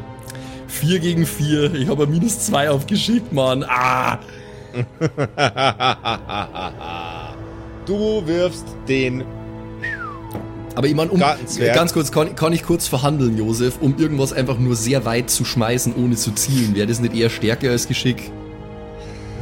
4 0.68 1.00
gegen 1.00 1.26
4. 1.26 1.74
Ich 1.74 1.88
habe 1.88 2.06
minus 2.06 2.46
2 2.46 2.70
aufgeschickt, 2.70 3.32
Mann. 3.32 3.64
Ah! 3.68 4.20
du 7.86 8.26
wirfst 8.26 8.66
den 8.88 9.24
aber 10.78 10.86
ich 10.86 10.94
meine, 10.94 11.10
um, 11.10 11.18
ganz 11.18 11.92
kurz, 11.92 12.12
kann, 12.12 12.36
kann, 12.36 12.52
ich 12.52 12.62
kurz 12.62 12.86
verhandeln, 12.86 13.36
Josef, 13.36 13.78
um 13.80 13.98
irgendwas 13.98 14.32
einfach 14.32 14.60
nur 14.60 14.76
sehr 14.76 15.04
weit 15.04 15.28
zu 15.28 15.44
schmeißen, 15.44 15.92
ohne 15.96 16.14
zu 16.14 16.30
zielen? 16.30 16.76
Wäre 16.76 16.86
das 16.86 17.00
nicht 17.00 17.16
eher 17.16 17.30
Stärke 17.30 17.68
als 17.68 17.88
Geschick? 17.88 18.30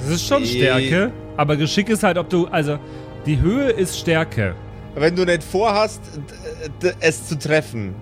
Das 0.00 0.14
ist 0.14 0.26
schon 0.26 0.46
Stärke, 0.46 1.12
aber 1.36 1.58
Geschick 1.58 1.90
ist 1.90 2.02
halt, 2.02 2.16
ob 2.16 2.30
du, 2.30 2.46
also, 2.46 2.78
die 3.26 3.38
Höhe 3.38 3.68
ist 3.68 3.98
Stärke. 3.98 4.54
Wenn 4.94 5.14
du 5.14 5.26
nicht 5.26 5.42
vorhast, 5.42 6.00
es 7.00 7.28
zu 7.28 7.38
treffen, 7.38 7.94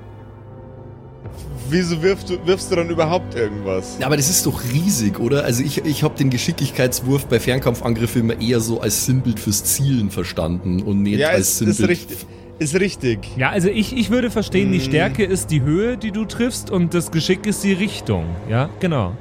wieso 1.68 2.00
wirfst 2.00 2.30
du, 2.30 2.46
wirfst 2.46 2.70
du 2.70 2.76
dann 2.76 2.88
überhaupt 2.88 3.34
irgendwas? 3.34 3.96
Ja, 3.98 4.06
aber 4.06 4.16
das 4.16 4.30
ist 4.30 4.46
doch 4.46 4.62
riesig, 4.72 5.18
oder? 5.18 5.42
Also 5.42 5.64
ich, 5.64 5.84
ich 5.84 6.04
habe 6.04 6.16
den 6.16 6.30
Geschicklichkeitswurf 6.30 7.26
bei 7.26 7.40
Fernkampfangriffen 7.40 8.20
immer 8.20 8.40
eher 8.40 8.60
so 8.60 8.80
als 8.80 9.06
Sinnbild 9.06 9.40
fürs 9.40 9.64
Zielen 9.64 10.12
verstanden 10.12 10.84
und 10.84 11.02
nicht 11.02 11.18
ja, 11.18 11.30
als 11.30 11.58
Sinnbild. 11.58 11.80
Ist 11.80 11.88
richtig. 11.88 12.26
Ist 12.58 12.78
richtig. 12.78 13.36
Ja, 13.36 13.50
also 13.50 13.68
ich, 13.68 13.96
ich 13.96 14.10
würde 14.10 14.30
verstehen, 14.30 14.70
die 14.70 14.78
mm. 14.78 14.82
Stärke 14.82 15.24
ist 15.24 15.50
die 15.50 15.62
Höhe, 15.62 15.96
die 15.96 16.12
du 16.12 16.24
triffst 16.24 16.70
und 16.70 16.94
das 16.94 17.10
Geschick 17.10 17.46
ist 17.46 17.64
die 17.64 17.72
Richtung. 17.72 18.26
Ja, 18.48 18.70
genau. 18.78 19.16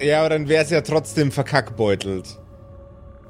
Ja, 0.00 0.20
aber 0.20 0.30
dann 0.30 0.48
wäre 0.48 0.64
es 0.64 0.70
ja 0.70 0.80
trotzdem 0.80 1.30
verkackbeutelt. 1.30 2.38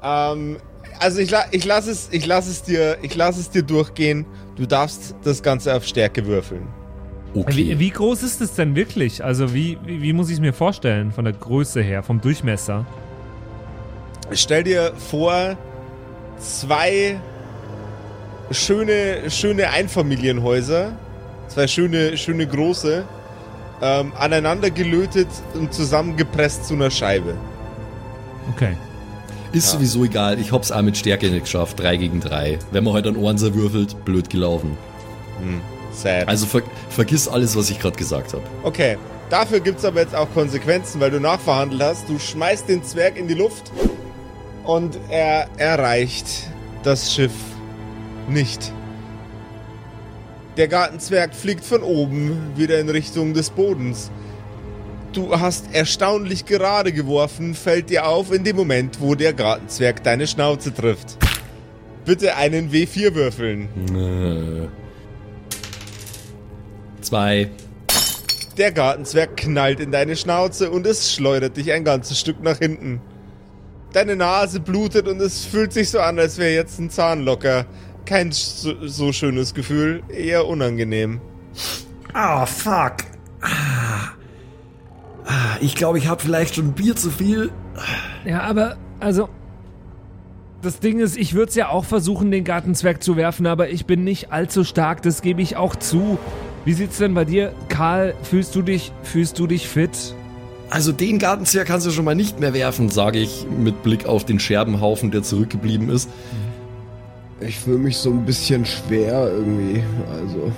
Ähm, 0.03 0.57
also 0.99 1.19
ich, 1.19 1.31
ich 1.51 1.65
lasse 1.65 1.91
es, 1.91 2.09
ich 2.11 2.25
lass 2.25 2.47
es, 2.47 2.63
dir, 2.63 2.97
ich 3.01 3.15
lass 3.15 3.37
es 3.37 3.49
dir 3.49 3.63
durchgehen. 3.63 4.25
Du 4.55 4.65
darfst 4.65 5.15
das 5.23 5.43
Ganze 5.43 5.75
auf 5.75 5.85
Stärke 5.85 6.25
würfeln. 6.25 6.67
Okay. 7.35 7.55
Wie, 7.55 7.79
wie 7.79 7.89
groß 7.91 8.23
ist 8.23 8.41
es 8.41 8.55
denn 8.55 8.75
wirklich? 8.75 9.23
Also 9.23 9.53
wie, 9.53 9.77
wie, 9.85 10.01
wie 10.01 10.13
muss 10.13 10.29
ich 10.29 10.35
es 10.35 10.39
mir 10.39 10.53
vorstellen 10.53 11.11
von 11.11 11.23
der 11.23 11.33
Größe 11.33 11.81
her, 11.81 12.01
vom 12.01 12.19
Durchmesser? 12.19 12.85
Stell 14.31 14.63
dir 14.63 14.93
vor, 14.97 15.55
zwei 16.39 17.19
schöne, 18.51 19.29
schöne 19.29 19.69
Einfamilienhäuser. 19.69 20.93
Zwei 21.47 21.67
schöne, 21.67 22.17
schöne 22.17 22.47
große. 22.47 23.03
Ähm, 23.81 24.11
aneinander 24.17 24.71
gelötet 24.71 25.27
und 25.53 25.73
zusammengepresst 25.73 26.65
zu 26.65 26.73
einer 26.73 26.89
Scheibe. 26.89 27.35
Okay. 28.53 28.75
Ist 29.51 29.67
ja. 29.67 29.73
sowieso 29.73 30.03
egal, 30.03 30.39
ich 30.39 30.51
hab's 30.51 30.71
auch 30.71 30.81
mit 30.81 30.97
Stärke 30.97 31.29
nicht 31.29 31.43
geschafft. 31.43 31.79
3 31.79 31.97
gegen 31.97 32.19
3. 32.19 32.59
Wenn 32.71 32.83
man 32.83 32.93
heute 32.93 33.09
halt 33.09 33.17
an 33.17 33.23
Ohren 33.23 33.39
würfelt, 33.39 34.03
blöd 34.03 34.29
gelaufen. 34.29 34.77
Hm. 35.39 35.61
Sad. 35.93 36.27
Also 36.27 36.45
ver 36.45 36.61
vergiss 36.89 37.27
alles, 37.27 37.55
was 37.55 37.69
ich 37.69 37.79
gerade 37.79 37.95
gesagt 37.95 38.33
habe. 38.33 38.43
Okay. 38.63 38.97
Dafür 39.29 39.59
gibt's 39.59 39.83
aber 39.83 40.01
jetzt 40.01 40.15
auch 40.15 40.27
Konsequenzen, 40.33 41.01
weil 41.01 41.11
du 41.11 41.19
nachverhandelt 41.19 41.81
hast. 41.81 42.07
Du 42.07 42.17
schmeißt 42.17 42.69
den 42.69 42.83
Zwerg 42.83 43.17
in 43.17 43.27
die 43.27 43.33
Luft 43.33 43.71
und 44.63 44.97
er 45.09 45.49
erreicht 45.57 46.27
das 46.83 47.13
Schiff 47.13 47.33
nicht. 48.27 48.71
Der 50.57 50.67
Gartenzwerg 50.67 51.35
fliegt 51.35 51.63
von 51.63 51.83
oben 51.83 52.53
wieder 52.55 52.79
in 52.79 52.89
Richtung 52.89 53.35
des 53.35 53.51
Bodens. 53.51 54.09
Du 55.13 55.39
hast 55.39 55.73
erstaunlich 55.73 56.45
gerade 56.45 56.91
geworfen, 56.91 57.53
fällt 57.53 57.89
dir 57.89 58.07
auf 58.07 58.31
in 58.31 58.43
dem 58.43 58.55
Moment, 58.55 58.99
wo 58.99 59.15
der 59.15 59.33
Gartenzwerg 59.33 60.03
deine 60.03 60.27
Schnauze 60.27 60.73
trifft. 60.73 61.17
Bitte 62.05 62.35
einen 62.35 62.71
W4 62.71 63.13
würfeln. 63.13 63.69
Äh. 63.93 64.67
Zwei. 67.01 67.49
Der 68.57 68.71
Gartenzwerg 68.71 69.37
knallt 69.37 69.79
in 69.79 69.91
deine 69.91 70.15
Schnauze 70.15 70.71
und 70.71 70.87
es 70.87 71.13
schleudert 71.13 71.57
dich 71.57 71.71
ein 71.71 71.83
ganzes 71.83 72.19
Stück 72.19 72.41
nach 72.41 72.57
hinten. 72.57 72.99
Deine 73.93 74.15
Nase 74.15 74.59
blutet 74.59 75.07
und 75.07 75.21
es 75.21 75.45
fühlt 75.45 75.71
sich 75.71 75.89
so 75.91 75.99
an, 75.99 76.17
als 76.17 76.37
wäre 76.37 76.53
jetzt 76.53 76.79
ein 76.79 76.89
Zahn 76.89 77.23
locker 77.23 77.65
kein 78.07 78.31
so, 78.31 78.73
so 78.87 79.11
schönes 79.11 79.53
Gefühl, 79.53 80.01
eher 80.09 80.47
unangenehm. 80.47 81.21
Ah, 82.13 82.41
oh, 82.41 82.45
fuck. 82.45 82.95
Ah. 83.41 84.13
Ah, 85.25 85.57
ich 85.59 85.75
glaube, 85.75 85.97
ich 85.97 86.07
habe 86.07 86.21
vielleicht 86.21 86.55
schon 86.55 86.69
ein 86.69 86.73
Bier 86.73 86.95
zu 86.95 87.11
viel. 87.11 87.51
Ja, 88.25 88.41
aber, 88.41 88.77
also, 88.99 89.29
das 90.61 90.79
Ding 90.79 90.99
ist, 90.99 91.17
ich 91.17 91.33
würde 91.33 91.49
es 91.49 91.55
ja 91.55 91.69
auch 91.69 91.85
versuchen, 91.85 92.31
den 92.31 92.45
Gartenzwerg 92.45 93.03
zu 93.03 93.17
werfen, 93.17 93.45
aber 93.45 93.69
ich 93.69 93.85
bin 93.85 94.03
nicht 94.03 94.31
allzu 94.31 94.63
stark, 94.63 95.01
das 95.01 95.21
gebe 95.21 95.41
ich 95.41 95.57
auch 95.57 95.75
zu. 95.75 96.17
Wie 96.65 96.73
sieht's 96.73 96.97
denn 96.97 97.13
bei 97.13 97.25
dir, 97.25 97.53
Karl? 97.67 98.15
Fühlst 98.23 98.55
du 98.55 98.61
dich, 98.61 98.91
fühlst 99.03 99.37
du 99.37 99.47
dich 99.47 99.67
fit? 99.67 100.15
Also 100.69 100.91
den 100.91 101.19
Gartenzwerg 101.19 101.67
kannst 101.67 101.85
du 101.85 101.91
schon 101.91 102.05
mal 102.05 102.15
nicht 102.15 102.39
mehr 102.39 102.53
werfen, 102.53 102.89
sage 102.89 103.19
ich 103.19 103.45
mit 103.57 103.83
Blick 103.83 104.05
auf 104.05 104.25
den 104.25 104.39
Scherbenhaufen, 104.39 105.11
der 105.11 105.23
zurückgeblieben 105.23 105.89
ist. 105.89 106.09
Mhm. 107.39 107.47
Ich 107.47 107.59
fühle 107.59 107.77
mich 107.77 107.97
so 107.97 108.09
ein 108.09 108.25
bisschen 108.25 108.65
schwer 108.65 109.29
irgendwie. 109.31 109.83
Also. 110.11 110.51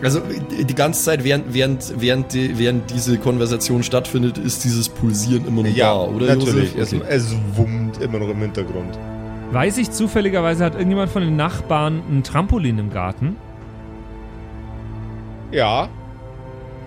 Also 0.00 0.20
die 0.20 0.74
ganze 0.74 1.02
Zeit, 1.02 1.24
während, 1.24 1.52
während, 1.52 2.00
während, 2.00 2.32
die, 2.32 2.56
während 2.56 2.88
diese 2.90 3.18
Konversation 3.18 3.82
stattfindet, 3.82 4.38
ist 4.38 4.62
dieses 4.62 4.88
Pulsieren 4.88 5.46
immer 5.46 5.64
noch 5.64 5.74
ja, 5.74 5.92
da, 5.92 6.02
oder? 6.02 6.36
Natürlich, 6.36 6.72
okay. 6.72 7.00
es, 7.08 7.32
es 7.32 7.36
wummt 7.56 8.00
immer 8.00 8.20
noch 8.20 8.28
im 8.28 8.38
Hintergrund. 8.38 8.96
Weiß 9.50 9.76
ich 9.78 9.90
zufälligerweise, 9.90 10.64
hat 10.64 10.74
irgendjemand 10.74 11.10
von 11.10 11.22
den 11.22 11.34
Nachbarn 11.34 12.02
ein 12.08 12.22
Trampolin 12.22 12.78
im 12.78 12.90
Garten? 12.90 13.36
Ja. 15.50 15.88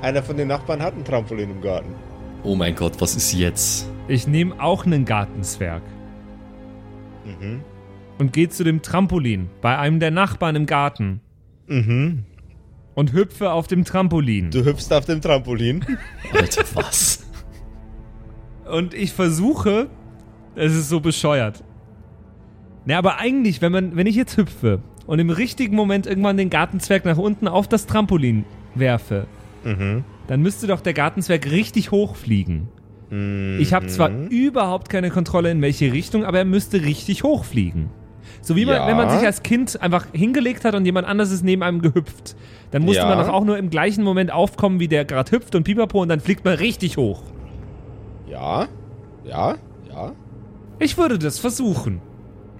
Einer 0.01 0.23
von 0.23 0.37
den 0.37 0.47
Nachbarn 0.47 0.81
hat 0.81 0.95
ein 0.95 1.03
Trampolin 1.03 1.51
im 1.51 1.61
Garten. 1.61 1.93
Oh 2.43 2.55
mein 2.55 2.75
Gott, 2.75 2.93
was 2.99 3.15
ist 3.15 3.33
jetzt? 3.33 3.87
Ich 4.07 4.27
nehme 4.27 4.55
auch 4.61 4.85
einen 4.85 5.05
Gartenzwerg. 5.05 5.81
Und 8.21 8.33
gehe 8.33 8.49
zu 8.49 8.63
dem 8.63 8.83
Trampolin 8.83 9.49
bei 9.61 9.79
einem 9.79 9.99
der 9.99 10.11
Nachbarn 10.11 10.55
im 10.55 10.67
Garten. 10.67 11.21
Mhm. 11.65 12.19
Und 12.93 13.13
hüpfe 13.13 13.51
auf 13.51 13.65
dem 13.65 13.83
Trampolin. 13.83 14.51
Du 14.51 14.63
hüpfst 14.63 14.93
auf 14.93 15.05
dem 15.05 15.21
Trampolin. 15.21 15.83
Alter, 16.31 16.63
was? 16.75 17.27
Und 18.71 18.93
ich 18.93 19.11
versuche, 19.11 19.89
es 20.53 20.75
ist 20.75 20.87
so 20.87 20.99
bescheuert. 20.99 21.63
Na, 22.85 22.99
aber 22.99 23.17
eigentlich, 23.17 23.59
wenn 23.59 23.71
man, 23.71 23.95
wenn 23.95 24.05
ich 24.05 24.17
jetzt 24.17 24.37
hüpfe 24.37 24.83
und 25.07 25.17
im 25.17 25.31
richtigen 25.31 25.75
Moment 25.75 26.05
irgendwann 26.05 26.37
den 26.37 26.51
Gartenzwerg 26.51 27.05
nach 27.05 27.17
unten 27.17 27.47
auf 27.47 27.67
das 27.67 27.87
Trampolin 27.87 28.45
werfe, 28.75 29.25
dann 30.27 30.41
müsste 30.43 30.67
doch 30.67 30.81
der 30.81 30.93
Gartenzwerg 30.93 31.49
richtig 31.49 31.89
hochfliegen. 31.89 32.67
Ich 33.59 33.73
habe 33.73 33.87
zwar 33.87 34.11
überhaupt 34.29 34.89
keine 34.89 35.09
Kontrolle 35.09 35.49
in 35.49 35.63
welche 35.63 35.91
Richtung, 35.91 36.23
aber 36.23 36.37
er 36.37 36.45
müsste 36.45 36.83
richtig 36.83 37.23
hochfliegen. 37.23 37.89
So 38.41 38.55
wie 38.55 38.65
man, 38.65 38.75
Ja. 38.75 38.87
wenn 38.87 38.97
man 38.97 39.09
sich 39.11 39.25
als 39.25 39.43
Kind 39.43 39.81
einfach 39.81 40.07
hingelegt 40.13 40.65
hat 40.65 40.73
und 40.75 40.85
jemand 40.85 41.07
anderes 41.07 41.31
ist 41.31 41.43
neben 41.43 41.61
einem 41.63 41.81
gehüpft, 41.81 42.35
dann 42.71 42.81
musste 42.83 43.01
Ja. 43.03 43.07
man 43.07 43.19
doch 43.19 43.31
auch 43.31 43.43
nur 43.43 43.57
im 43.57 43.69
gleichen 43.69 44.03
Moment 44.03 44.31
aufkommen, 44.31 44.79
wie 44.79 44.87
der 44.87 45.05
gerade 45.05 45.31
hüpft 45.31 45.53
und 45.55 45.63
pipapo 45.63 46.01
und 46.01 46.09
dann 46.09 46.19
fliegt 46.19 46.43
man 46.43 46.55
richtig 46.55 46.97
hoch. 46.97 47.21
Ja. 48.29 48.67
Ja. 49.25 49.55
Ja. 49.89 50.13
Ich 50.79 50.97
würde 50.97 51.19
das 51.19 51.37
versuchen. 51.37 52.01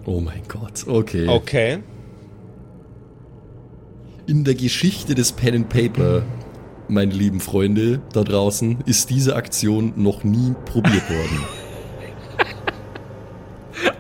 Oh 0.06 0.20
mein 0.20 0.42
Gott, 0.48 0.86
okay. 0.88 1.28
Okay. 1.28 1.80
In 4.28 4.44
der 4.44 4.56
Geschichte 4.56 5.16
des 5.16 5.32
Pen 5.32 5.56
and 5.56 5.70
Paper, 5.70 6.22
meine 6.88 7.12
lieben 7.12 7.40
Freunde 7.40 8.02
da 8.14 8.24
draußen, 8.24 8.78
ist 8.86 9.10
diese 9.10 9.36
Aktion 9.36 9.94
noch 9.96 10.24
nie 10.24 10.54
probiert 10.66 11.10
worden. 11.10 11.40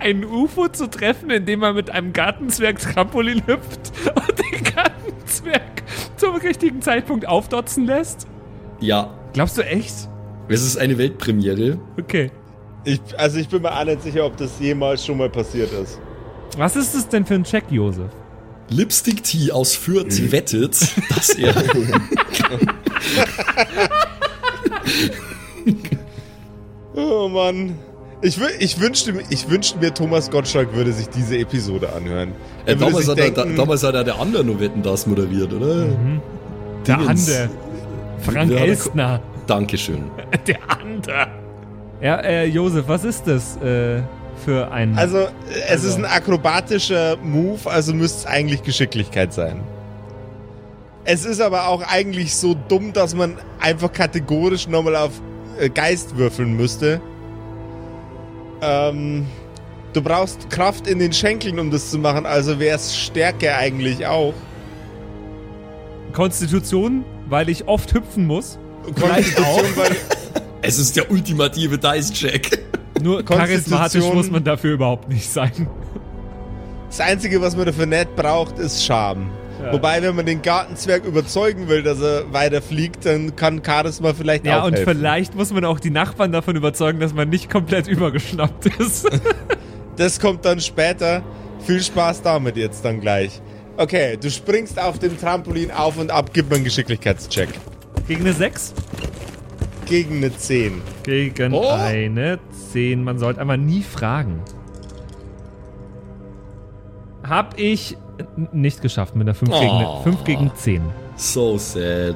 ein 0.01 0.25
UFO 0.25 0.67
zu 0.67 0.89
treffen, 0.89 1.29
indem 1.29 1.59
man 1.59 1.75
mit 1.75 1.89
einem 1.89 2.11
Gartenzwerg 2.13 2.79
Trampolin 2.79 3.43
hüpft 3.45 3.91
und 4.15 4.39
den 4.39 4.63
Gartenzwerg 4.63 5.83
zum 6.17 6.35
richtigen 6.35 6.81
Zeitpunkt 6.81 7.27
aufdotzen 7.27 7.85
lässt? 7.85 8.27
Ja, 8.79 9.13
Glaubst 9.33 9.57
du 9.57 9.61
echt? 9.65 10.09
es 10.49 10.63
ist 10.65 10.75
eine 10.77 10.97
Weltpremiere. 10.97 11.79
Okay. 11.97 12.31
Ich, 12.83 12.99
also 13.17 13.37
ich 13.37 13.47
bin 13.47 13.61
mir 13.61 13.71
auch 13.73 13.85
nicht 13.85 14.01
sicher, 14.03 14.25
ob 14.25 14.35
das 14.35 14.59
jemals 14.59 15.05
schon 15.05 15.17
mal 15.17 15.29
passiert 15.29 15.71
ist. 15.71 15.99
Was 16.57 16.75
ist 16.75 16.93
das 16.95 17.07
denn 17.07 17.25
für 17.25 17.35
ein 17.35 17.43
Check, 17.45 17.63
Josef? 17.69 18.09
Lipstick 18.69 19.23
Tea 19.23 19.51
aus 19.51 19.75
Fürth 19.75 20.31
wettet, 20.31 20.77
dass 21.15 21.29
er 21.29 21.53
Oh 26.93 27.27
Mann. 27.29 27.77
Ich, 28.23 28.39
ich, 28.59 28.79
wünschte, 28.79 29.13
mir- 29.13 29.23
ich 29.29 29.49
wünschte 29.49 29.79
mir, 29.79 29.93
Thomas 29.93 30.29
Gottschalk 30.29 30.73
würde 30.75 30.93
sich 30.93 31.09
diese 31.09 31.37
Episode 31.39 31.91
anhören. 31.93 32.33
Er 32.65 32.79
würde 32.79 32.85
damals, 32.91 33.07
hat 33.07 33.17
er, 33.17 33.23
denken, 33.31 33.55
da, 33.55 33.61
damals 33.63 33.83
hat 33.83 33.95
er 33.95 34.03
der 34.03 34.19
andere 34.19 34.43
nur 34.43 34.59
Wetten 34.59 34.83
das 34.83 35.07
moderiert, 35.07 35.51
oder? 35.53 35.85
Der 36.85 36.97
Dingens. 36.97 37.29
Ande. 37.29 37.49
Frank 38.21 38.51
Ja, 38.51 38.57
Elstner. 38.59 39.21
Dankeschön. 39.47 40.03
Der 40.47 40.57
Ande. 40.69 41.27
Ja, 41.99 42.17
äh, 42.21 42.45
Josef, 42.45 42.85
was 42.87 43.03
ist 43.03 43.25
das 43.25 43.57
äh, 43.57 44.01
für 44.45 44.71
ein... 44.71 44.95
Also, 44.97 45.17
äh, 45.17 45.27
es 45.65 45.71
Also- 45.71 45.87
ist 45.89 45.95
ein 45.97 46.05
akrobatischer 46.05 47.17
Move, 47.23 47.59
also 47.69 47.93
müsste 47.93 48.19
es 48.19 48.25
eigentlich 48.27 48.61
Geschicklichkeit 48.61 49.33
sein. 49.33 49.61
Es 51.05 51.25
ist 51.25 51.41
aber 51.41 51.67
auch 51.67 51.81
eigentlich 51.81 52.35
so 52.35 52.55
dumm, 52.67 52.93
dass 52.93 53.15
man 53.15 53.37
einfach 53.59 53.91
kategorisch 53.91 54.67
nochmal 54.67 54.95
auf 54.95 55.11
äh, 55.59 55.69
Geist 55.69 56.15
würfeln 56.17 56.55
müsste. 56.55 57.01
Ähm, 58.61 59.25
du 59.93 60.01
brauchst 60.01 60.49
Kraft 60.49 60.87
in 60.87 60.99
den 60.99 61.13
Schenkeln, 61.13 61.59
um 61.59 61.71
das 61.71 61.91
zu 61.91 61.97
machen, 61.97 62.25
also 62.25 62.59
wäre 62.59 62.75
es 62.75 62.95
Stärke 62.95 63.55
eigentlich 63.55 64.05
auch. 64.05 64.33
Konstitution, 66.13 67.05
weil 67.29 67.49
ich 67.49 67.67
oft 67.67 67.93
hüpfen 67.93 68.27
muss. 68.27 68.59
Vielleicht 68.95 69.35
Konstitution, 69.35 69.75
weil 69.75 69.95
Es 70.63 70.77
ist 70.77 70.95
der 70.95 71.09
ultimative 71.09 71.77
Dice-Check. 71.77 72.59
Nur 73.01 73.25
charismatisch 73.25 74.05
muss 74.13 74.29
man 74.29 74.43
dafür 74.43 74.73
überhaupt 74.73 75.09
nicht 75.09 75.27
sein. 75.27 75.67
Das 76.87 76.99
Einzige, 76.99 77.41
was 77.41 77.55
man 77.55 77.65
dafür 77.65 77.87
nicht 77.87 78.15
braucht, 78.15 78.59
ist 78.59 78.83
Charme. 78.85 79.31
Ja. 79.61 79.73
Wobei, 79.73 80.01
wenn 80.01 80.15
man 80.15 80.25
den 80.25 80.41
Gartenzwerg 80.41 81.05
überzeugen 81.05 81.67
will, 81.67 81.83
dass 81.83 82.01
er 82.01 82.31
weiter 82.33 82.61
fliegt, 82.61 83.05
dann 83.05 83.35
kann 83.35 83.61
Charisma 83.65 84.13
vielleicht 84.13 84.45
Ja, 84.45 84.61
auch 84.61 84.67
und 84.67 84.73
helfen. 84.73 84.95
vielleicht 84.97 85.35
muss 85.35 85.51
man 85.53 85.65
auch 85.65 85.79
die 85.79 85.91
Nachbarn 85.91 86.31
davon 86.31 86.55
überzeugen, 86.55 86.99
dass 86.99 87.13
man 87.13 87.29
nicht 87.29 87.49
komplett 87.49 87.87
übergeschnappt 87.89 88.65
ist. 88.79 89.07
Das 89.97 90.19
kommt 90.19 90.45
dann 90.45 90.59
später. 90.61 91.21
Viel 91.67 91.81
Spaß 91.83 92.21
damit 92.23 92.55
jetzt 92.55 92.83
dann 92.85 93.01
gleich. 93.01 93.39
Okay, 93.77 94.17
du 94.19 94.31
springst 94.31 94.79
auf 94.81 94.97
dem 94.99 95.19
Trampolin 95.19 95.69
auf 95.69 95.97
und 95.99 96.09
ab, 96.11 96.31
gib 96.33 96.49
mir 96.49 96.55
einen 96.55 96.63
Geschicklichkeitscheck. 96.63 97.49
Gegen 98.07 98.21
eine 98.21 98.33
6? 98.33 98.73
Gegen 99.85 100.15
eine 100.17 100.35
10. 100.35 100.81
Gegen 101.03 101.53
Oh. 101.53 101.67
eine 101.69 102.39
10. 102.71 103.03
Man 103.03 103.19
sollte 103.19 103.41
einmal 103.41 103.57
nie 103.57 103.83
fragen. 103.83 104.39
Hab 107.27 107.59
ich 107.59 107.97
nicht 108.51 108.81
geschafft 108.81 109.15
mit 109.15 109.27
einer 109.27 109.35
5 109.35 109.51
gegen, 109.51 109.71
Oh. 109.71 109.93
eine 109.95 110.03
5 110.03 110.23
gegen 110.23 110.51
10. 110.55 110.81
So 111.15 111.57
sad. 111.57 112.15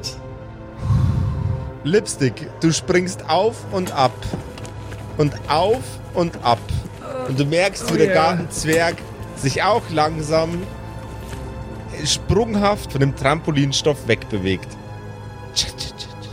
Lipstick, 1.84 2.48
du 2.60 2.72
springst 2.72 3.28
auf 3.28 3.56
und 3.72 3.92
ab. 3.92 4.12
Und 5.18 5.32
auf 5.48 5.82
und 6.14 6.32
ab. 6.44 6.58
Und 7.28 7.38
du 7.38 7.44
merkst, 7.44 7.88
wie 7.90 7.94
Oh 7.94 7.96
der 7.96 8.06
yeah. 8.06 8.14
Gartenzwerg 8.14 8.96
sich 9.36 9.62
auch 9.62 9.82
langsam 9.92 10.50
sprunghaft 12.04 12.92
von 12.92 13.00
dem 13.00 13.16
Trampolinstoff 13.16 14.06
wegbewegt. 14.08 14.68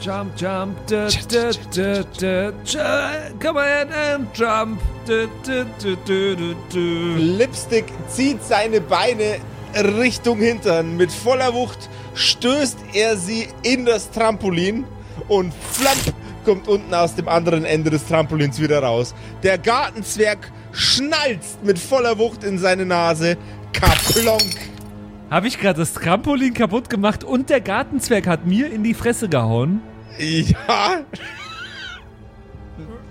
Jump, 0.01 0.33
jump, 0.37 0.75
da, 0.87 1.07
da, 1.29 1.51
da, 1.73 2.51
da, 2.51 3.11
come 3.41 3.59
on 3.59 3.93
and 3.93 4.37
jump. 4.37 4.81
Da, 5.05 5.27
da, 5.45 5.63
da, 5.63 5.95
da, 6.05 6.35
da, 6.35 6.55
da. 6.73 6.79
Lipstick 7.17 7.85
zieht 8.09 8.43
seine 8.43 8.81
Beine 8.81 9.37
Richtung 9.75 10.39
Hintern. 10.39 10.97
Mit 10.97 11.11
voller 11.11 11.53
Wucht 11.53 11.89
stößt 12.13 12.77
er 12.93 13.17
sie 13.17 13.47
in 13.63 13.85
das 13.85 14.11
Trampolin 14.11 14.85
und 15.27 15.53
flamp 15.53 16.13
kommt 16.45 16.67
unten 16.67 16.93
aus 16.93 17.15
dem 17.15 17.27
anderen 17.27 17.65
Ende 17.65 17.89
des 17.89 18.05
Trampolins 18.05 18.59
wieder 18.59 18.83
raus. 18.83 19.15
Der 19.43 19.57
Gartenzwerg 19.57 20.51
schnalzt 20.71 21.63
mit 21.63 21.79
voller 21.79 22.17
Wucht 22.17 22.43
in 22.43 22.57
seine 22.57 22.85
Nase. 22.85 23.37
Kaplonk. 23.71 24.71
Hab 25.29 25.45
ich 25.45 25.59
gerade 25.59 25.79
das 25.79 25.93
Trampolin 25.93 26.53
kaputt 26.53 26.89
gemacht 26.89 27.23
und 27.23 27.49
der 27.49 27.61
Gartenzwerg 27.61 28.27
hat 28.27 28.45
mir 28.45 28.71
in 28.71 28.83
die 28.83 28.93
Fresse 28.93 29.29
gehauen? 29.29 29.81
Ja. 30.19 31.05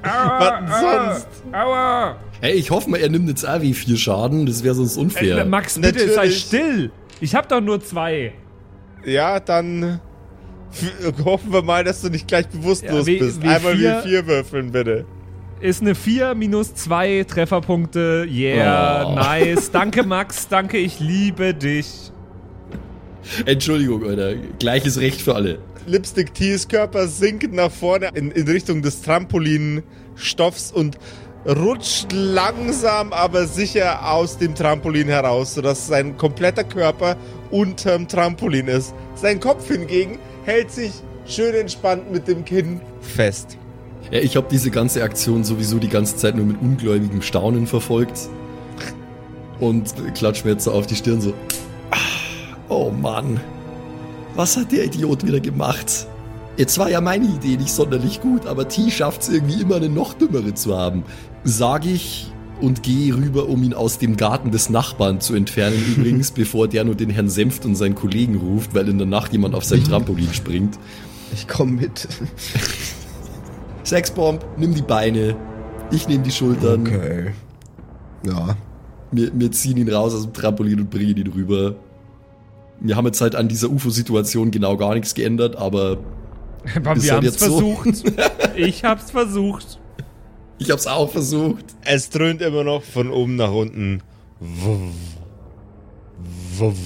Was 0.02 0.58
denn 0.58 0.68
sonst? 0.68 1.28
Aua! 1.52 2.16
Hey, 2.40 2.52
ich 2.54 2.70
hoffe 2.70 2.90
mal, 2.90 2.98
er 3.00 3.08
nimmt 3.08 3.28
jetzt 3.28 3.48
auch 3.48 3.60
wie 3.60 3.72
vier 3.74 3.96
Schaden, 3.96 4.46
das 4.46 4.64
wäre 4.64 4.74
sonst 4.74 4.96
unfair. 4.96 5.38
Äh, 5.38 5.44
Max, 5.44 5.78
bitte 5.78 6.00
sei 6.08 6.14
Natürlich. 6.16 6.38
still. 6.40 6.90
Ich 7.20 7.34
hab 7.34 7.48
doch 7.48 7.60
nur 7.60 7.80
zwei. 7.82 8.32
Ja, 9.04 9.38
dann 9.40 10.00
hoffen 11.24 11.52
wir 11.52 11.62
mal, 11.62 11.84
dass 11.84 12.00
du 12.02 12.08
nicht 12.08 12.26
gleich 12.26 12.48
bewusstlos 12.48 13.00
Ja, 13.00 13.06
wie- 13.06 13.18
bist. 13.18 13.42
wie 13.42 13.46
Einmal 13.48 13.76
vier- 13.76 13.98
wie 14.04 14.08
vier 14.08 14.26
würfeln, 14.26 14.72
bitte. 14.72 15.04
Ist 15.60 15.80
eine 15.82 15.94
4 15.94 16.34
minus 16.34 16.74
2 16.74 17.24
Trefferpunkte. 17.28 18.26
Yeah, 18.28 19.06
Oh. 19.06 19.14
nice. 19.14 19.70
Danke, 19.70 20.02
Max. 20.02 20.48
Danke, 20.48 20.78
ich 20.78 20.98
liebe 20.98 21.54
dich. 21.54 22.10
Entschuldigung, 23.46 24.04
Alter. 24.04 24.34
Gleiches 24.58 24.98
Recht 24.98 25.20
für 25.20 25.34
alle. 25.34 25.58
Lipstick 25.86 26.34
Tees 26.34 26.68
Körper 26.68 27.08
sinkt 27.08 27.52
nach 27.52 27.70
vorne 27.70 28.10
in, 28.14 28.30
in 28.30 28.46
Richtung 28.46 28.82
des 28.82 29.02
Trampolinstoffs 29.02 30.72
und 30.72 30.98
rutscht 31.46 32.12
langsam, 32.12 33.12
aber 33.12 33.46
sicher 33.46 34.08
aus 34.12 34.38
dem 34.38 34.54
Trampolin 34.54 35.08
heraus, 35.08 35.54
sodass 35.54 35.88
sein 35.88 36.16
kompletter 36.16 36.64
Körper 36.64 37.16
unterm 37.50 38.06
Trampolin 38.06 38.68
ist. 38.68 38.94
Sein 39.14 39.40
Kopf 39.40 39.68
hingegen 39.68 40.18
hält 40.44 40.70
sich 40.70 40.92
schön 41.26 41.54
entspannt 41.54 42.12
mit 42.12 42.28
dem 42.28 42.44
Kinn 42.44 42.80
fest. 43.00 43.58
Ja, 44.10 44.20
ich 44.20 44.36
habe 44.36 44.46
diese 44.50 44.70
ganze 44.70 45.02
Aktion 45.02 45.42
sowieso 45.42 45.78
die 45.78 45.88
ganze 45.88 46.16
Zeit 46.16 46.36
nur 46.36 46.46
mit 46.46 46.60
ungläubigem 46.60 47.22
Staunen 47.22 47.66
verfolgt. 47.66 48.28
Und 49.58 49.94
klatsch 50.14 50.44
mir 50.44 50.52
jetzt 50.52 50.64
so 50.64 50.72
auf 50.72 50.86
die 50.86 50.96
Stirn 50.96 51.20
so. 51.20 51.34
"Ah, 52.72 52.76
Oh 52.76 52.90
Mann. 52.90 53.40
Was 54.34 54.56
hat 54.56 54.72
der 54.72 54.86
Idiot 54.86 55.26
wieder 55.26 55.40
gemacht? 55.40 56.06
Jetzt 56.56 56.78
war 56.78 56.88
ja 56.90 57.00
meine 57.00 57.26
Idee 57.26 57.56
nicht 57.56 57.72
sonderlich 57.72 58.20
gut, 58.20 58.46
aber 58.46 58.68
T 58.68 58.90
schafft's 58.90 59.28
irgendwie 59.28 59.60
immer 59.60 59.76
eine 59.76 59.88
noch 59.88 60.14
dümmere 60.14 60.54
zu 60.54 60.76
haben. 60.76 61.04
Sag 61.44 61.84
ich 61.86 62.32
und 62.60 62.82
gehe 62.82 63.14
rüber, 63.14 63.48
um 63.48 63.62
ihn 63.62 63.74
aus 63.74 63.98
dem 63.98 64.16
Garten 64.16 64.50
des 64.50 64.70
Nachbarn 64.70 65.20
zu 65.20 65.34
entfernen 65.34 65.82
übrigens, 65.96 66.30
bevor 66.34 66.68
der 66.68 66.84
nur 66.84 66.94
den 66.94 67.10
Herrn 67.10 67.28
Senft 67.28 67.64
und 67.66 67.74
seinen 67.74 67.94
Kollegen 67.94 68.36
ruft, 68.36 68.74
weil 68.74 68.88
in 68.88 68.98
der 68.98 69.06
Nacht 69.06 69.32
jemand 69.32 69.54
auf 69.54 69.64
sein 69.64 69.82
Trampolin 69.84 70.32
springt. 70.32 70.78
Ich 71.34 71.48
komme 71.48 71.72
mit. 71.72 72.08
Sexbomb, 73.84 74.44
nimm 74.56 74.74
die 74.74 74.82
Beine. 74.82 75.36
Ich 75.90 76.08
nehme 76.08 76.22
die 76.22 76.30
Schultern. 76.30 76.86
Okay. 76.86 77.32
Ja. 78.26 78.56
Wir, 79.10 79.30
wir 79.34 79.52
ziehen 79.52 79.76
ihn 79.76 79.90
raus 79.90 80.14
aus 80.14 80.22
dem 80.22 80.32
Trampolin 80.32 80.80
und 80.80 80.90
bringen 80.90 81.16
ihn 81.16 81.26
rüber. 81.26 81.74
Wir 82.80 82.96
haben 82.96 83.06
jetzt 83.06 83.20
halt 83.20 83.34
an 83.34 83.48
dieser 83.48 83.70
UFO-Situation 83.70 84.50
genau 84.50 84.76
gar 84.76 84.94
nichts 84.94 85.14
geändert, 85.14 85.56
aber 85.56 85.98
Aber 86.76 87.02
wir 87.02 87.02
halt 87.02 87.12
haben 87.12 87.26
es 87.26 87.40
jetzt 87.40 87.40
so. 87.40 87.74
versucht. 87.74 88.04
ich 88.56 88.84
hab's 88.84 89.10
versucht. 89.10 89.78
ich 90.58 90.70
hab's 90.70 90.86
auch 90.86 91.10
versucht. 91.10 91.64
Es 91.84 92.10
dröhnt 92.10 92.40
immer 92.40 92.64
noch 92.64 92.82
von 92.82 93.10
oben 93.10 93.36
nach 93.36 93.52
unten. 93.52 94.02
Wuff. 94.40 94.94
Wuff. 96.56 96.78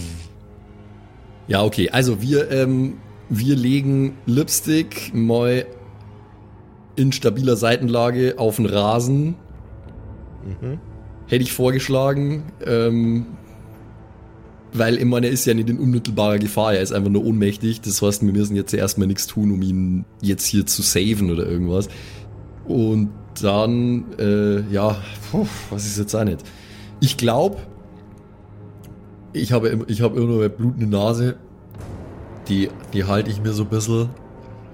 Ja, 1.48 1.62
okay. 1.62 1.90
Also 1.90 2.22
wir, 2.22 2.50
ähm, 2.50 2.98
wir 3.28 3.56
legen 3.56 4.16
Lipstick 4.26 5.14
mal 5.14 5.66
in 6.96 7.12
stabiler 7.12 7.56
Seitenlage 7.56 8.34
auf 8.38 8.56
den 8.56 8.66
Rasen. 8.66 9.36
Hätte 11.26 11.42
ich 11.42 11.52
vorgeschlagen, 11.52 12.44
ähm, 12.64 13.26
weil 14.78 14.98
ich 14.98 15.04
meine, 15.04 15.26
er 15.26 15.32
ist 15.32 15.44
ja 15.46 15.54
nicht 15.54 15.68
in 15.68 15.78
unmittelbarer 15.78 16.38
Gefahr, 16.38 16.74
er 16.74 16.82
ist 16.82 16.92
einfach 16.92 17.10
nur 17.10 17.24
ohnmächtig. 17.24 17.80
Das 17.80 18.02
heißt, 18.02 18.22
wir 18.22 18.32
müssen 18.32 18.56
jetzt 18.56 18.72
erstmal 18.72 19.06
nichts 19.06 19.26
tun, 19.26 19.50
um 19.50 19.62
ihn 19.62 20.04
jetzt 20.20 20.46
hier 20.46 20.66
zu 20.66 20.82
saven 20.82 21.30
oder 21.30 21.46
irgendwas. 21.46 21.88
Und 22.66 23.10
dann, 23.42 24.04
äh, 24.18 24.60
ja, 24.72 24.96
puh, 25.30 25.46
was 25.70 25.86
ist 25.86 25.98
jetzt 25.98 26.14
auch 26.14 26.24
nicht. 26.24 26.40
Ich 27.00 27.16
glaube, 27.16 27.58
ich 29.32 29.52
habe, 29.52 29.84
ich 29.86 30.00
habe 30.00 30.18
immer 30.18 30.32
noch 30.32 30.38
eine 30.38 30.50
blutende 30.50 30.86
Nase. 30.86 31.36
Die, 32.48 32.70
die 32.92 33.04
halte 33.04 33.30
ich 33.30 33.42
mir 33.42 33.52
so 33.52 33.64
ein 33.64 33.68
bisschen. 33.68 34.08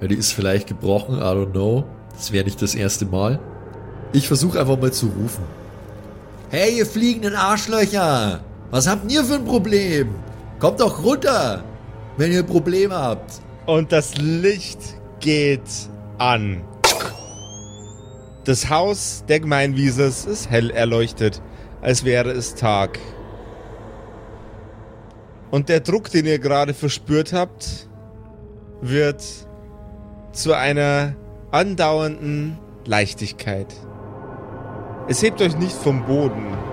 Die 0.03 0.15
ist 0.15 0.33
vielleicht 0.33 0.67
gebrochen, 0.67 1.17
I 1.17 1.23
don't 1.23 1.53
know. 1.53 1.85
Das 2.13 2.33
wäre 2.33 2.45
nicht 2.45 2.61
das 2.61 2.75
erste 2.75 3.07
Mal. 3.07 3.39
Ich 4.13 4.29
versuche 4.29 4.61
einfach 4.61 4.79
mal 4.79 4.93
zu 4.93 5.07
rufen. 5.07 5.45
Hey, 6.51 6.79
ihr 6.79 6.87
fliegenden 6.87 7.35
Arschlöcher! 7.35 8.41
Was 8.73 8.89
habt 8.89 9.13
ihr 9.13 9.23
für 9.23 9.35
ein 9.35 9.45
Problem? 9.45 10.15
Kommt 10.59 10.81
doch 10.81 11.05
runter, 11.05 11.63
wenn 12.17 12.33
ihr 12.33 12.39
ein 12.39 12.47
Problem 12.47 12.91
habt. 12.91 13.43
Und 13.67 13.93
das 13.93 14.17
Licht 14.17 14.79
geht 15.21 15.61
an. 16.17 16.65
Das 18.47 18.71
Haus 18.71 19.25
der 19.29 19.41
Gemeinwiesers 19.41 20.25
ist 20.25 20.49
hell 20.49 20.71
erleuchtet, 20.71 21.43
als 21.83 22.07
wäre 22.07 22.31
es 22.31 22.55
Tag. 22.55 22.99
Und 25.51 25.69
der 25.69 25.81
Druck, 25.81 26.11
den 26.11 26.25
ihr 26.25 26.39
gerade 26.39 26.73
verspürt 26.73 27.35
habt, 27.35 27.91
wird 28.81 29.23
zu 30.33 30.55
einer 30.55 31.15
andauernden 31.51 32.59
Leichtigkeit. 32.87 33.67
Es 35.09 35.23
hebt 35.23 35.43
euch 35.43 35.59
nicht 35.59 35.77
vom 35.77 36.07
Boden. 36.07 36.72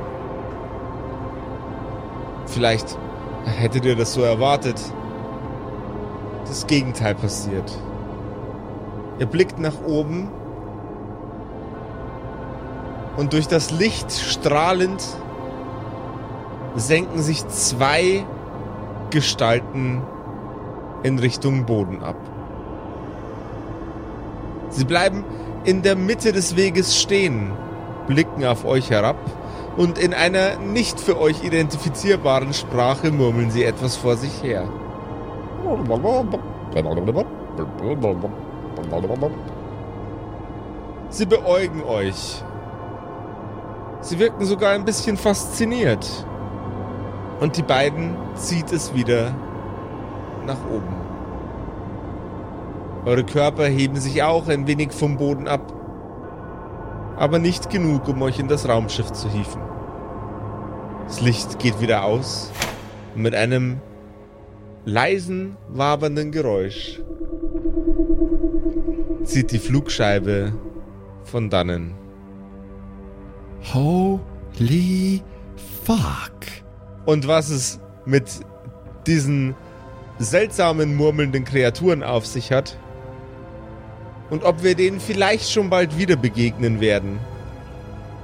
Vielleicht 2.50 2.98
hättet 3.46 3.86
ihr 3.86 3.96
das 3.96 4.14
so 4.14 4.22
erwartet. 4.22 4.80
Das 6.48 6.66
Gegenteil 6.66 7.14
passiert. 7.14 7.72
Ihr 9.20 9.28
blickt 9.28 9.60
nach 9.60 9.82
oben 9.86 10.30
und 13.18 13.34
durch 13.34 13.48
das 13.48 13.72
Licht 13.72 14.12
strahlend 14.12 15.04
senken 16.76 17.22
sich 17.22 17.48
zwei 17.50 18.26
Gestalten 19.10 20.02
in 21.04 21.20
Richtung 21.20 21.66
Boden 21.66 22.02
ab. 22.04 22.18
Sie 24.70 24.86
bleiben 24.86 25.24
in 25.66 25.82
der 25.82 25.96
Mitte 25.96 26.32
des 26.32 26.56
Weges 26.56 27.00
stehen, 27.00 27.52
blicken 28.08 28.46
auf 28.46 28.66
euch 28.66 28.90
herab 28.90 29.18
und 29.78 29.98
in 29.98 30.14
einer 30.14 30.58
nicht 30.58 31.00
für 31.00 31.20
euch 31.20 31.44
identifizierbaren 31.44 32.54
Sprache 32.54 33.12
murmeln 33.12 33.52
sie 33.52 33.64
etwas 33.64 33.96
vor 33.96 34.18
sich 34.18 34.44
her. 34.44 34.68
Sie 41.10 41.26
beäugen 41.26 41.84
euch. 41.84 42.44
Sie 44.02 44.20
wirken 44.20 44.46
sogar 44.46 44.72
ein 44.74 44.86
bisschen 44.86 45.18
fasziniert. 45.18 46.26
Und 47.40 47.58
die 47.58 47.64
beiden 47.64 48.16
zieht 48.36 48.72
es 48.72 48.94
wieder 48.94 49.34
nach 50.46 50.60
oben. 50.72 50.96
Eure 53.06 53.24
Körper 53.24 53.66
heben 53.66 53.96
sich 53.96 54.24
auch 54.24 54.48
ein 54.50 54.68
wenig 54.68 54.92
vom 54.92 55.18
Boden 55.18 55.48
ab. 55.48 55.62
Aber 57.20 57.38
nicht 57.38 57.70
genug, 57.70 58.08
um 58.08 58.22
euch 58.22 58.40
in 58.40 58.48
das 58.48 58.70
Raumschiff 58.70 59.12
zu 59.12 59.30
hieven. 59.30 59.62
Das 61.04 61.20
Licht 61.20 61.60
geht 61.60 61.82
wieder 61.82 62.06
aus. 62.06 62.50
Und 63.14 63.24
mit 63.24 63.36
einem 63.36 63.82
leisen, 64.86 65.58
wabernden 65.68 66.32
Geräusch 66.32 67.02
zieht 69.26 69.52
die 69.52 69.60
Flugscheibe 69.60 70.54
von 71.26 71.50
dannen. 71.50 71.94
Holy 73.74 75.22
fuck. 75.84 76.32
Und 77.06 77.28
was 77.28 77.50
es 77.50 77.82
mit 78.06 78.32
diesen 79.06 79.56
seltsamen 80.20 80.96
murmelnden 80.96 81.44
Kreaturen 81.44 82.02
auf 82.02 82.26
sich 82.26 82.54
hat 82.54 82.78
und 84.30 84.44
ob 84.44 84.64
wir 84.64 84.76
denen 84.76 85.00
vielleicht 85.00 85.52
schon 85.52 85.70
bald 85.70 85.98
wieder 85.98 86.16
begegnen 86.16 86.82
werden. 86.82 87.20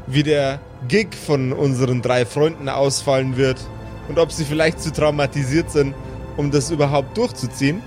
Wie 0.07 0.23
der 0.23 0.59
Gig 0.87 1.15
von 1.15 1.51
unseren 1.51 2.01
drei 2.01 2.25
Freunden 2.25 2.69
ausfallen 2.69 3.37
wird 3.37 3.59
und 4.07 4.19
ob 4.19 4.31
sie 4.31 4.45
vielleicht 4.45 4.79
zu 4.79 4.91
traumatisiert 4.91 5.71
sind, 5.71 5.95
um 6.37 6.51
das 6.51 6.69
überhaupt 6.69 7.17
durchzuziehen, 7.17 7.81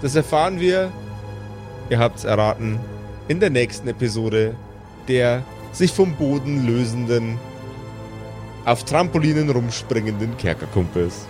das 0.00 0.14
erfahren 0.14 0.60
wir, 0.60 0.90
ihr 1.90 1.98
habt's 1.98 2.24
erraten, 2.24 2.80
in 3.28 3.40
der 3.40 3.50
nächsten 3.50 3.88
Episode 3.88 4.54
der 5.08 5.42
sich 5.72 5.92
vom 5.92 6.14
Boden 6.14 6.66
lösenden, 6.66 7.38
auf 8.64 8.84
Trampolinen 8.84 9.50
rumspringenden 9.50 10.36
Kerkerkumpels. 10.36 11.26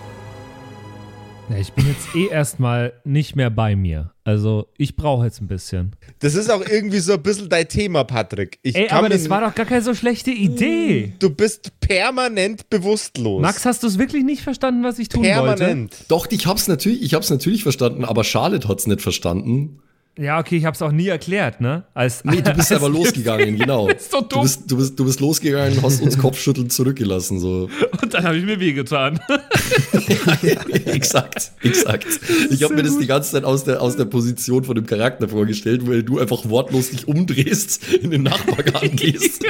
Ich 1.56 1.72
bin 1.72 1.86
jetzt 1.86 2.14
eh 2.14 2.26
erstmal 2.26 2.92
nicht 3.04 3.36
mehr 3.36 3.50
bei 3.50 3.76
mir. 3.76 4.11
Also, 4.24 4.68
ich 4.78 4.94
brauche 4.94 5.24
jetzt 5.24 5.40
ein 5.40 5.48
bisschen. 5.48 5.96
Das 6.20 6.36
ist 6.36 6.48
auch 6.48 6.64
irgendwie 6.64 7.00
so 7.00 7.14
ein 7.14 7.22
bisschen 7.22 7.48
dein 7.48 7.66
Thema, 7.66 8.04
Patrick. 8.04 8.58
Ich 8.62 8.76
Ey, 8.76 8.88
aber 8.88 9.08
das 9.08 9.28
war 9.28 9.40
doch 9.40 9.54
gar 9.54 9.66
keine 9.66 9.82
so 9.82 9.94
schlechte 9.94 10.30
Idee. 10.30 11.14
Du 11.18 11.30
bist 11.30 11.72
permanent 11.80 12.70
bewusstlos. 12.70 13.42
Max, 13.42 13.64
hast 13.64 13.82
du 13.82 13.88
es 13.88 13.98
wirklich 13.98 14.22
nicht 14.22 14.42
verstanden, 14.42 14.84
was 14.84 15.00
ich 15.00 15.08
tun 15.08 15.24
wollte? 15.24 15.34
permanent. 15.34 15.96
Doch, 16.06 16.26
ich 16.30 16.46
hab's 16.46 16.68
natürlich, 16.68 17.02
ich 17.02 17.14
hab's 17.14 17.30
natürlich 17.30 17.64
verstanden, 17.64 18.04
aber 18.04 18.22
Charlotte 18.22 18.68
hat's 18.68 18.86
nicht 18.86 19.00
verstanden. 19.00 19.80
Ja, 20.18 20.38
okay, 20.38 20.58
ich 20.58 20.66
habe 20.66 20.74
es 20.74 20.82
auch 20.82 20.92
nie 20.92 21.08
erklärt, 21.08 21.62
ne? 21.62 21.84
Als, 21.94 22.22
Nee, 22.22 22.42
du 22.42 22.52
bist 22.52 22.70
als 22.70 22.82
aber 22.82 22.90
losgegangen, 22.90 23.56
genau. 23.56 23.88
ist 23.88 24.10
so 24.10 24.20
dumm. 24.20 24.28
Du 24.28 24.42
bist, 24.42 24.70
du 24.70 24.76
bist, 24.76 25.00
du 25.00 25.04
bist 25.06 25.20
losgegangen 25.20 25.78
und 25.78 25.82
hast 25.82 26.02
uns 26.02 26.18
Kopfschütteln 26.18 26.68
zurückgelassen, 26.68 27.40
so. 27.40 27.70
Und 28.02 28.12
dann 28.12 28.24
habe 28.24 28.36
ich 28.36 28.44
mir 28.44 28.60
wehgetan. 28.60 29.20
exakt, 30.84 31.52
exakt. 31.62 32.06
Ich 32.50 32.62
habe 32.62 32.74
mir 32.74 32.82
das 32.82 32.98
die 32.98 33.06
ganze 33.06 33.32
Zeit 33.32 33.44
aus 33.44 33.64
der, 33.64 33.80
aus 33.80 33.96
der 33.96 34.04
Position 34.04 34.64
von 34.64 34.74
dem 34.74 34.84
Charakter 34.84 35.28
vorgestellt, 35.28 35.86
weil 35.86 36.02
du 36.02 36.18
einfach 36.18 36.46
wortlos 36.46 36.90
dich 36.90 37.08
umdrehst, 37.08 37.82
in 37.94 38.10
den 38.10 38.24
Nachbargarten 38.24 38.96
gehst 38.96 39.42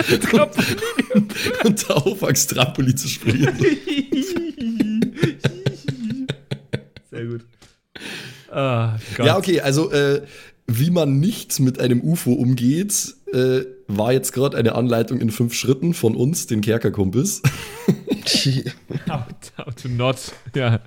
und, 1.14 1.34
und 1.64 1.90
da 1.90 1.94
aufwachst, 1.94 2.50
Trampolin 2.50 2.96
zu 2.96 3.08
spielen. 3.08 3.56
Sehr 7.10 7.24
gut. 7.24 7.40
Gott. 8.52 9.26
Ja, 9.26 9.38
okay, 9.38 9.60
also 9.60 9.90
äh, 9.90 10.22
wie 10.78 10.90
man 10.90 11.20
nicht 11.20 11.60
mit 11.60 11.80
einem 11.80 12.00
UFO 12.00 12.32
umgeht, 12.32 13.14
äh, 13.32 13.62
war 13.88 14.12
jetzt 14.12 14.32
gerade 14.32 14.56
eine 14.56 14.74
Anleitung 14.74 15.20
in 15.20 15.30
fünf 15.30 15.54
Schritten 15.54 15.94
von 15.94 16.16
uns, 16.16 16.46
den 16.46 16.60
Kerkerkumpels. 16.60 17.42
How, 19.08 19.24
how 19.58 19.74
to 19.74 19.88
not. 19.88 20.32
Ja. 20.54 20.80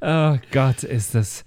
Oh 0.00 0.38
Gott, 0.50 0.84
ist 0.84 1.14
das. 1.14 1.44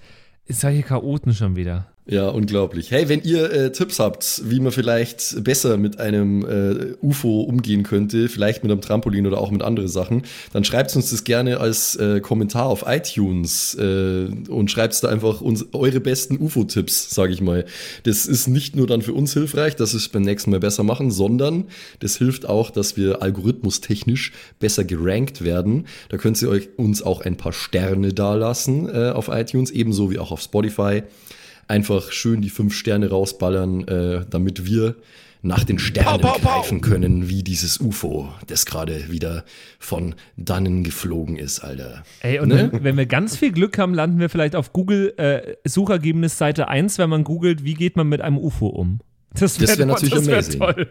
Solche 0.47 0.83
Chaoten 0.83 1.33
schon 1.33 1.55
wieder. 1.55 1.90
Ja, 2.07 2.29
unglaublich. 2.29 2.89
Hey, 2.89 3.09
wenn 3.09 3.21
ihr 3.21 3.51
äh, 3.51 3.71
Tipps 3.71 3.99
habt, 3.99 4.41
wie 4.45 4.59
man 4.59 4.71
vielleicht 4.71 5.43
besser 5.43 5.77
mit 5.77 5.99
einem 5.99 6.43
äh, 6.43 6.95
UFO 6.99 7.41
umgehen 7.41 7.83
könnte, 7.83 8.27
vielleicht 8.27 8.63
mit 8.63 8.71
einem 8.71 8.81
Trampolin 8.81 9.27
oder 9.27 9.37
auch 9.37 9.51
mit 9.51 9.61
anderen 9.61 9.87
Sachen, 9.87 10.23
dann 10.51 10.63
schreibt 10.63 10.95
uns 10.95 11.11
das 11.11 11.23
gerne 11.25 11.59
als 11.59 11.95
äh, 11.97 12.19
Kommentar 12.19 12.65
auf 12.65 12.85
iTunes 12.87 13.75
äh, 13.75 14.25
und 14.49 14.71
schreibt 14.71 15.01
da 15.03 15.09
einfach 15.09 15.41
uns, 15.41 15.67
eure 15.73 15.99
besten 15.99 16.37
UFO-Tipps, 16.41 17.13
sage 17.13 17.33
ich 17.33 17.41
mal. 17.41 17.65
Das 18.03 18.25
ist 18.25 18.47
nicht 18.47 18.75
nur 18.75 18.87
dann 18.87 19.03
für 19.03 19.13
uns 19.13 19.33
hilfreich, 19.33 19.75
dass 19.75 19.93
wir 19.93 19.97
es 19.97 20.09
beim 20.09 20.23
nächsten 20.23 20.49
Mal 20.49 20.59
besser 20.59 20.81
machen, 20.81 21.11
sondern 21.11 21.65
das 21.99 22.17
hilft 22.17 22.47
auch, 22.47 22.71
dass 22.71 22.97
wir 22.97 23.21
algorithmustechnisch 23.21 24.31
besser 24.59 24.85
gerankt 24.85 25.43
werden. 25.43 25.85
Da 26.09 26.17
könnt 26.17 26.41
ihr 26.41 26.49
euch 26.49 26.69
uns 26.77 27.03
auch 27.03 27.21
ein 27.21 27.37
paar 27.37 27.53
Sterne 27.53 28.11
dalassen 28.11 28.89
äh, 28.89 29.11
auf 29.11 29.27
iTunes, 29.27 29.69
ebenso 29.69 30.09
wie 30.09 30.17
auch 30.17 30.31
auf 30.31 30.41
Spotify. 30.41 31.03
Einfach 31.71 32.11
schön 32.11 32.41
die 32.41 32.49
fünf 32.49 32.73
Sterne 32.75 33.09
rausballern, 33.09 33.87
äh, 33.87 34.25
damit 34.29 34.65
wir 34.65 34.95
nach 35.43 35.63
den 35.63 35.79
Sternen 35.79 36.21
Pow, 36.21 36.33
pow, 36.33 36.41
pow. 36.41 36.51
greifen 36.61 36.81
können, 36.81 37.27
wie 37.27 37.41
dieses 37.41 37.79
UFO, 37.79 38.29
das 38.45 38.67
gerade 38.67 39.09
wieder 39.09 39.43
von 39.79 40.13
dannen 40.37 40.83
geflogen 40.83 41.37
ist, 41.37 41.61
Alter. 41.61 42.03
Ey, 42.19 42.37
und 42.39 42.49
Ne? 42.49 42.69
wenn, 42.71 42.83
wenn 42.83 42.97
wir 42.97 43.07
ganz 43.07 43.37
viel 43.37 43.51
Glück 43.51 43.79
haben, 43.79 43.95
landen 43.95 44.19
wir 44.19 44.29
vielleicht 44.29 44.55
auf 44.55 44.71
Google 44.71 45.13
äh, 45.17 45.55
Suchergebnis 45.67 46.37
Seite 46.37 46.67
1, 46.67 46.99
wenn 46.99 47.09
man 47.09 47.23
googelt, 47.23 47.63
wie 47.63 47.73
geht 47.73 47.95
man 47.97 48.07
mit 48.07 48.21
einem 48.21 48.37
UFO 48.37 48.67
um. 48.67 48.99
Das 49.33 49.57
Das 49.57 49.79
wär 49.79 49.85
natürlich 49.87 50.13
das 50.13 50.27
wär 50.27 50.33
amazing. 50.35 50.59
toll. 50.59 50.87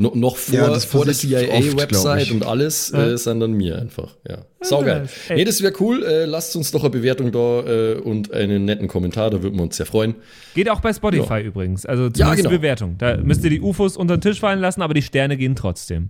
No, 0.00 0.12
noch 0.14 0.38
vor, 0.38 0.54
Ja, 0.54 0.80
vor 0.80 1.04
der 1.04 1.12
CIA-Website 1.12 2.30
und 2.30 2.46
alles 2.46 2.90
äh, 2.90 3.12
ist 3.12 3.26
dann 3.26 3.38
dann 3.38 3.52
mir 3.52 3.78
einfach. 3.78 4.16
Ja. 4.26 4.46
Saugeil. 4.62 5.02
nice. 5.02 5.12
Ey. 5.28 5.36
Nee, 5.36 5.44
das 5.44 5.62
wäre 5.62 5.74
cool. 5.78 6.02
Äh, 6.02 6.24
lasst 6.24 6.56
uns 6.56 6.70
doch 6.70 6.80
eine 6.80 6.88
Bewertung 6.90 7.32
da 7.32 7.60
äh, 7.66 7.94
und 7.96 8.32
einen 8.32 8.64
netten 8.64 8.88
Kommentar, 8.88 9.28
da 9.28 9.42
würden 9.42 9.56
wir 9.56 9.62
uns 9.62 9.76
sehr 9.76 9.84
freuen. 9.84 10.14
Geht 10.54 10.70
auch 10.70 10.80
bei 10.80 10.94
Spotify 10.94 11.42
übrigens. 11.42 11.84
Also 11.84 12.04
zumindest 12.08 12.18
Ja, 12.18 12.34
genau. 12.34 12.48
die 12.48 12.56
Bewertung. 12.56 12.94
Da 12.96 13.18
müsst 13.18 13.44
ihr 13.44 13.50
die 13.50 13.60
UFOs 13.60 13.98
unter 13.98 14.16
den 14.16 14.22
Tisch 14.22 14.40
fallen 14.40 14.60
lassen, 14.60 14.80
aber 14.80 14.94
die 14.94 15.02
Sterne 15.02 15.36
gehen 15.36 15.54
trotzdem. 15.54 16.08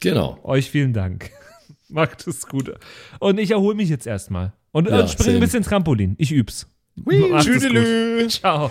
Genau. 0.00 0.38
Euch 0.42 0.70
vielen 0.70 0.94
Dank. 0.94 1.30
Macht 1.90 2.26
es 2.26 2.46
gut. 2.46 2.72
Und 3.20 3.38
ich 3.38 3.50
erhole 3.50 3.74
mich 3.74 3.90
jetzt 3.90 4.06
erstmal. 4.06 4.54
Und, 4.72 4.88
Ja, 4.88 5.00
und 5.00 5.10
springe 5.10 5.34
ein 5.34 5.40
bisschen 5.40 5.62
Trampolin. 5.62 6.14
Ich 6.18 6.32
üb's. 6.32 6.66
Macht 6.96 7.46
es 7.46 7.46
gut. 7.46 7.60
Tschüdelü. 7.60 8.28
Ciao. 8.28 8.70